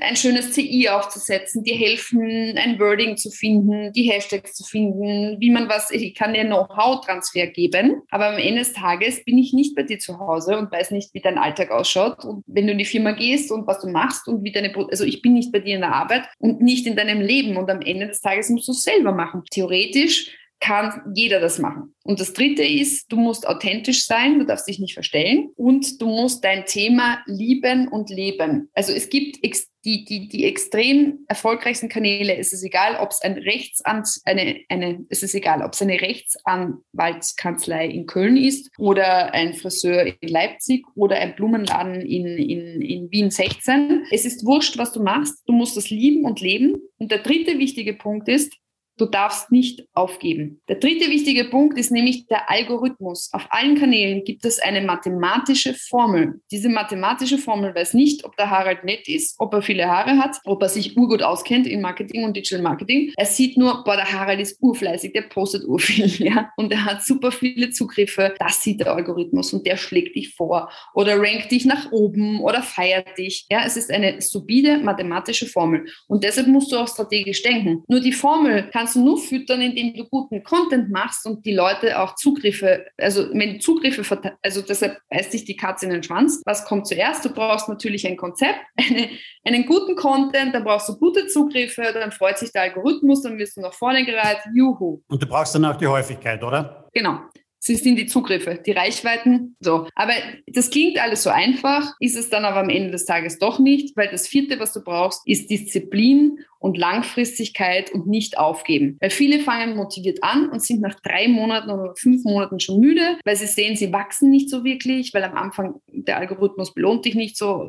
ein 0.01 0.17
schönes 0.17 0.53
CI 0.53 0.89
aufzusetzen, 0.89 1.63
dir 1.63 1.77
helfen, 1.77 2.57
ein 2.57 2.79
Wording 2.79 3.17
zu 3.17 3.31
finden, 3.31 3.93
die 3.93 4.11
Hashtags 4.11 4.55
zu 4.55 4.65
finden, 4.65 5.41
wie 5.41 5.51
man 5.51 5.69
was, 5.69 5.91
ich 5.91 6.15
kann 6.15 6.35
dir 6.35 6.45
Know-how-Transfer 6.45 7.47
geben. 7.49 8.03
Aber 8.11 8.29
am 8.29 8.39
Ende 8.39 8.61
des 8.61 8.73
Tages 8.73 9.25
bin 9.25 9.39
ich 9.39 9.53
nicht 9.53 9.75
bei 9.75 9.83
dir 9.83 9.99
zu 9.99 10.19
Hause 10.19 10.59
und 10.59 10.73
weiß 10.73 10.91
nicht, 10.91 11.15
wie 11.15 11.21
dein 11.21 11.39
Alltag 11.39 11.71
ausschaut 11.71 12.25
und 12.25 12.45
wenn 12.47 12.67
du 12.67 12.73
in 12.73 12.79
die 12.79 12.85
Firma 12.85 13.13
gehst 13.13 13.51
und 13.51 13.67
was 13.67 13.81
du 13.81 13.89
machst 13.89 14.29
und 14.29 14.45
wie 14.45 14.53
deine, 14.53 14.75
also 14.91 15.05
ich 15.05 15.23
bin 15.23 15.35
nicht 15.35 15.53
bei 15.53 15.61
dir 15.61 15.75
in 15.75 15.81
der 15.81 15.95
Arbeit 15.95 16.25
und 16.39 16.61
nicht 16.61 16.87
in 16.87 16.97
deinem 16.97 17.21
Leben 17.21 17.57
und 17.57 17.71
am 17.71 17.81
Ende 17.81 18.07
des 18.07 18.21
Tages 18.21 18.51
musst 18.51 18.69
du 18.69 18.73
es 18.73 18.83
selber 18.83 19.13
machen. 19.13 19.43
Theoretisch 19.51 20.31
kann 20.65 21.13
jeder 21.15 21.41
das 21.41 21.59
machen. 21.59 21.95
Und 22.05 22.21
das 22.21 22.33
Dritte 22.33 22.63
ist, 22.63 23.13
du 23.13 23.17
musst 23.17 23.47
authentisch 23.47 24.07
sein, 24.07 24.39
du 24.39 24.47
darfst 24.47 24.67
dich 24.67 24.79
nicht 24.79 24.95
verstellen 24.95 25.51
und 25.57 26.01
du 26.01 26.07
musst 26.07 26.43
dein 26.43 26.65
Thema 26.65 27.23
lieben 27.27 27.87
und 27.89 28.09
leben. 28.09 28.71
Also 28.73 28.93
es 28.95 29.11
gibt 29.11 29.45
die, 29.85 30.07
die, 30.07 30.29
die 30.29 30.47
extrem 30.47 31.19
erfolgreichsten 31.29 31.91
Kanäle. 31.91 32.39
Es 32.39 32.55
ist 32.55 32.65
egal, 32.65 32.97
ob 32.97 33.11
es 33.11 33.21
ein 33.21 33.35
Rechtsamt, 33.35 34.09
eine, 34.25 34.61
eine, 34.71 35.05
es 35.11 35.23
ist 35.23 35.35
egal, 35.35 35.61
ob 35.63 35.75
es 35.75 35.83
eine 35.83 36.01
Rechtsanwaltskanzlei 36.01 37.87
in 37.87 38.07
Köln 38.07 38.39
ist 38.39 38.71
oder 38.79 39.35
ein 39.35 39.53
Friseur 39.53 40.07
in 40.19 40.29
Leipzig 40.29 40.87
oder 40.95 41.17
ein 41.17 41.37
Blumenladen 41.37 42.01
in, 42.01 42.27
in, 42.39 42.81
in 42.81 43.11
Wien 43.11 43.31
16. 43.31 44.07
Es 44.11 44.25
ist 44.25 44.47
wurscht, 44.47 44.79
was 44.79 44.93
du 44.93 45.03
machst. 45.03 45.43
Du 45.47 45.53
musst 45.53 45.77
das 45.77 45.91
lieben 45.91 46.25
und 46.25 46.41
leben. 46.41 46.77
Und 46.97 47.11
der 47.11 47.19
dritte 47.19 47.59
wichtige 47.59 47.93
Punkt 47.93 48.29
ist, 48.29 48.55
Du 48.97 49.07
darfst 49.07 49.51
nicht 49.51 49.89
aufgeben. 49.93 50.61
Der 50.69 50.77
dritte 50.77 51.11
wichtige 51.11 51.47
Punkt 51.47 51.77
ist 51.77 51.91
nämlich 51.91 52.27
der 52.27 52.49
Algorithmus. 52.49 53.29
Auf 53.33 53.47
allen 53.51 53.77
Kanälen 53.77 54.23
gibt 54.23 54.45
es 54.45 54.61
eine 54.61 54.83
mathematische 54.83 55.75
Formel. 55.75 56.41
Diese 56.53 56.69
mathematische 56.69 57.39
Formel 57.39 57.75
weiß 57.75 57.95
nicht, 57.95 58.25
ob 58.25 58.37
der 58.37 58.51
Harald 58.51 58.85
nett 58.85 59.09
ist, 59.09 59.35
ob 59.39 59.53
er 59.53 59.63
viele 59.63 59.87
Haare 59.87 60.19
hat, 60.19 60.37
ob 60.45 60.63
er 60.63 60.69
sich 60.69 60.97
urgut 60.97 61.23
auskennt 61.23 61.67
in 61.67 61.81
Marketing 61.81 62.25
und 62.25 62.37
Digital 62.37 62.63
Marketing. 62.63 63.13
Er 63.17 63.27
sieht 63.27 63.57
nur, 63.57 63.83
boah, 63.83 63.97
der 63.97 64.13
Harald 64.13 64.41
ist 64.41 64.63
urfleißig, 64.63 65.13
der 65.13 65.23
postet 65.23 65.65
urviel, 65.65 66.07
ja, 66.25 66.51
und 66.57 66.71
er 66.71 66.85
hat 66.85 67.05
super 67.05 67.33
viele 67.33 67.71
Zugriffe. 67.71 68.35
Das 68.39 68.63
sieht 68.63 68.81
der 68.81 68.95
Algorithmus 68.95 69.53
und 69.53 69.67
der 69.67 69.77
schlägt 69.77 70.15
dich 70.15 70.35
vor 70.35 70.71
oder 70.95 71.19
rankt 71.19 71.51
dich 71.51 71.65
nach 71.65 71.91
oben 71.91 72.41
oder 72.41 72.63
feiert 72.63 73.19
dich. 73.19 73.47
Ja, 73.51 73.63
es 73.67 73.77
ist 73.77 73.91
eine 73.91 74.23
stupide 74.23 74.79
mathematische 74.79 75.47
Formel 75.47 75.87
und 76.07 76.23
deshalb 76.23 76.47
musst 76.47 76.71
du 76.71 76.77
auch 76.77 76.89
strategisch 76.89 77.43
denken. 77.43 77.83
Nur 77.89 77.99
die 77.99 78.13
Formel 78.13 78.71
kann 78.71 78.84
kannst 78.85 78.97
du 78.97 79.03
nur 79.03 79.19
füttern, 79.19 79.63
indem 79.63 79.95
du 79.95 80.05
guten 80.05 80.43
Content 80.45 80.91
machst 80.91 81.25
und 81.27 81.47
die 81.47 81.55
Leute 81.55 81.99
auch 81.99 82.17
Zugriffe, 82.17 82.85
also 82.99 83.31
wenn 83.33 83.59
Zugriffe, 83.59 84.03
also 84.43 84.61
deshalb 84.61 84.99
beißt 85.09 85.33
sich 85.33 85.47
die 85.47 85.57
Katze 85.57 85.87
in 85.87 85.93
den 85.93 86.03
Schwanz. 86.03 86.43
Was 86.45 86.67
kommt 86.67 86.87
zuerst? 86.87 87.25
Du 87.25 87.31
brauchst 87.31 87.67
natürlich 87.67 88.07
ein 88.07 88.19
Konzept, 88.19 88.61
eine, 88.77 89.09
einen 89.43 89.65
guten 89.65 89.97
Content, 89.97 90.55
dann 90.55 90.65
brauchst 90.65 90.91
du 90.91 90.99
gute 90.99 91.29
Zugriffe, 91.29 91.83
dann 91.95 92.13
freut 92.13 92.37
sich 92.37 92.53
der 92.53 92.63
Algorithmus, 92.63 93.23
dann 93.23 93.39
wirst 93.39 93.57
du 93.57 93.63
nach 93.63 93.73
vorne 93.73 94.05
gereiht, 94.05 94.41
juhu. 94.55 95.01
Und 95.09 95.23
du 95.23 95.27
brauchst 95.27 95.55
dann 95.55 95.65
auch 95.65 95.77
die 95.77 95.87
Häufigkeit, 95.87 96.45
oder? 96.45 96.87
Genau. 96.93 97.21
Sie 97.67 97.77
sind 97.77 97.97
die 97.97 98.05
Zugriffe, 98.05 98.61
die 98.65 98.73
Reichweiten. 98.73 99.57
So. 99.59 99.89
Aber 99.95 100.13
das 100.47 100.69
klingt 100.69 101.01
alles 101.01 101.23
so 101.23 101.31
einfach, 101.31 101.95
ist 101.99 102.15
es 102.15 102.29
dann 102.29 102.45
aber 102.45 102.61
am 102.61 102.69
Ende 102.69 102.91
des 102.91 103.07
Tages 103.07 103.39
doch 103.39 103.59
nicht, 103.59 103.97
weil 103.97 104.09
das 104.11 104.29
vierte, 104.29 104.61
was 104.61 104.75
du 104.75 104.85
brauchst, 104.85 105.23
ist 105.25 105.49
Disziplin 105.49 106.41
und 106.65 106.79
Langfristigkeit 106.79 107.93
und 107.93 108.07
nicht 108.07 108.39
aufgeben. 108.39 108.97
Weil 108.99 109.11
viele 109.11 109.41
fangen 109.41 109.77
motiviert 109.77 110.23
an 110.23 110.49
und 110.49 110.63
sind 110.63 110.81
nach 110.81 110.99
drei 111.01 111.29
Monaten 111.29 111.69
oder 111.69 111.95
fünf 111.95 112.25
Monaten 112.25 112.59
schon 112.59 112.81
müde, 112.81 113.19
weil 113.23 113.37
sie 113.37 113.47
sehen, 113.47 113.77
sie 113.77 113.93
wachsen 113.93 114.31
nicht 114.31 114.49
so 114.49 114.65
wirklich, 114.65 115.13
weil 115.13 115.25
am 115.25 115.35
Anfang 115.35 115.75
der 115.89 116.17
Algorithmus 116.17 116.73
belohnt 116.73 117.05
dich 117.05 117.17
nicht 117.17 117.37
so, 117.37 117.69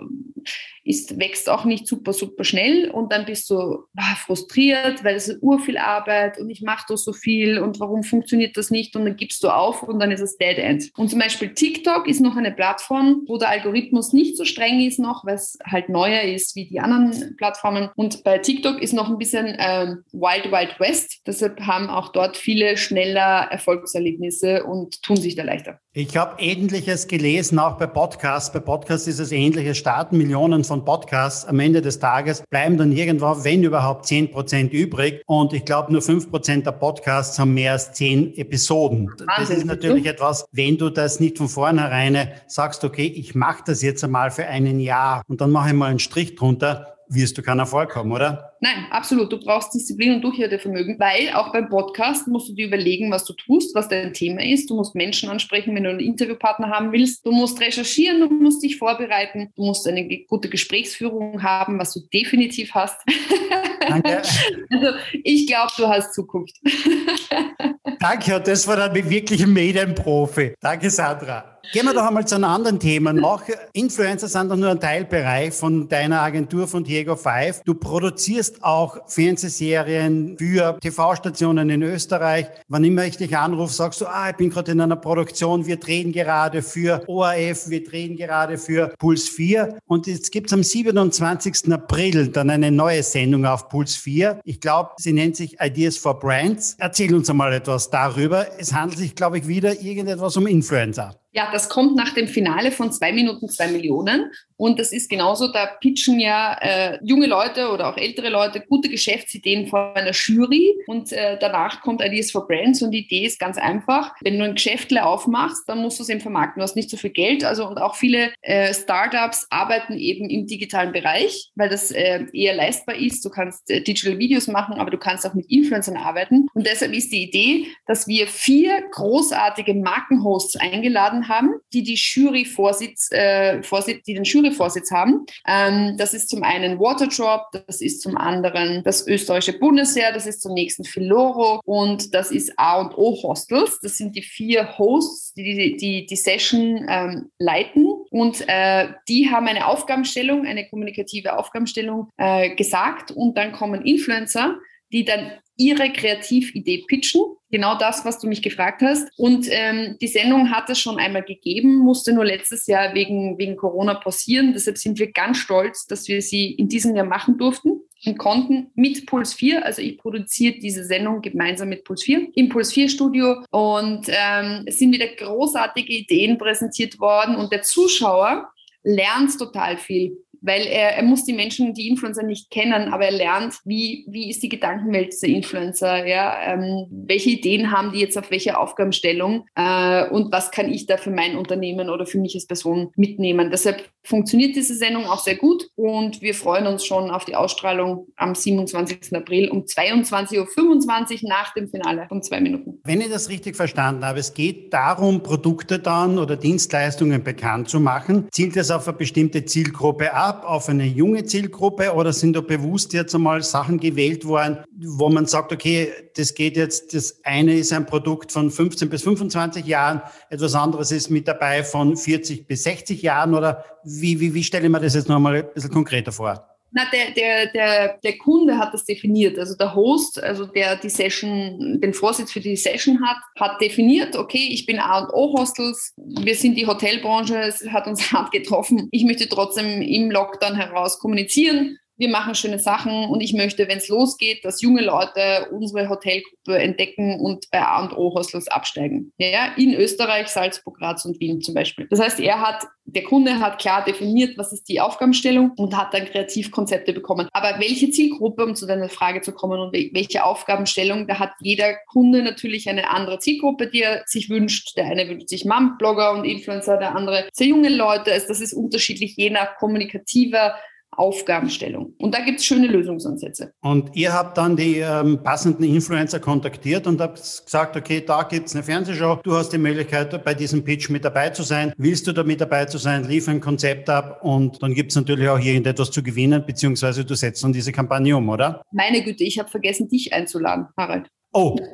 ist, 0.86 1.20
wächst 1.20 1.50
auch 1.50 1.66
nicht 1.66 1.88
super, 1.88 2.14
super 2.14 2.44
schnell 2.44 2.90
und 2.90 3.12
dann 3.12 3.26
bist 3.26 3.50
du 3.50 3.84
ah, 3.98 4.16
frustriert, 4.16 5.04
weil 5.04 5.16
es 5.16 5.28
ist 5.28 5.42
urviel 5.42 5.78
Arbeit 5.78 6.40
und 6.40 6.50
ich 6.50 6.62
mache 6.62 6.86
doch 6.88 6.98
so 6.98 7.12
viel 7.12 7.60
und 7.60 7.80
warum 7.82 8.04
funktioniert 8.04 8.56
das 8.56 8.70
nicht 8.70 8.96
und 8.96 9.04
dann 9.04 9.18
gibst 9.18 9.44
du 9.44 9.50
auf 9.50 9.84
und 9.84 10.00
dann 10.00 10.12
ist 10.12 10.22
es 10.22 10.38
Dead 10.38 10.58
End. 10.58 10.92
Und 10.96 11.10
zum 11.10 11.20
Beispiel 11.20 11.54
TikTok 11.54 12.08
ist 12.08 12.22
noch 12.22 12.38
eine 12.38 12.52
Plattform, 12.52 13.24
wo 13.28 13.38
der 13.38 13.50
Algorithmus 13.50 14.14
nicht 14.14 14.38
so 14.38 14.46
streng 14.46 14.80
ist 14.80 15.00
noch, 15.00 15.26
weil 15.26 15.36
es 15.36 15.58
halt 15.66 15.90
neuer 15.90 16.22
ist 16.22 16.56
wie 16.56 16.66
die 16.66 16.80
anderen 16.80 17.36
Plattformen 17.36 17.90
und 17.96 18.24
bei 18.24 18.38
TikTok 18.38 18.80
ist 18.86 18.94
noch 18.94 19.10
ein 19.10 19.18
bisschen 19.18 19.48
ähm, 19.60 20.04
Wild 20.14 20.52
Wild 20.52 20.80
West. 20.80 21.22
Deshalb 21.26 21.60
haben 21.60 21.90
auch 21.90 22.10
dort 22.12 22.38
viele 22.38 22.78
schneller 22.78 23.48
Erfolgserlebnisse 23.50 24.64
und 24.64 25.02
tun 25.02 25.18
sich 25.18 25.36
da 25.36 25.44
leichter. 25.44 25.80
Ich 25.94 26.16
habe 26.16 26.42
Ähnliches 26.42 27.08
gelesen, 27.08 27.58
auch 27.58 27.78
bei 27.78 27.88
Podcasts. 27.88 28.52
Bei 28.52 28.60
Podcasts 28.60 29.08
ist 29.08 29.20
es 29.20 29.32
ähnliches. 29.32 29.78
Starten 29.78 30.18
Millionen 30.18 30.64
von 30.64 30.86
Podcasts. 30.86 31.46
Am 31.46 31.60
Ende 31.60 31.82
des 31.82 32.00
Tages 32.00 32.44
bleiben 32.50 32.78
dann 32.78 32.92
irgendwo, 32.92 33.44
wenn 33.44 33.64
überhaupt, 33.64 34.06
10 34.06 34.32
Prozent 34.32 34.74
übrig. 34.74 35.24
Und 35.26 35.54
ich 35.54 35.66
glaube, 35.66 35.92
nur 35.92 36.02
5 36.02 36.30
Prozent 36.30 36.66
der 36.66 36.74
Podcasts 36.74 37.40
haben 37.40 37.54
mehr 37.54 37.72
als 37.72 37.92
10 37.94 38.38
Episoden. 38.38 39.08
Wahnsinn. 39.08 39.26
Das 39.38 39.50
ist 39.50 39.66
natürlich 39.66 40.06
etwas, 40.06 40.46
wenn 40.52 40.78
du 40.78 40.90
das 40.90 41.20
nicht 41.20 41.38
von 41.38 41.50
vornherein 41.50 42.30
sagst, 42.48 42.84
okay, 42.84 43.08
ich 43.08 43.34
mache 43.34 43.64
das 43.66 43.82
jetzt 43.82 44.04
einmal 44.04 44.32
für 44.32 44.46
ein 44.46 44.80
Jahr 44.80 45.24
und 45.28 45.42
dann 45.42 45.52
mache 45.52 45.70
ich 45.70 45.76
mal 45.76 45.90
einen 45.90 46.00
Strich 46.00 46.36
drunter, 46.36 46.95
wirst 47.10 47.38
du 47.38 47.42
keinen 47.42 47.60
Erfolg 47.60 47.96
haben, 47.96 48.12
oder? 48.12 48.54
Nein, 48.62 48.88
absolut. 48.90 49.32
Du 49.32 49.40
brauchst 49.40 49.74
Disziplin 49.74 50.16
und 50.16 50.22
Durchhaltevermögen, 50.24 51.00
weil 51.00 51.34
auch 51.34 51.52
beim 51.52 51.70
Podcast 51.70 52.28
musst 52.28 52.50
du 52.50 52.54
dir 52.54 52.68
überlegen, 52.68 53.12
was 53.12 53.26
du 53.26 53.34
tust, 53.34 53.76
was 53.76 53.90
dein 53.90 54.14
Thema 54.14 54.44
ist. 54.44 54.70
Du 54.70 54.76
musst 54.76 54.96
Menschen 54.96 55.30
ansprechen, 55.30 55.76
wenn 55.76 55.84
du 55.84 55.90
einen 55.90 56.00
Interviewpartner 56.00 56.70
haben 56.70 56.92
willst. 56.92 57.26
Du 57.26 57.32
musst 57.32 57.60
recherchieren, 57.62 58.20
du 58.20 58.30
musst 58.30 58.64
dich 58.64 58.78
vorbereiten, 58.78 59.52
du 59.56 59.66
musst 59.66 59.88
eine 59.88 60.08
gute 60.28 60.50
Gesprächsführung 60.50 61.44
haben, 61.44 61.80
was 61.80 61.94
du 61.94 62.02
definitiv 62.12 62.74
hast. 62.74 63.00
Danke. 63.80 64.22
Also 64.72 64.88
ich 65.24 65.48
glaube, 65.48 65.72
du 65.78 65.88
hast 65.88 66.14
Zukunft. 66.14 66.56
Danke, 68.00 68.42
das 68.42 68.68
war 68.68 68.76
dann 68.76 68.94
wirklich 68.94 69.42
ein 69.44 69.54
Medienprofi. 69.54 70.54
Danke, 70.60 70.90
Sandra. 70.90 71.56
Gehen 71.72 71.86
wir 71.86 71.94
doch 71.94 72.06
einmal 72.06 72.26
zu 72.26 72.36
einem 72.36 72.46
anderen 72.46 72.80
Thema 72.80 73.12
noch. 73.12 73.44
Influencer 73.74 74.28
sind 74.28 74.50
doch 74.50 74.56
nur 74.56 74.70
ein 74.70 74.80
Teilbereich 74.80 75.54
von 75.54 75.88
deiner 75.88 76.22
Agentur 76.22 76.68
von 76.68 76.84
Diego 76.84 77.16
Five. 77.16 77.62
Du 77.64 77.74
produzierst 77.74 78.64
auch 78.64 78.98
Fernsehserien 79.08 80.38
für 80.38 80.78
TV-Stationen 80.80 81.70
in 81.70 81.82
Österreich. 81.82 82.48
Wann 82.68 82.84
immer 82.84 83.06
ich 83.06 83.18
dich 83.18 83.36
anrufe, 83.36 83.74
sagst 83.74 84.02
du, 84.02 84.06
ah, 84.06 84.30
ich 84.30 84.36
bin 84.36 84.50
gerade 84.50 84.72
in 84.72 84.82
einer 84.82 84.96
Produktion, 84.96 85.66
wir 85.66 85.78
drehen 85.78 86.12
gerade 86.12 86.62
für 86.62 87.04
ORF, 87.08 87.70
wir 87.70 87.84
drehen 87.84 88.16
gerade 88.16 88.58
für 88.58 88.94
Puls 89.00 89.28
4. 89.28 89.80
Und 89.88 90.08
jetzt 90.08 90.32
gibt 90.32 90.48
es 90.48 90.54
am 90.54 90.64
27. 90.64 91.72
April 91.74 92.28
dann 92.28 92.50
eine 92.50 92.72
neue 92.72 93.04
Sendung 93.04 93.46
auf 93.46 93.65
Puls 93.70 93.96
4. 93.96 94.40
Ich 94.44 94.60
glaube, 94.60 94.92
sie 94.98 95.14
nennt 95.14 95.36
sich 95.36 95.58
Ideas 95.60 95.98
for 95.98 96.20
Brands. 96.20 96.76
Erzähl 96.80 97.14
uns 97.14 97.30
einmal 97.30 97.54
etwas 97.54 97.90
darüber. 97.90 98.48
Es 98.60 98.74
handelt 98.74 99.00
sich, 99.00 99.16
glaube 99.16 99.38
ich, 99.38 99.48
wieder 99.48 99.82
irgendetwas 99.82 100.38
um 100.38 100.48
Influencer. 100.48 101.20
Ja, 101.36 101.50
das 101.52 101.68
kommt 101.68 101.98
nach 101.98 102.14
dem 102.14 102.30
Finale 102.30 102.72
von 102.72 102.94
zwei 102.94 103.12
Minuten 103.12 103.50
zwei 103.50 103.68
Millionen. 103.68 104.32
Und 104.56 104.80
das 104.80 104.94
ist 104.94 105.10
genauso, 105.10 105.52
da 105.52 105.66
pitchen 105.66 106.18
ja 106.18 106.58
äh, 106.62 106.98
junge 107.04 107.28
Leute 107.28 107.72
oder 107.72 107.90
auch 107.90 107.98
ältere 107.98 108.30
Leute 108.30 108.62
gute 108.62 108.88
Geschäftsideen 108.88 109.68
vor 109.68 109.94
einer 109.98 110.14
Jury 110.14 110.74
und 110.88 111.12
äh, 111.12 111.38
danach 111.38 111.82
kommt 111.82 112.02
Ideas 112.02 112.32
for 112.32 112.48
Brands 112.48 112.82
und 112.82 112.92
die 112.92 113.00
Idee 113.00 113.26
ist 113.26 113.38
ganz 113.38 113.58
einfach. 113.58 114.16
Wenn 114.22 114.40
du 114.40 114.46
ein 114.46 114.56
Geschäftle 114.56 115.06
aufmachst, 115.06 115.68
dann 115.68 115.82
musst 115.82 116.00
du 116.00 116.04
es 116.04 116.10
eben 116.10 116.22
vermarkten. 116.22 116.62
Du 116.62 116.64
hast 116.64 116.78
nicht 116.78 116.90
so 116.90 116.96
viel 116.96 117.10
Geld. 117.10 117.44
Also 117.44 117.68
und 117.68 117.80
auch 117.80 117.96
viele 117.96 118.32
äh, 118.42 118.74
Startups 118.74 119.46
arbeiten 119.50 119.98
eben 119.98 120.30
im 120.30 120.48
digitalen 120.48 120.94
Bereich, 120.94 121.52
weil 121.56 121.68
das 121.68 121.92
äh, 121.92 122.26
eher 122.32 122.56
leistbar 122.56 122.96
ist. 122.96 123.26
Du 123.26 123.30
kannst 123.30 123.70
äh, 123.70 123.82
Digital 123.82 124.18
Videos 124.20 124.48
machen, 124.48 124.80
aber 124.80 124.90
du 124.90 124.98
kannst 124.98 125.28
auch 125.28 125.34
mit 125.34 125.52
Influencern 125.52 125.98
arbeiten. 125.98 126.48
Und 126.54 126.66
deshalb 126.66 126.94
ist 126.94 127.12
die 127.12 127.24
Idee, 127.24 127.68
dass 127.88 128.08
wir 128.08 128.28
vier 128.28 128.84
großartige 128.92 129.74
Markenhosts 129.74 130.56
eingeladen 130.56 131.25
haben, 131.28 131.56
die 131.74 131.84
die 131.84 131.96
Jury 131.96 132.46
Vorsitz, 132.46 133.12
äh, 133.12 133.62
Vorsitz 133.64 134.04
die 134.04 134.14
den 134.14 134.24
Juryvorsitz 134.24 134.92
haben. 134.92 135.26
Ähm, 135.48 135.96
das 135.98 136.14
ist 136.14 136.30
zum 136.30 136.44
einen 136.44 136.80
Waterdrop, 136.80 137.52
das 137.68 137.82
ist 137.82 138.02
zum 138.02 138.18
anderen 138.18 138.84
das 138.84 139.08
österreichische 139.08 139.60
Bundesheer, 139.60 140.12
das 140.12 140.28
ist 140.28 140.42
zum 140.42 140.54
nächsten 140.54 140.84
Filoro 140.84 141.62
und 141.66 142.14
das 142.14 142.32
ist 142.32 142.54
A 142.58 142.80
und 142.80 142.98
O 142.98 143.22
Hostels. 143.24 143.80
Das 143.82 143.98
sind 143.98 144.16
die 144.16 144.22
vier 144.22 144.78
Hosts, 144.78 145.34
die 145.34 145.78
die, 145.78 146.06
die 146.06 146.16
Session 146.16 146.86
ähm, 146.90 147.32
leiten 147.40 147.88
und 148.10 148.44
äh, 148.48 148.90
die 149.08 149.30
haben 149.30 149.48
eine 149.48 149.68
Aufgabenstellung, 149.68 150.46
eine 150.46 150.68
kommunikative 150.68 151.38
Aufgabenstellung 151.38 152.10
äh, 152.18 152.56
gesagt 152.56 153.12
und 153.12 153.38
dann 153.38 153.52
kommen 153.52 153.84
Influencer, 153.84 154.58
die 154.92 155.06
dann 155.06 155.32
ihre 155.58 155.92
Kreatividee 155.92 156.84
pitchen. 156.88 157.22
Genau 157.52 157.78
das, 157.78 158.04
was 158.04 158.20
du 158.20 158.28
mich 158.28 158.42
gefragt 158.42 158.82
hast. 158.82 159.08
Und 159.18 159.48
ähm, 159.50 159.98
die 160.02 160.08
Sendung 160.08 160.52
hat 160.52 160.70
es 160.70 160.80
schon 160.80 160.98
einmal 160.98 161.24
gegeben, 161.24 161.78
musste 161.78 162.14
nur 162.14 162.26
letztes 162.26 162.68
Jahr 162.68 162.94
wegen, 162.94 163.38
wegen 163.38 163.56
Corona 163.56 163.94
passieren. 163.94 164.54
Deshalb 164.54 164.78
sind 164.78 165.00
wir 165.00 165.12
ganz 165.12 165.38
stolz, 165.38 165.86
dass 165.86 166.08
wir 166.08 166.22
sie 166.22 166.52
in 166.52 166.68
diesem 166.68 166.96
Jahr 166.96 167.06
machen 167.06 167.38
durften 167.38 167.82
und 168.06 168.18
konnten 168.18 168.72
mit 168.76 169.06
Puls 169.06 169.34
4, 169.34 169.66
also 169.66 169.82
ich 169.82 169.98
produziere 169.98 170.60
diese 170.60 170.84
Sendung 170.84 171.22
gemeinsam 171.22 171.70
mit 171.70 171.84
Puls 171.84 172.04
4 172.04 172.28
im 172.36 172.50
Puls 172.50 172.72
4 172.74 172.90
Studio 172.90 173.44
und 173.52 174.08
ähm, 174.10 174.64
es 174.66 174.80
sind 174.80 174.94
wieder 174.94 175.08
großartige 175.08 175.94
Ideen 175.94 176.38
präsentiert 176.38 177.00
worden 177.00 177.36
und 177.36 177.52
der 177.52 177.64
Zuschauer 177.64 178.50
lernt 178.84 179.38
total 179.38 179.78
viel 179.78 180.18
weil 180.46 180.68
er, 180.68 180.96
er 180.96 181.04
muss 181.04 181.26
die 181.26 181.34
Menschen, 181.34 181.74
die 181.74 181.88
Influencer 181.88 182.24
nicht 182.24 182.52
kennen, 182.52 182.94
aber 182.94 183.06
er 183.06 183.12
lernt, 183.12 183.56
wie, 183.66 184.06
wie 184.08 184.30
ist 184.30 184.44
die 184.44 184.50
Gedankenwelt 184.50 185.14
dieser 185.14 185.28
Influencer, 185.28 186.06
ja, 186.06 186.54
ähm, 186.54 186.86
welche 186.90 187.32
Ideen 187.32 187.72
haben 187.72 187.92
die 187.92 188.00
jetzt 188.00 188.18
auf 188.18 188.30
welche 188.30 188.58
Aufgabenstellung 188.58 189.46
äh, 189.56 190.08
und 190.10 190.32
was 190.32 190.52
kann 190.52 190.72
ich 190.72 190.86
da 190.86 190.98
für 190.98 191.12
mein 191.12 191.36
Unternehmen 191.36 191.90
oder 191.90 192.06
für 192.06 192.20
mich 192.20 192.36
als 192.36 192.46
Person 192.46 192.92
mitnehmen. 192.96 193.50
Deshalb 193.50 193.90
funktioniert 194.04 194.56
diese 194.56 194.76
Sendung 194.76 195.06
auch 195.06 195.20
sehr 195.20 195.36
gut 195.36 195.68
und 195.76 196.22
wir 196.22 196.36
freuen 196.36 196.68
uns 196.68 196.86
schon 196.86 197.10
auf 197.10 197.26
die 197.26 197.36
Ausstrahlung 197.36 198.08
am 198.16 198.36
27. 198.36 199.16
April 199.16 199.50
um 199.50 199.64
22.25 199.64 201.24
Uhr 201.24 201.30
nach 201.30 201.54
dem 201.54 201.68
Finale 201.70 202.06
von 202.08 202.22
zwei 202.22 202.40
Minuten. 202.40 202.75
Wenn 202.88 203.02
ich 203.02 203.10
das 203.10 203.30
richtig 203.30 203.56
verstanden 203.56 204.06
habe, 204.06 204.20
es 204.20 204.36
geht 204.36 204.72
darum, 204.72 205.24
Produkte 205.24 205.80
dann 205.80 206.20
oder 206.20 206.38
Dienstleistungen 206.38 207.24
bekannt 207.24 207.68
zu 207.68 207.80
machen. 207.80 208.28
Zielt 208.32 208.56
es 208.58 208.70
auf 208.70 208.88
eine 208.88 208.96
bestimmte 208.96 209.44
Zielgruppe 209.44 210.14
ab? 210.14 210.44
auf 210.46 210.70
eine 210.70 210.86
junge 210.86 211.24
Zielgruppe 211.26 211.94
oder 211.94 212.14
sind 212.14 212.36
da 212.36 212.42
bewusst 212.42 212.94
jetzt 212.94 213.16
einmal 213.16 213.42
Sachen 213.42 213.80
gewählt 213.80 214.26
worden, 214.26 214.60
wo 214.78 215.10
man 215.10 215.26
sagt, 215.26 215.52
okay, 215.52 215.92
das 216.16 216.36
geht 216.36 216.58
jetzt, 216.58 216.94
das 216.94 217.20
eine 217.24 217.56
ist 217.56 217.74
ein 217.74 217.88
Produkt 217.88 218.32
von 218.32 218.52
15 218.52 218.90
bis 218.90 219.02
25 219.02 219.66
Jahren, 219.66 220.02
etwas 220.30 220.54
anderes 220.54 220.92
ist 220.92 221.10
mit 221.10 221.28
dabei 221.28 221.64
von 221.64 221.98
40 221.98 222.48
bis 222.48 222.64
60 222.64 223.02
Jahren 223.02 223.34
oder 223.34 223.66
wie, 223.84 224.20
wie, 224.20 224.34
wie 224.34 224.44
stelle 224.44 224.66
ich 224.66 224.72
mir 224.72 224.80
das 224.80 224.94
jetzt 224.94 225.10
noch 225.10 225.20
mal 225.20 225.36
ein 225.36 225.46
bisschen 225.54 225.72
konkreter 225.72 226.12
vor? 226.12 226.55
Na, 226.72 226.84
der, 226.92 227.12
der, 227.12 227.48
der, 227.48 228.00
der 228.04 228.18
Kunde 228.18 228.58
hat 228.58 228.74
das 228.74 228.84
definiert. 228.84 229.40
Also 229.40 229.56
der 229.56 229.74
Host, 229.76 230.22
also 230.22 230.46
der 230.46 230.76
die 230.76 230.90
Session, 230.90 231.80
den 231.80 231.94
Vorsitz 231.94 232.32
für 232.34 232.42
die 232.42 232.58
Session 232.58 233.00
hat, 233.02 233.18
hat 233.40 233.62
definiert, 233.62 234.16
okay, 234.16 234.50
ich 234.52 234.66
bin 234.66 234.80
A 234.80 235.00
und 235.00 235.14
O 235.14 235.38
Hostels, 235.38 235.94
wir 235.96 236.36
sind 236.36 236.56
die 236.56 236.68
Hotelbranche, 236.68 237.38
es 237.38 237.66
hat 237.70 237.88
uns 237.88 238.12
hart 238.12 238.32
getroffen. 238.32 238.90
Ich 238.92 239.06
möchte 239.06 239.30
trotzdem 239.30 239.82
im 239.82 240.12
Lockdown 240.12 240.56
heraus 240.56 241.00
kommunizieren 241.00 241.78
wir 241.98 242.10
machen 242.10 242.36
schöne 242.36 242.60
Sachen 242.60 243.06
und 243.06 243.22
ich 243.22 243.34
möchte, 243.34 243.68
wenn 243.68 243.78
es 243.78 243.88
losgeht, 243.88 244.44
dass 244.44 244.62
junge 244.62 244.82
Leute 244.82 245.48
unsere 245.52 245.90
Hotelgruppe 245.90 246.58
entdecken 246.58 247.20
und 247.20 247.46
bei 247.52 247.62
A 247.62 247.84
und 247.84 247.98
O 247.98 248.14
Hostels 248.14 248.48
absteigen. 248.48 249.14
Ja, 249.18 249.54
in 249.56 249.74
Österreich, 249.74 250.28
Salzburg, 250.28 250.78
Graz 250.78 251.06
und 251.06 251.20
Wien 251.20 251.42
zum 251.42 251.54
Beispiel. 251.54 251.88
Das 251.90 252.00
heißt, 252.00 252.20
er 252.20 252.42
hat, 252.42 252.64
der 252.86 253.04
Kunde 253.04 253.40
hat 253.40 253.60
klar 253.60 253.84
definiert, 253.84 254.38
was 254.38 254.52
ist 254.52 254.68
die 254.68 254.82
Aufgabenstellung 254.82 255.52
und 255.56 255.76
hat 255.76 255.94
dann 255.94 256.06
Kreativkonzepte 256.06 256.92
bekommen. 256.92 257.30
Aber 257.32 257.60
welche 257.60 257.90
Zielgruppe, 257.90 258.44
um 258.44 258.56
zu 258.56 258.66
deiner 258.66 258.90
Frage 258.90 259.22
zu 259.22 259.32
kommen 259.32 259.60
und 259.60 259.74
welche 259.74 260.26
Aufgabenstellung, 260.26 261.08
da 261.08 261.20
hat 261.20 261.32
jeder 261.40 261.76
Kunde 261.88 262.22
natürlich 262.24 262.70
eine 262.70 262.90
andere 262.90 263.20
Zielgruppe, 263.20 263.68
die 263.68 263.82
er 263.82 264.04
sich 264.06 264.30
wünscht. 264.30 264.76
Der 264.76 264.86
eine 264.86 265.08
wünscht 265.08 265.30
sich 265.30 265.46
Mom-Blogger 265.46 266.12
und 266.12 266.26
Influencer, 266.26 266.78
der 266.78 266.96
andere 266.96 267.28
sehr 267.32 267.48
junge 267.48 267.70
Leute. 267.70 268.12
Also 268.12 268.28
das 268.28 268.42
ist 268.42 268.54
unterschiedlich 268.54 269.16
je 269.16 269.30
nach 269.30 269.56
kommunikativer 269.58 270.56
Aufgabenstellung. 270.98 271.94
Und 271.98 272.14
da 272.14 272.22
gibt 272.22 272.40
es 272.40 272.46
schöne 272.46 272.68
Lösungsansätze. 272.68 273.54
Und 273.62 273.96
ihr 273.96 274.14
habt 274.14 274.38
dann 274.38 274.56
die 274.56 274.78
ähm, 274.78 275.22
passenden 275.24 275.64
Influencer 275.64 276.20
kontaktiert 276.20 276.88
und 276.88 277.02
habt 277.02 277.18
gesagt, 277.18 277.76
okay, 277.76 278.04
da 278.06 278.24
gibt 278.24 278.48
es 278.48 278.56
eine 278.56 278.64
Fernsehshow, 278.64 279.20
du 279.24 279.34
hast 279.36 279.50
die 279.50 279.58
Möglichkeit, 279.58 280.24
bei 280.24 280.34
diesem 280.34 280.64
Pitch 280.64 280.90
mit 280.90 281.04
dabei 281.06 281.30
zu 281.30 281.44
sein. 281.44 281.74
Willst 281.78 282.08
du 282.08 282.12
da 282.12 282.24
mit 282.24 282.42
dabei 282.42 282.66
zu 282.66 282.78
sein, 282.78 283.04
lief 283.04 283.28
ein 283.28 283.40
Konzept 283.40 283.90
ab 283.90 284.20
und 284.24 284.62
dann 284.62 284.74
gibt 284.74 284.92
es 284.92 284.96
natürlich 284.96 285.28
auch 285.28 285.40
irgendetwas 285.40 285.92
zu 285.92 286.02
gewinnen, 286.02 286.44
beziehungsweise 286.46 287.06
du 287.06 287.16
setzt 287.16 287.44
dann 287.44 287.54
diese 287.54 287.72
Kampagne 287.72 288.16
um, 288.16 288.30
oder? 288.30 288.62
Meine 288.72 289.04
Güte, 289.04 289.24
ich 289.24 289.40
habe 289.40 289.50
vergessen, 289.50 289.90
dich 289.90 290.14
einzuladen, 290.14 290.68
Harald. 290.78 291.08
Oh. 291.34 291.56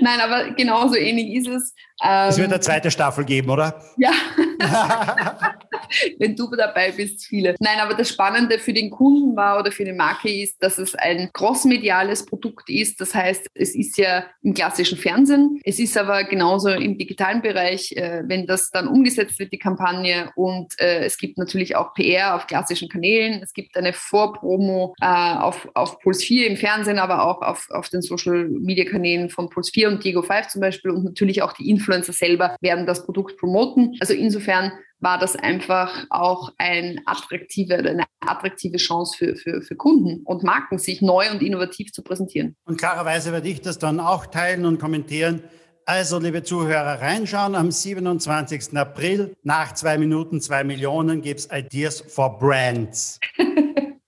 Nein, 0.00 0.20
aber 0.20 0.54
genauso 0.54 0.96
ähnlich 0.96 1.34
ist 1.34 1.48
es. 1.48 1.74
Ähm, 2.02 2.28
es 2.28 2.38
wird 2.38 2.52
eine 2.52 2.60
zweite 2.60 2.90
Staffel 2.90 3.24
geben, 3.24 3.50
oder? 3.50 3.80
Ja. 3.96 4.10
wenn 6.18 6.36
du 6.36 6.48
dabei 6.56 6.92
bist, 6.92 7.26
viele. 7.26 7.54
Nein, 7.60 7.78
aber 7.80 7.94
das 7.94 8.08
Spannende 8.08 8.58
für 8.58 8.72
den 8.72 8.90
Kunden 8.90 9.36
war 9.36 9.60
oder 9.60 9.72
für 9.72 9.84
die 9.84 9.92
Marke 9.92 10.30
ist, 10.30 10.62
dass 10.62 10.78
es 10.78 10.94
ein 10.94 11.30
crossmediales 11.32 12.26
Produkt 12.26 12.68
ist. 12.68 13.00
Das 13.00 13.14
heißt, 13.14 13.48
es 13.54 13.74
ist 13.74 13.98
ja 13.98 14.24
im 14.42 14.54
klassischen 14.54 14.98
Fernsehen. 14.98 15.60
Es 15.64 15.78
ist 15.78 15.96
aber 15.96 16.24
genauso 16.24 16.70
im 16.70 16.98
digitalen 16.98 17.42
Bereich, 17.42 17.92
äh, 17.92 18.22
wenn 18.26 18.46
das 18.46 18.70
dann 18.70 18.88
umgesetzt 18.88 19.38
wird, 19.38 19.52
die 19.52 19.58
Kampagne. 19.58 20.30
Und 20.34 20.78
äh, 20.80 21.04
es 21.04 21.18
gibt 21.18 21.38
natürlich 21.38 21.76
auch 21.76 21.94
PR 21.94 22.34
auf 22.34 22.46
klassischen 22.46 22.88
Kanälen. 22.88 23.42
Es 23.42 23.52
gibt 23.52 23.76
eine 23.76 23.92
Vorpromo 23.92 24.94
äh, 25.00 25.06
auf, 25.06 25.68
auf 25.74 26.00
Puls 26.00 26.24
4 26.24 26.48
im 26.48 26.56
Fernsehen, 26.56 26.98
aber 26.98 27.24
auch 27.24 27.42
auf, 27.42 27.68
auf 27.70 27.88
den 27.88 28.02
Social 28.02 28.48
Media 28.48 28.84
Kanälen 28.84 29.30
von 29.30 29.48
Puls 29.48 29.70
4 29.70 29.88
und 29.88 30.04
Diego 30.04 30.22
5 30.22 30.48
zum 30.48 30.60
Beispiel. 30.60 30.90
Und 30.90 31.04
natürlich 31.04 31.42
auch 31.42 31.52
die 31.52 31.70
Influencer 31.70 31.91
selber 32.00 32.56
werden 32.60 32.86
das 32.86 33.04
Produkt 33.04 33.36
promoten. 33.36 33.96
Also 34.00 34.14
insofern 34.14 34.72
war 35.00 35.18
das 35.18 35.36
einfach 35.36 36.06
auch 36.10 36.52
ein 36.58 37.00
attraktive, 37.06 37.74
eine 37.74 38.04
attraktive 38.20 38.78
Chance 38.78 39.16
für, 39.18 39.36
für, 39.36 39.62
für 39.62 39.76
Kunden 39.76 40.22
und 40.24 40.42
Marken, 40.44 40.78
sich 40.78 41.02
neu 41.02 41.30
und 41.30 41.42
innovativ 41.42 41.92
zu 41.92 42.02
präsentieren. 42.02 42.56
Und 42.64 42.78
klarerweise 42.78 43.32
werde 43.32 43.48
ich 43.48 43.60
das 43.60 43.78
dann 43.78 44.00
auch 44.00 44.26
teilen 44.26 44.64
und 44.64 44.78
kommentieren. 44.78 45.42
Also, 45.84 46.20
liebe 46.20 46.44
Zuhörer, 46.44 47.00
reinschauen. 47.00 47.56
Am 47.56 47.72
27. 47.72 48.76
April 48.76 49.34
nach 49.42 49.74
zwei 49.74 49.98
Minuten, 49.98 50.40
zwei 50.40 50.62
Millionen 50.62 51.20
gibt 51.20 51.40
es 51.40 51.48
Ideas 51.52 52.00
for 52.00 52.38
Brands. 52.38 53.18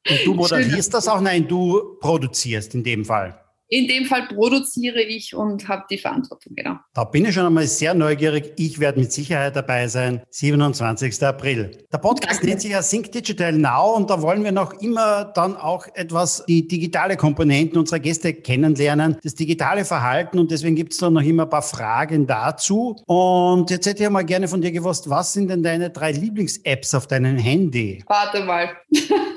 Und 0.07 0.27
du 0.27 0.35
moderierst 0.35 0.93
das 0.93 1.09
auch? 1.09 1.21
Nein, 1.21 1.49
du 1.49 1.97
produzierst 1.99 2.75
in 2.75 2.85
dem 2.85 3.05
Fall. 3.05 3.44
In 3.75 3.89
dem 3.89 4.05
Fall 4.05 4.29
produziere 4.29 5.03
ich 5.03 5.35
und 5.35 5.67
habe 5.67 5.83
die 5.91 5.99
Verantwortung, 5.99 6.55
genau. 6.55 6.77
Da 6.95 7.03
bin 7.03 7.25
ich 7.25 7.35
schon 7.35 7.45
einmal 7.45 7.67
sehr 7.67 7.93
neugierig. 7.93 8.53
Ich 8.57 8.79
werde 8.79 9.01
mit 9.01 9.11
Sicherheit 9.11 9.57
dabei 9.57 9.89
sein, 9.89 10.23
27. 10.31 11.21
April. 11.25 11.73
Der 11.93 11.99
Podcast 11.99 12.35
Danke. 12.35 12.47
nennt 12.47 12.61
sich 12.61 12.71
ja 12.71 12.83
Sync 12.83 13.11
Digital 13.11 13.51
Now 13.51 13.97
und 13.97 14.09
da 14.11 14.23
wollen 14.23 14.45
wir 14.45 14.53
noch 14.53 14.75
immer 14.75 15.25
dann 15.25 15.57
auch 15.57 15.89
etwas 15.95 16.45
die 16.47 16.69
digitale 16.69 17.17
Komponenten 17.17 17.77
unserer 17.77 17.99
Gäste 17.99 18.33
kennenlernen, 18.33 19.17
das 19.25 19.35
digitale 19.35 19.85
Verhalten 19.85 20.39
und 20.39 20.53
deswegen 20.53 20.77
gibt 20.77 20.93
es 20.93 21.01
da 21.01 21.11
noch 21.11 21.23
immer 21.23 21.43
ein 21.43 21.51
paar 21.51 21.63
Fragen 21.63 22.29
dazu. 22.29 23.03
Und 23.07 23.71
jetzt 23.71 23.87
hätte 23.87 24.05
ich 24.05 24.09
mal 24.09 24.25
gerne 24.25 24.47
von 24.47 24.61
dir 24.61 24.71
gewusst, 24.71 25.11
was 25.11 25.33
sind 25.33 25.49
denn 25.49 25.65
deine 25.65 25.91
drei 25.91 26.13
Lieblings-Apps 26.13 26.95
auf 26.95 27.09
deinem 27.09 27.39
Handy? 27.39 28.05
Warte 28.07 28.45
mal. 28.45 28.71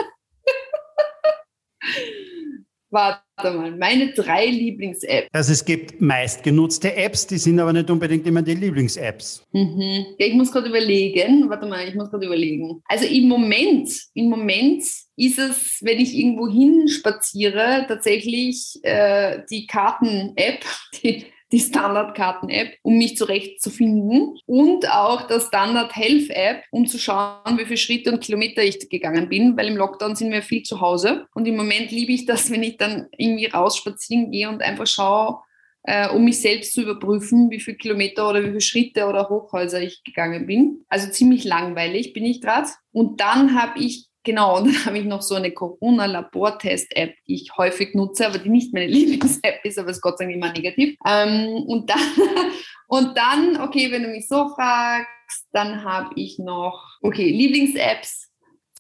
Warte 2.90 3.22
mal, 3.44 3.76
meine 3.76 4.14
drei 4.14 4.46
Lieblings-Apps. 4.46 5.28
Also 5.34 5.52
es 5.52 5.66
gibt 5.66 6.00
meistgenutzte 6.00 6.96
Apps, 6.96 7.28
die 7.28 7.38
sind 7.38 7.60
aber 7.60 7.74
nicht 7.74 7.90
unbedingt 7.90 8.26
immer 8.26 8.42
die 8.42 8.56
Lieblings-Apps. 8.56 9.46
Mhm. 9.52 10.06
Ja, 10.18 10.26
ich 10.26 10.34
muss 10.34 10.52
gerade 10.52 10.70
überlegen. 10.70 11.50
Warte 11.50 11.66
mal, 11.66 11.88
ich 11.88 11.96
muss 11.96 12.10
gerade 12.10 12.26
überlegen. 12.26 12.82
Also 12.86 13.06
im 13.06 13.28
Moment, 13.28 13.90
im 14.14 14.30
Moment 14.30 14.84
ist 15.18 15.40
es, 15.40 15.80
wenn 15.82 16.00
ich 16.00 16.18
irgendwo 16.18 16.48
hin 16.48 16.88
spaziere, 16.88 17.86
tatsächlich 17.88 18.80
äh, 18.84 19.40
die 19.50 19.68
Karten-App, 19.68 20.64
die 21.04 21.26
die 21.52 21.60
Standardkarten-App, 21.60 22.78
um 22.82 22.98
mich 22.98 23.16
zurechtzufinden 23.16 24.38
und 24.46 24.90
auch 24.92 25.28
der 25.28 25.40
Standard 25.40 25.96
Health 25.96 26.30
App, 26.30 26.64
um 26.72 26.86
zu 26.86 26.98
schauen, 27.00 27.58
wie 27.58 27.66
viele 27.66 27.78
Schritte 27.78 28.12
und 28.12 28.22
Kilometer 28.22 28.64
ich 28.64 28.90
gegangen 28.90 29.30
bin, 29.30 29.56
weil 29.56 29.68
im 29.68 29.78
Lockdown 29.78 30.16
sind 30.16 30.32
wir 30.32 30.42
viel 30.42 30.64
zu 30.64 30.82
Hause 30.82 31.26
und 31.34 31.48
im 31.48 31.56
Moment 31.56 31.92
liebe 31.92 32.12
ich 32.12 32.26
das, 32.26 32.52
wenn 32.52 32.64
ich 32.64 32.78
dann 32.78 33.08
irgendwie 33.18 33.46
raus 33.46 33.78
spazieren 33.78 34.32
gehe 34.32 34.50
und 34.50 34.62
einfach 34.62 34.88
schaue, 34.88 35.40
äh, 35.84 36.10
um 36.10 36.26
mich 36.26 36.42
selbst 36.42 36.74
zu 36.74 36.82
überprüfen, 36.82 37.50
wie 37.50 37.62
viele 37.62 37.78
Kilometer 37.78 38.30
oder 38.30 38.42
wie 38.42 38.48
viele 38.48 38.62
Schritte 38.62 39.06
oder 39.06 39.30
Hochhäuser 39.30 39.82
ich 39.82 40.04
gegangen 40.04 40.46
bin. 40.46 40.84
Also 40.90 41.10
ziemlich 41.10 41.46
langweilig 41.46 42.12
bin 42.12 42.26
ich 42.26 42.42
gerade. 42.42 42.68
Und 42.92 43.22
dann 43.22 43.60
habe 43.60 43.80
ich 43.80 44.07
Genau, 44.28 44.58
und 44.58 44.68
dann 44.68 44.76
habe 44.86 44.98
ich 45.00 45.06
noch 45.06 45.22
so 45.22 45.36
eine 45.36 45.52
Corona-Labortest-App, 45.52 47.16
die 47.28 47.36
ich 47.36 47.58
häufig 47.58 47.96
nutze, 47.96 48.28
aber 48.28 48.40
die 48.40 48.50
nicht 48.50 48.74
meine 48.74 48.88
Lieblings-App 48.92 49.64
ist, 49.64 49.80
aber 49.80 49.90
ist 49.90 50.02
Gott 50.02 50.18
sei 50.18 50.26
Dank 50.26 50.36
immer 50.36 50.52
negativ. 50.52 50.98
Ähm, 51.08 51.64
und, 51.66 51.90
dann, 51.90 52.00
und 52.88 53.18
dann, 53.18 53.62
okay, 53.62 53.90
wenn 53.90 54.04
du 54.04 54.10
mich 54.10 54.28
so 54.28 54.50
fragst, 54.50 55.48
dann 55.54 55.82
habe 55.86 56.10
ich 56.18 56.40
noch, 56.40 56.98
okay, 57.02 57.32
Lieblings-Apps 57.32 58.30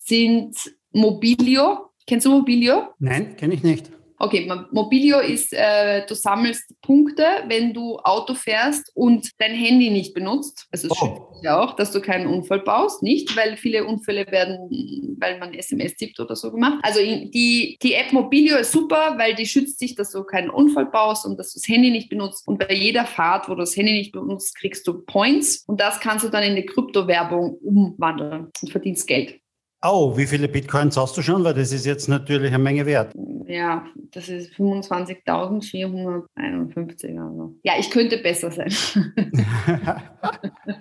sind 0.02 0.54
Mobilio. 0.91 1.91
Kennst 2.06 2.26
du 2.26 2.32
Mobilio? 2.32 2.89
Nein, 3.00 3.38
kenne 3.38 3.54
ich 3.54 3.64
nicht. 3.64 3.89
Okay, 4.20 4.51
Mobilio 4.72 5.20
ist, 5.20 5.53
äh, 5.53 6.05
du 6.07 6.15
sammelst 6.15 6.74
Punkte, 6.82 7.24
wenn 7.47 7.74
du 7.74 7.97
Auto 7.97 8.34
fährst 8.34 8.91
und 8.95 9.30
dein 9.38 9.53
Handy 9.53 9.91
nicht 9.91 10.13
benutzt. 10.13 10.68
Also 10.72 10.88
es 10.88 10.93
oh. 10.93 11.05
schützt 11.05 11.43
ja 11.43 11.61
auch, 11.61 11.76
dass 11.76 11.91
du 11.91 12.01
keinen 12.01 12.26
Unfall 12.26 12.61
baust, 12.61 13.03
nicht, 13.03 13.36
weil 13.38 13.57
viele 13.57 13.86
Unfälle 13.86 14.26
werden, 14.32 15.15
weil 15.20 15.38
man 15.38 15.53
SMS 15.53 15.95
tippt 15.95 16.20
oder 16.20 16.36
so 16.36 16.51
gemacht. 16.51 16.80
Also 16.82 16.99
die, 16.99 17.78
die 17.82 17.93
App 17.93 18.11
Mobilio 18.11 18.57
ist 18.57 18.72
super, 18.72 19.15
weil 19.18 19.36
die 19.36 19.45
schützt 19.45 19.80
dich, 19.82 19.95
dass 19.95 20.11
du 20.11 20.24
keinen 20.24 20.49
Unfall 20.49 20.88
baust 20.88 21.26
und 21.26 21.38
dass 21.38 21.53
du 21.53 21.59
das 21.59 21.68
Handy 21.68 21.91
nicht 21.91 22.09
benutzt. 22.09 22.47
Und 22.47 22.59
bei 22.59 22.74
jeder 22.74 23.05
Fahrt, 23.05 23.47
wo 23.47 23.53
du 23.53 23.59
das 23.59 23.76
Handy 23.76 23.93
nicht 23.93 24.13
benutzt, 24.13 24.55
kriegst 24.57 24.88
du 24.88 25.01
Points 25.05 25.63
und 25.68 25.80
das 25.80 25.99
kannst 25.99 26.26
du 26.26 26.30
dann 26.30 26.43
in 26.43 26.55
die 26.55 26.65
Kryptowerbung 26.65 27.55
umwandeln 27.57 28.49
und 28.61 28.72
verdienst 28.72 29.07
Geld. 29.07 29.39
Oh, 29.84 30.17
wie 30.17 30.25
viele 30.25 30.47
Bitcoins 30.47 30.97
hast 30.97 31.15
du 31.17 31.21
schon? 31.21 31.43
Weil 31.43 31.53
das 31.53 31.71
ist 31.71 31.86
jetzt 31.86 32.09
natürlich 32.09 32.47
eine 32.47 32.63
Menge 32.63 32.88
wert. 32.88 33.13
Ja, 33.47 33.86
das 34.11 34.28
ist 34.28 34.53
25.451. 34.55 37.19
Also. 37.19 37.55
Ja, 37.63 37.73
ich 37.80 37.89
könnte 37.91 38.17
besser 38.17 38.51
sein. 38.51 38.73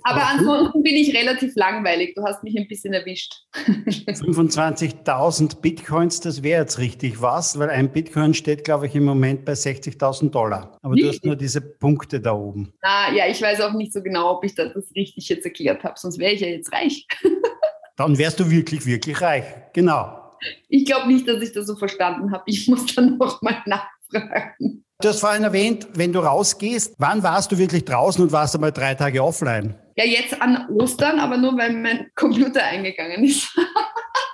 Aber 0.03 0.26
ansonsten 0.26 0.82
bin 0.82 0.97
ich 0.97 1.14
relativ 1.14 1.55
langweilig. 1.57 2.14
Du 2.16 2.24
hast 2.24 2.42
mich 2.42 2.59
ein 2.59 2.66
bisschen 2.66 2.94
erwischt. 2.94 3.34
25.000 3.55 5.61
Bitcoins, 5.61 6.20
das 6.20 6.42
wäre 6.42 6.62
jetzt 6.62 6.78
richtig 6.78 7.20
was, 7.20 7.59
weil 7.59 7.68
ein 7.70 7.92
Bitcoin 7.92 8.32
steht, 8.32 8.64
glaube 8.64 8.86
ich, 8.86 8.94
im 8.97 9.05
Moment 9.05 9.44
bei 9.44 9.53
60.000 9.53 10.30
Dollar. 10.30 10.78
Aber 10.82 10.94
nicht? 10.94 11.05
du 11.05 11.11
hast 11.11 11.22
nur 11.24 11.36
diese 11.36 11.61
Punkte 11.61 12.18
da 12.18 12.32
oben. 12.32 12.72
Ah, 12.80 13.12
ja, 13.14 13.26
ich 13.28 13.42
weiß 13.42 13.61
auch 13.61 13.74
nicht 13.74 13.92
so 13.92 14.03
genau, 14.03 14.36
ob 14.36 14.44
ich 14.44 14.55
das 14.55 14.72
richtig 14.97 15.28
jetzt 15.28 15.44
erklärt 15.44 15.84
habe, 15.84 15.99
sonst 15.99 16.18
wäre 16.18 16.32
ich 16.32 16.40
ja 16.40 16.49
jetzt 16.49 16.72
reich. 16.72 17.07
Dann 17.97 18.18
wärst 18.18 18.38
du 18.40 18.51
wirklich, 18.51 18.84
wirklich 18.84 19.20
reich. 19.20 19.44
Genau. 19.72 20.36
Ich 20.68 20.84
glaube 20.84 21.09
nicht, 21.09 21.26
dass 21.26 21.42
ich 21.42 21.53
das 21.53 21.66
so 21.66 21.76
verstanden 21.76 22.30
habe. 22.30 22.44
Ich 22.47 22.68
muss 22.68 22.94
dann 22.94 23.16
nochmal 23.16 23.62
nachfragen. 23.64 24.84
Du 25.01 25.09
hast 25.09 25.20
vorhin 25.20 25.42
erwähnt, 25.42 25.88
wenn 25.94 26.12
du 26.12 26.20
rausgehst, 26.20 26.94
wann 26.99 27.22
warst 27.22 27.53
du 27.53 27.59
wirklich 27.59 27.84
draußen 27.84 28.22
und 28.22 28.32
warst 28.32 28.55
einmal 28.55 28.72
drei 28.72 28.94
Tage 28.94 29.22
offline? 29.22 29.74
Ja, 29.97 30.05
jetzt 30.05 30.40
an 30.40 30.68
Ostern, 30.70 31.20
aber 31.20 31.36
nur 31.36 31.57
weil 31.57 31.72
mein 31.74 32.11
Computer 32.14 32.62
eingegangen 32.62 33.24
ist. 33.24 33.55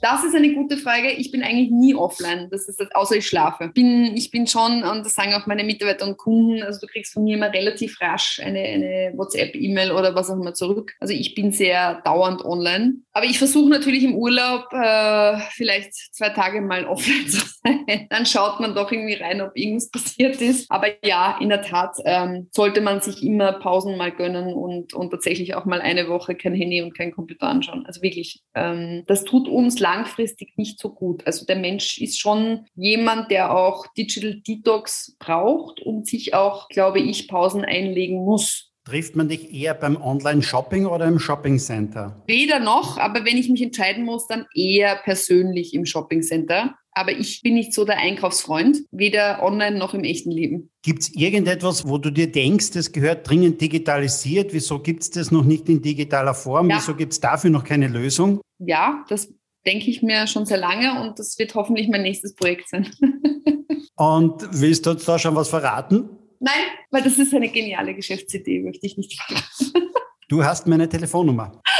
Das 0.00 0.24
ist 0.24 0.34
eine 0.34 0.52
gute 0.54 0.76
Frage. 0.76 1.10
Ich 1.12 1.30
bin 1.30 1.42
eigentlich 1.42 1.70
nie 1.70 1.94
offline, 1.94 2.48
das 2.50 2.68
ist 2.68 2.78
das, 2.80 2.88
außer 2.94 3.16
ich 3.16 3.26
schlafe. 3.26 3.68
Bin, 3.68 4.16
ich 4.16 4.30
bin 4.30 4.46
schon, 4.46 4.82
und 4.82 5.04
das 5.04 5.14
sagen 5.14 5.34
auch 5.34 5.46
meine 5.46 5.64
Mitarbeiter 5.64 6.06
und 6.06 6.18
Kunden, 6.18 6.62
also 6.62 6.80
du 6.80 6.86
kriegst 6.86 7.14
von 7.14 7.24
mir 7.24 7.36
immer 7.36 7.52
relativ 7.52 8.00
rasch 8.00 8.40
eine, 8.44 8.60
eine 8.60 9.12
WhatsApp-E-Mail 9.16 9.92
oder 9.92 10.14
was 10.14 10.30
auch 10.30 10.34
immer 10.34 10.54
zurück. 10.54 10.92
Also 11.00 11.14
ich 11.14 11.34
bin 11.34 11.52
sehr 11.52 12.02
dauernd 12.02 12.44
online. 12.44 12.96
Aber 13.12 13.26
ich 13.26 13.38
versuche 13.38 13.68
natürlich 13.68 14.04
im 14.04 14.14
Urlaub 14.14 14.66
äh, 14.72 15.38
vielleicht 15.50 15.92
zwei 16.14 16.30
Tage 16.30 16.60
mal 16.60 16.86
offline 16.86 17.26
zu 17.28 17.46
sein. 17.46 18.06
Dann 18.10 18.26
schaut 18.26 18.60
man 18.60 18.74
doch 18.74 18.90
irgendwie 18.90 19.14
rein, 19.14 19.40
ob 19.40 19.56
irgendwas 19.56 19.90
passiert 19.90 20.40
ist. 20.40 20.70
Aber 20.70 20.88
ja, 21.04 21.38
in 21.40 21.48
der 21.48 21.62
Tat 21.62 21.96
ähm, 22.04 22.48
sollte 22.50 22.80
man 22.80 23.00
sich 23.00 23.22
immer 23.22 23.52
Pausen 23.52 23.96
mal 23.96 24.12
gönnen 24.12 24.52
und, 24.54 24.94
und 24.94 25.10
tatsächlich 25.10 25.54
auch 25.54 25.64
mal 25.64 25.80
eine 25.80 26.08
Woche 26.08 26.34
kein 26.34 26.54
Handy 26.54 26.82
und 26.82 26.96
kein 26.96 27.12
Computer 27.12 27.46
anschauen. 27.46 27.84
Also 27.86 28.02
wirklich, 28.02 28.42
ähm, 28.54 29.04
das 29.06 29.21
tut 29.24 29.48
uns 29.48 29.78
langfristig 29.78 30.52
nicht 30.56 30.78
so 30.78 30.90
gut. 30.90 31.26
Also 31.26 31.46
der 31.46 31.56
Mensch 31.56 31.98
ist 31.98 32.20
schon 32.20 32.66
jemand, 32.74 33.30
der 33.30 33.54
auch 33.56 33.86
Digital 33.96 34.40
Detox 34.46 35.16
braucht 35.18 35.80
und 35.80 36.06
sich 36.06 36.34
auch, 36.34 36.68
glaube 36.68 37.00
ich, 37.00 37.28
Pausen 37.28 37.64
einlegen 37.64 38.24
muss. 38.24 38.72
Trifft 38.84 39.14
man 39.14 39.28
dich 39.28 39.54
eher 39.54 39.74
beim 39.74 39.96
Online-Shopping 39.96 40.86
oder 40.86 41.06
im 41.06 41.20
Shopping-Center? 41.20 42.20
Weder 42.26 42.58
noch, 42.58 42.98
aber 42.98 43.24
wenn 43.24 43.36
ich 43.36 43.48
mich 43.48 43.62
entscheiden 43.62 44.04
muss, 44.04 44.26
dann 44.26 44.46
eher 44.54 44.96
persönlich 44.96 45.72
im 45.72 45.86
Shopping-Center. 45.86 46.74
Aber 46.94 47.12
ich 47.12 47.40
bin 47.42 47.54
nicht 47.54 47.72
so 47.72 47.84
der 47.84 47.98
Einkaufsfreund, 47.98 48.78
weder 48.90 49.42
online 49.42 49.78
noch 49.78 49.94
im 49.94 50.04
echten 50.04 50.30
Leben. 50.30 50.70
Gibt 50.82 51.02
es 51.02 51.14
irgendetwas, 51.14 51.88
wo 51.88 51.96
du 51.96 52.10
dir 52.10 52.30
denkst, 52.30 52.72
das 52.72 52.92
gehört 52.92 53.28
dringend 53.28 53.60
digitalisiert? 53.60 54.52
Wieso 54.52 54.78
gibt 54.78 55.02
es 55.02 55.10
das 55.10 55.30
noch 55.30 55.44
nicht 55.44 55.68
in 55.70 55.80
digitaler 55.80 56.34
Form? 56.34 56.68
Ja. 56.68 56.76
Wieso 56.76 56.94
gibt 56.94 57.14
es 57.14 57.20
dafür 57.20 57.50
noch 57.50 57.64
keine 57.64 57.88
Lösung? 57.88 58.42
Ja, 58.58 59.04
das 59.08 59.32
denke 59.64 59.90
ich 59.90 60.02
mir 60.02 60.26
schon 60.26 60.44
sehr 60.44 60.58
lange 60.58 61.02
und 61.02 61.18
das 61.18 61.38
wird 61.38 61.54
hoffentlich 61.54 61.88
mein 61.88 62.02
nächstes 62.02 62.34
Projekt 62.34 62.68
sein. 62.68 62.90
und 63.96 64.46
willst 64.50 64.84
du 64.84 64.90
uns 64.90 65.04
da 65.04 65.18
schon 65.18 65.34
was 65.34 65.48
verraten? 65.48 66.10
Nein, 66.40 66.66
weil 66.90 67.02
das 67.02 67.18
ist 67.18 67.32
eine 67.32 67.48
geniale 67.48 67.94
Geschäftsidee, 67.94 68.60
möchte 68.60 68.84
ich 68.86 68.98
nicht 68.98 69.18
verraten. 69.18 69.88
Du 70.28 70.44
hast 70.44 70.66
meine 70.66 70.88
Telefonnummer. 70.88 71.60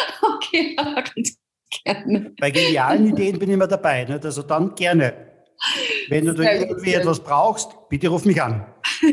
Okay, 0.45 0.77
gerne. 1.85 2.35
Bei 2.39 2.51
genialen 2.51 3.09
Ideen 3.09 3.39
bin 3.39 3.49
ich 3.51 3.55
immer 3.55 3.67
dabei. 3.67 4.05
Nicht? 4.05 4.25
Also 4.25 4.43
dann 4.43 4.75
gerne. 4.75 5.15
Wenn 6.09 6.27
du 6.27 6.35
da 6.35 6.53
irgendwie 6.53 6.95
etwas 6.95 7.21
brauchst, 7.21 7.71
bitte 7.89 8.09
ruf 8.09 8.25
mich 8.25 8.43
an. 8.43 8.67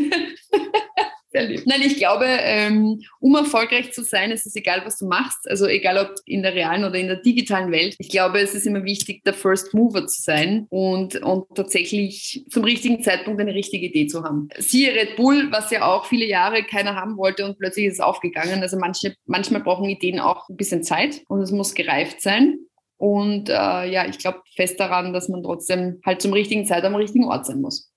Sehr 1.31 1.43
lieb. 1.43 1.61
Nein, 1.65 1.81
ich 1.85 1.97
glaube, 1.97 2.25
ähm, 2.25 3.01
um 3.19 3.35
erfolgreich 3.35 3.91
zu 3.91 4.03
sein, 4.03 4.31
ist 4.31 4.47
es 4.47 4.55
egal, 4.55 4.81
was 4.83 4.97
du 4.97 5.05
machst. 5.05 5.47
Also 5.47 5.67
egal, 5.67 5.99
ob 5.99 6.15
in 6.25 6.41
der 6.41 6.55
realen 6.55 6.83
oder 6.83 6.95
in 6.95 7.07
der 7.07 7.17
digitalen 7.17 7.71
Welt. 7.71 7.95
Ich 7.99 8.09
glaube, 8.09 8.39
es 8.39 8.55
ist 8.55 8.65
immer 8.65 8.83
wichtig, 8.83 9.23
der 9.23 9.35
First 9.35 9.75
Mover 9.75 10.07
zu 10.07 10.23
sein 10.23 10.65
und, 10.69 11.17
und 11.21 11.45
tatsächlich 11.53 12.45
zum 12.49 12.63
richtigen 12.63 13.03
Zeitpunkt 13.03 13.39
eine 13.39 13.53
richtige 13.53 13.85
Idee 13.85 14.07
zu 14.07 14.23
haben. 14.23 14.49
Siehe 14.57 14.91
Red 14.95 15.17
Bull, 15.17 15.51
was 15.51 15.69
ja 15.69 15.85
auch 15.85 16.05
viele 16.05 16.25
Jahre 16.25 16.63
keiner 16.63 16.95
haben 16.95 17.15
wollte 17.15 17.45
und 17.45 17.59
plötzlich 17.59 17.85
ist 17.85 17.95
es 17.95 17.99
aufgegangen. 17.99 18.63
Also 18.63 18.77
manche, 18.77 19.13
manchmal 19.25 19.61
brauchen 19.61 19.87
Ideen 19.87 20.19
auch 20.19 20.49
ein 20.49 20.57
bisschen 20.57 20.81
Zeit 20.81 21.21
und 21.27 21.41
es 21.41 21.51
muss 21.51 21.75
gereift 21.75 22.21
sein. 22.21 22.57
Und 22.97 23.49
äh, 23.49 23.53
ja, 23.53 24.07
ich 24.07 24.17
glaube 24.17 24.41
fest 24.55 24.79
daran, 24.79 25.13
dass 25.13 25.29
man 25.29 25.43
trotzdem 25.43 26.01
halt 26.05 26.21
zum 26.21 26.33
richtigen 26.33 26.65
Zeit 26.65 26.83
am 26.83 26.95
richtigen 26.95 27.25
Ort 27.25 27.45
sein 27.45 27.61
muss. 27.61 27.88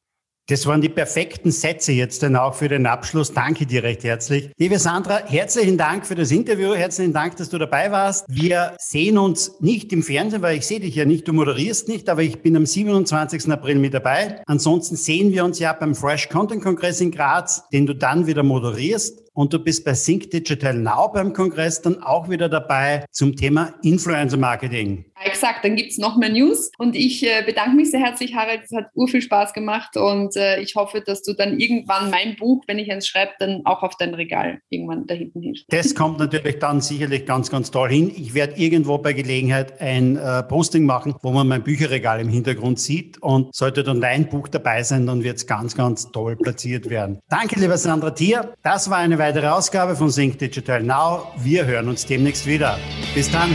Das 0.53 0.67
waren 0.67 0.83
die 0.83 0.91
perfekten 0.91 1.51
Sätze 1.51 1.93
jetzt 1.93 2.23
dann 2.23 2.37
auch 2.37 2.53
für 2.53 2.69
den 2.69 2.85
Abschluss. 2.85 3.33
Danke 3.33 3.65
dir 3.65 3.83
recht 3.83 4.05
herzlich. 4.05 4.51
Liebe 4.59 4.79
Sandra, 4.79 5.21
herzlichen 5.25 5.79
Dank 5.79 6.07
für 6.07 6.15
das 6.15 6.31
Interview. 6.31 6.75
Herzlichen 6.75 7.15
Dank, 7.15 7.39
dass 7.39 7.49
du 7.49 7.57
dabei 7.57 7.91
warst. 7.91 8.27
Wir 8.29 8.75
sehen 8.79 9.17
uns 9.17 9.59
nicht 9.61 9.95
im 9.95 10.03
Fernsehen, 10.03 10.43
weil 10.43 10.59
ich 10.59 10.67
sehe 10.67 10.79
dich 10.79 10.95
ja 10.95 11.07
nicht, 11.07 11.27
du 11.27 11.33
moderierst 11.33 11.89
nicht, 11.89 12.07
aber 12.11 12.21
ich 12.21 12.43
bin 12.43 12.55
am 12.55 12.67
27. 12.67 13.51
April 13.51 13.77
mit 13.77 13.95
dabei. 13.95 14.43
Ansonsten 14.45 14.97
sehen 14.97 15.33
wir 15.33 15.43
uns 15.43 15.59
ja 15.59 15.73
beim 15.73 15.95
Fresh 15.95 16.29
Content 16.29 16.63
Kongress 16.63 17.01
in 17.01 17.13
Graz, 17.13 17.67
den 17.73 17.87
du 17.87 17.95
dann 17.95 18.27
wieder 18.27 18.43
moderierst 18.43 19.23
und 19.35 19.53
du 19.53 19.59
bist 19.59 19.85
bei 19.85 19.95
Sync 19.95 20.31
Digital 20.31 20.75
Now 20.75 21.11
beim 21.13 21.33
Kongress 21.33 21.81
dann 21.81 22.03
auch 22.03 22.29
wieder 22.29 22.49
dabei 22.49 23.07
zum 23.11 23.35
Thema 23.37 23.73
Influencer 23.83 24.37
Marketing. 24.37 25.07
Exakt, 25.25 25.65
dann 25.65 25.77
gibt 25.77 25.93
es 25.93 25.99
noch 25.99 26.17
mehr 26.17 26.31
News 26.31 26.71
und 26.79 26.97
ich 26.97 27.25
äh, 27.25 27.43
bedanke 27.45 27.77
mich 27.77 27.91
sehr 27.91 28.01
herzlich, 28.01 28.35
Harald. 28.35 28.63
Es 28.65 28.73
hat 28.73 28.87
ur 28.95 29.09
viel 29.09 29.23
Spaß 29.23 29.53
gemacht 29.53 29.97
und 29.97 30.37
äh, 30.37 30.61
ich 30.61 30.75
hoffe, 30.75 31.01
dass 31.01 31.23
du 31.23 31.33
dann 31.33 31.59
irgendwann 31.59 32.11
mein 32.11 32.37
Buch, 32.37 32.65
wenn 32.67 32.79
ich 32.79 32.91
eins 32.91 33.07
schreibe, 33.07 33.33
dann 33.39 33.63
auch 33.65 33.83
auf 33.83 33.97
dein 33.97 34.15
Regal 34.15 34.59
irgendwann 34.69 35.07
da 35.07 35.15
hinten 35.15 35.43
hin. 35.43 35.57
Das 35.69 35.95
kommt 35.95 36.19
natürlich 36.19 36.59
dann 36.59 36.81
sicherlich 36.81 37.27
ganz, 37.27 37.51
ganz 37.51 37.71
toll 37.71 37.91
hin. 37.91 38.13
Ich 38.15 38.35
werde 38.35 38.55
irgendwo 38.57 38.99
bei 38.99 39.13
Gelegenheit 39.13 39.81
ein 39.81 40.17
äh, 40.17 40.43
Posting 40.43 40.85
machen, 40.85 41.15
wo 41.23 41.31
man 41.31 41.49
mein 41.49 41.63
Bücherregal 41.63 42.21
im 42.21 42.29
Hintergrund 42.29 42.81
sieht 42.81 43.23
und 43.23 43.55
sollte 43.55 43.83
dann 43.83 44.01
dein 44.01 44.29
Buch 44.29 44.49
dabei 44.49 44.83
sein, 44.83 45.07
dann 45.07 45.23
wird 45.23 45.37
es 45.37 45.47
ganz, 45.47 45.77
ganz 45.77 46.11
toll 46.11 46.37
platziert 46.37 46.89
werden. 46.91 47.21
Danke, 47.29 47.61
lieber 47.61 47.79
Sandra 47.79 48.11
Thier. 48.11 48.55
Das 48.63 48.91
war 48.91 48.99
eine 48.99 49.19
weitere 49.19 49.49
Ausgabe 49.49 49.97
von 49.97 50.11
Sync 50.11 50.39
Digital 50.39 50.83
Now. 50.83 51.33
Wir 51.39 51.67
hören 51.67 51.89
uns 51.89 52.07
demnächst 52.07 52.47
wieder. 52.47 52.79
Bis 53.15 53.31
dann. 53.31 53.51